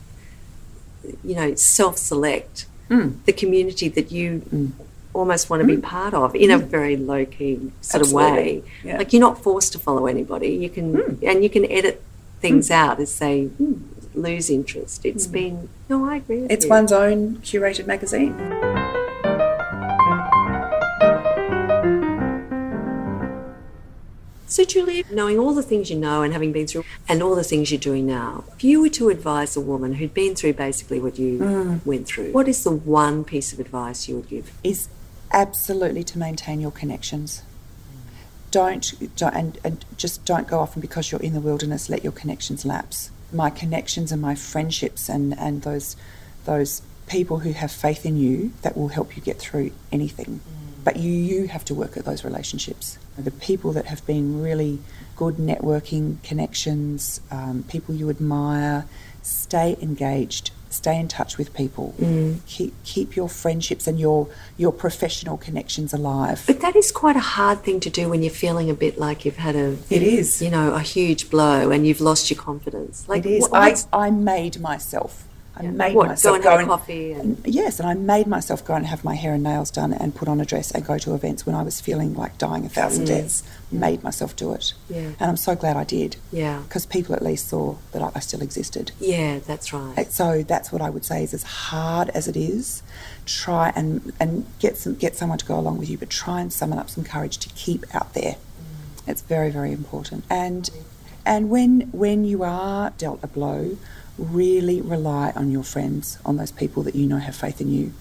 you 1.23 1.37
know, 1.37 1.55
self-select 1.55 2.67
Mm. 2.91 3.25
the 3.25 3.33
community 3.33 3.89
that 3.89 4.11
you 4.11 4.39
hmm. 4.39 4.71
Almost 5.13 5.51
want 5.51 5.61
to 5.61 5.67
be 5.67 5.77
mm. 5.77 5.83
part 5.83 6.15
of 6.15 6.35
in 6.35 6.51
a 6.51 6.59
mm. 6.59 6.67
very 6.67 6.97
low-key 6.97 7.73
sort 7.81 8.03
Absolutely. 8.03 8.59
of 8.59 8.65
way. 8.65 8.71
Yeah. 8.85 8.99
Like 8.99 9.13
you're 9.13 9.21
not 9.21 9.43
forced 9.43 9.73
to 9.73 9.79
follow 9.79 10.07
anybody. 10.07 10.51
You 10.51 10.71
can 10.71 10.93
mm. 10.95 11.23
and 11.29 11.43
you 11.43 11.51
can 11.51 11.71
edit 11.71 12.03
things 12.41 12.71
out 12.71 13.01
as 13.01 13.19
they 13.19 13.51
lose 14.15 14.51
interest. 14.51 15.05
It's 15.05 15.27
been 15.27 15.69
no, 15.89 16.05
I 16.05 16.17
agree. 16.17 16.43
With 16.43 16.51
It's 16.53 16.65
you. 16.65 16.71
one's 16.71 16.93
own 16.93 17.37
curated 17.39 17.87
magazine. 17.87 18.35
So, 24.47 24.65
Julia, 24.65 25.05
knowing 25.13 25.39
all 25.39 25.55
the 25.55 25.63
things 25.63 25.91
you 25.91 25.97
know 25.97 26.23
and 26.23 26.33
having 26.33 26.51
been 26.51 26.67
through, 26.67 26.85
and 27.09 27.23
all 27.23 27.37
the 27.37 27.45
things 27.45 27.71
you're 27.71 27.79
doing 27.79 28.05
now, 28.05 28.43
if 28.57 28.65
you 28.65 28.81
were 28.81 28.89
to 28.89 29.09
advise 29.09 29.57
a 29.57 29.61
woman 29.61 29.95
who'd 29.95 30.13
been 30.13 30.35
through 30.35 30.55
basically 30.55 30.99
what 30.99 31.21
you 31.21 31.39
Mm. 31.39 31.87
went 31.87 32.09
through, 32.09 32.33
what 32.33 32.49
is 32.49 32.65
the 32.65 32.73
one 32.73 33.23
piece 33.23 33.53
of 33.53 33.61
advice 33.61 34.09
you 34.09 34.17
would 34.17 34.29
give? 34.29 34.51
is 34.65 34.89
absolutely 35.33 36.05
to 36.05 36.19
maintain 36.19 36.61
your 36.61 36.71
connections. 36.71 37.43
Don't, 38.51 39.17
don't 39.17 39.35
and, 39.35 39.59
and 39.63 39.85
just 39.97 40.25
don't 40.25 40.49
go 40.49 40.59
off 40.59 40.75
and 40.75 40.83
because 40.83 41.13
you're 41.13 41.21
in 41.21 41.35
the 41.35 41.41
wilderness, 41.41 41.89
let 41.89 42.03
your 42.03 42.13
connections 42.13 42.65
lapse. 42.65 43.11
My 43.33 43.49
connections 43.49 44.11
and 44.11 44.21
my 44.21 44.35
friendships 44.35 45.09
and, 45.09 45.39
and 45.39 45.63
those 45.63 45.97
those 46.47 46.83
people 47.07 47.41
who 47.41 47.53
have 47.53 47.71
faith 47.71 48.07
in 48.07 48.17
you 48.17 48.53
that 48.63 48.77
will 48.77 48.89
help 48.89 49.17
you 49.17 49.23
get 49.23 49.39
through 49.39 49.71
anything. 49.93 50.41
But 50.83 50.97
you 50.97 51.13
you 51.13 51.47
have 51.49 51.65
to 51.67 51.75
work 51.75 51.97
at 51.97 52.05
those 52.05 52.25
relationships. 52.25 52.99
The 53.17 53.31
people 53.31 53.73
that 53.73 53.87
have 53.87 54.05
been 54.07 54.43
really 54.43 54.79
good 55.15 55.37
networking 55.37 56.23
connections, 56.23 57.21
um, 57.31 57.65
people 57.69 57.95
you 57.95 58.09
admire, 58.09 58.87
stay 59.23 59.77
engaged, 59.83 60.51
stay 60.81 60.99
in 60.99 61.09
touch 61.09 61.37
with 61.37 61.49
people. 61.53 61.95
Mm. 62.01 62.39
Keep 62.47 62.73
keep 62.85 63.09
your 63.15 63.29
friendships 63.29 63.87
and 63.87 63.97
your 64.01 64.21
your 64.57 64.73
professional 64.73 65.37
connections 65.47 65.93
alive. 65.93 66.39
But 66.47 66.61
that 66.65 66.75
is 66.83 66.91
quite 67.03 67.17
a 67.25 67.27
hard 67.39 67.59
thing 67.67 67.81
to 67.81 67.91
do 67.91 68.09
when 68.09 68.23
you're 68.23 68.39
feeling 68.47 68.71
a 68.71 68.75
bit 68.85 68.95
like 69.07 69.19
you've 69.27 69.37
had 69.49 69.57
a, 69.57 69.77
It 69.91 70.03
is. 70.03 70.41
you 70.41 70.51
know, 70.57 70.67
a 70.75 70.81
huge 70.81 71.23
blow 71.35 71.71
and 71.71 71.87
you've 71.87 72.01
lost 72.01 72.31
your 72.31 72.41
confidence. 72.51 73.07
Like 73.13 73.27
it 73.27 73.33
is. 73.39 73.49
what- 73.49 73.87
I, 73.93 74.07
I 74.07 74.11
made 74.11 74.55
myself. 74.61 75.13
I 75.57 75.65
Yeah. 75.65 75.71
made 75.73 75.95
What, 75.95 76.05
go 76.05 76.09
myself 76.11 76.37
and 76.37 76.45
have 76.45 76.59
and- 76.61 76.69
coffee 76.69 77.13
and- 77.13 77.37
yes, 77.45 77.81
and 77.81 77.89
I 77.89 77.95
made 77.95 78.27
myself 78.27 78.65
go 78.65 78.75
and 78.75 78.87
have 78.87 79.03
my 79.05 79.15
hair 79.15 79.35
and 79.35 79.43
nails 79.43 79.71
done 79.71 79.93
and 79.93 80.15
put 80.15 80.29
on 80.29 80.41
a 80.41 80.45
dress 80.45 80.71
and 80.71 80.85
go 80.87 80.97
to 80.99 81.15
events 81.15 81.45
when 81.45 81.55
I 81.55 81.63
was 81.63 81.81
feeling 81.81 82.15
like 82.15 82.39
dying 82.39 82.65
a 82.65 82.69
thousand 82.69 83.07
deaths. 83.07 83.43
Made 83.73 84.03
myself 84.03 84.35
do 84.37 84.53
it, 84.53 84.73
Mm. 84.91 84.95
Yeah. 84.97 85.01
and 85.21 85.31
I'm 85.31 85.37
so 85.37 85.55
glad 85.55 85.77
I 85.77 85.85
did. 85.85 86.17
Yeah. 86.33 86.61
because 86.67 86.87
people 86.87 87.15
at 87.15 87.23
least 87.23 87.49
saw 87.49 87.75
that 87.93 88.01
I, 88.03 88.11
I 88.15 88.21
still 88.21 88.43
existed. 88.43 88.93
yeah, 89.01 89.39
that's 89.47 89.73
right. 89.73 90.11
So 90.13 90.43
that's 90.47 90.71
what 90.73 90.81
I 90.83 90.89
would 90.91 91.05
say 91.05 91.23
is 91.25 91.35
as 91.35 91.43
hard 91.43 92.09
as 92.11 92.27
it 92.29 92.37
is, 92.37 92.83
try 93.27 93.73
and, 93.77 94.13
and 94.21 94.47
get 94.61 94.77
some 94.79 94.95
get 94.95 95.17
someone 95.17 95.39
to 95.39 95.45
go 95.47 95.59
along 95.59 95.79
with 95.79 95.91
you, 95.91 95.99
but 95.99 96.11
try 96.11 96.41
and 96.41 96.53
summon 96.53 96.79
up 96.79 96.89
some 96.91 97.05
courage 97.05 97.39
to 97.39 97.49
keep 97.51 97.85
out 97.95 98.15
there. 98.15 98.37
It's 99.07 99.23
very, 99.23 99.51
very 99.51 99.73
important. 99.73 100.25
And 100.31 100.71
and 101.27 101.51
when 101.51 101.89
when 101.93 102.25
you 102.25 102.43
are 102.45 102.91
dealt 102.99 103.21
a 103.23 103.27
blow, 103.27 103.77
really 104.21 104.81
rely 104.81 105.33
on 105.35 105.51
your 105.51 105.65
friends, 105.65 106.19
on 106.25 106.37
those 106.37 106.53
people 106.53 106.83
that 106.85 106.95
you 106.95 107.07
know 107.07 107.19
have 107.19 107.35
faith 107.35 107.61
in 107.61 107.73
you. 107.73 107.93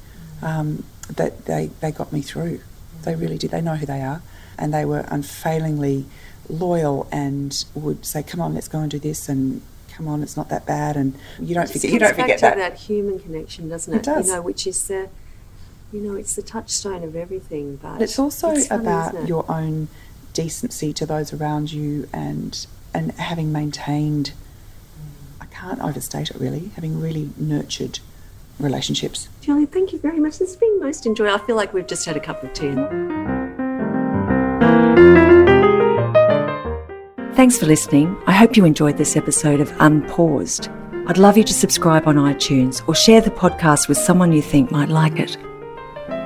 Um, 0.41 0.83
that 1.15 1.45
they, 1.45 1.71
they 1.79 1.91
got 1.91 2.13
me 2.13 2.21
through. 2.21 2.61
They 3.03 3.15
really 3.15 3.37
did. 3.37 3.51
They 3.51 3.61
know 3.61 3.75
who 3.75 3.85
they 3.85 4.01
are. 4.01 4.21
And 4.57 4.73
they 4.73 4.85
were 4.85 5.05
unfailingly 5.07 6.05
loyal 6.49 7.07
and 7.11 7.65
would 7.73 8.05
say, 8.05 8.23
Come 8.23 8.41
on, 8.41 8.53
let's 8.53 8.67
go 8.67 8.79
and 8.79 8.91
do 8.91 8.99
this 8.99 9.29
and 9.29 9.61
come 9.89 10.07
on, 10.07 10.23
it's 10.23 10.37
not 10.37 10.49
that 10.49 10.65
bad 10.65 10.95
and 10.95 11.15
you 11.39 11.53
don't 11.53 11.67
forget 11.67 11.91
you 11.91 11.99
don't 11.99 12.15
forget 12.15 12.39
that. 12.39 12.55
that 12.55 12.77
human 12.77 13.19
connection, 13.19 13.69
doesn't 13.69 13.93
it? 13.93 13.97
It 13.97 14.03
does. 14.03 14.27
You 14.27 14.33
know, 14.33 14.41
which 14.41 14.65
is 14.65 14.87
the, 14.87 15.09
you 15.91 15.99
know, 15.99 16.15
it's 16.15 16.35
the 16.35 16.41
touchstone 16.41 17.03
of 17.03 17.15
everything. 17.15 17.77
But 17.77 18.01
it's 18.01 18.19
also 18.19 18.51
it's 18.51 18.67
funny, 18.67 18.81
about 18.83 19.27
your 19.27 19.49
own 19.51 19.87
decency 20.33 20.93
to 20.93 21.05
those 21.05 21.33
around 21.33 21.71
you 21.71 22.07
and 22.13 22.65
and 22.93 23.11
having 23.13 23.51
maintained 23.51 24.33
can't 25.59 25.81
overstate 25.81 26.29
it 26.31 26.37
really, 26.39 26.71
having 26.75 27.01
really 27.01 27.31
nurtured 27.37 27.99
relationships. 28.59 29.27
Julie, 29.41 29.65
thank 29.65 29.91
you 29.91 29.99
very 29.99 30.19
much. 30.19 30.39
This 30.39 30.51
has 30.51 30.55
been 30.57 30.79
most 30.79 31.05
enjoyable. 31.05 31.35
I 31.35 31.45
feel 31.45 31.55
like 31.55 31.73
we've 31.73 31.87
just 31.87 32.05
had 32.05 32.15
a 32.15 32.19
cup 32.19 32.43
of 32.43 32.53
tea. 32.53 32.73
Thanks 37.35 37.57
for 37.57 37.65
listening. 37.65 38.17
I 38.25 38.31
hope 38.33 38.57
you 38.57 38.65
enjoyed 38.65 38.97
this 38.97 39.15
episode 39.15 39.61
of 39.61 39.73
Unpaused. 39.79 40.69
I'd 41.07 41.17
love 41.17 41.37
you 41.37 41.43
to 41.43 41.53
subscribe 41.53 42.07
on 42.07 42.15
iTunes 42.15 42.87
or 42.87 42.95
share 42.95 43.21
the 43.21 43.31
podcast 43.31 43.87
with 43.87 43.97
someone 43.97 44.31
you 44.31 44.41
think 44.41 44.71
might 44.71 44.89
like 44.89 45.19
it. 45.19 45.37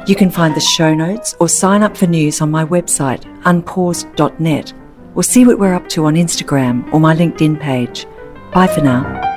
You 0.08 0.16
can 0.16 0.30
find 0.30 0.56
the 0.56 0.60
show 0.60 0.94
notes 0.94 1.36
or 1.40 1.48
sign 1.48 1.82
up 1.82 1.96
for 1.96 2.08
news 2.08 2.42
on 2.42 2.52
my 2.52 2.66
website, 2.66 3.24
unpaused.net, 3.46 4.74
or 5.16 5.24
see 5.24 5.46
what 5.46 5.60
we're 5.60 5.76
up 5.76 5.88
to 5.90 6.06
on 6.06 6.16
Instagram 6.16 6.92
or 6.92 7.00
my 7.00 7.16
LinkedIn 7.16 7.60
page. 7.60 8.06
Bye 8.54 8.68
for 8.68 8.82
now. 8.82 9.33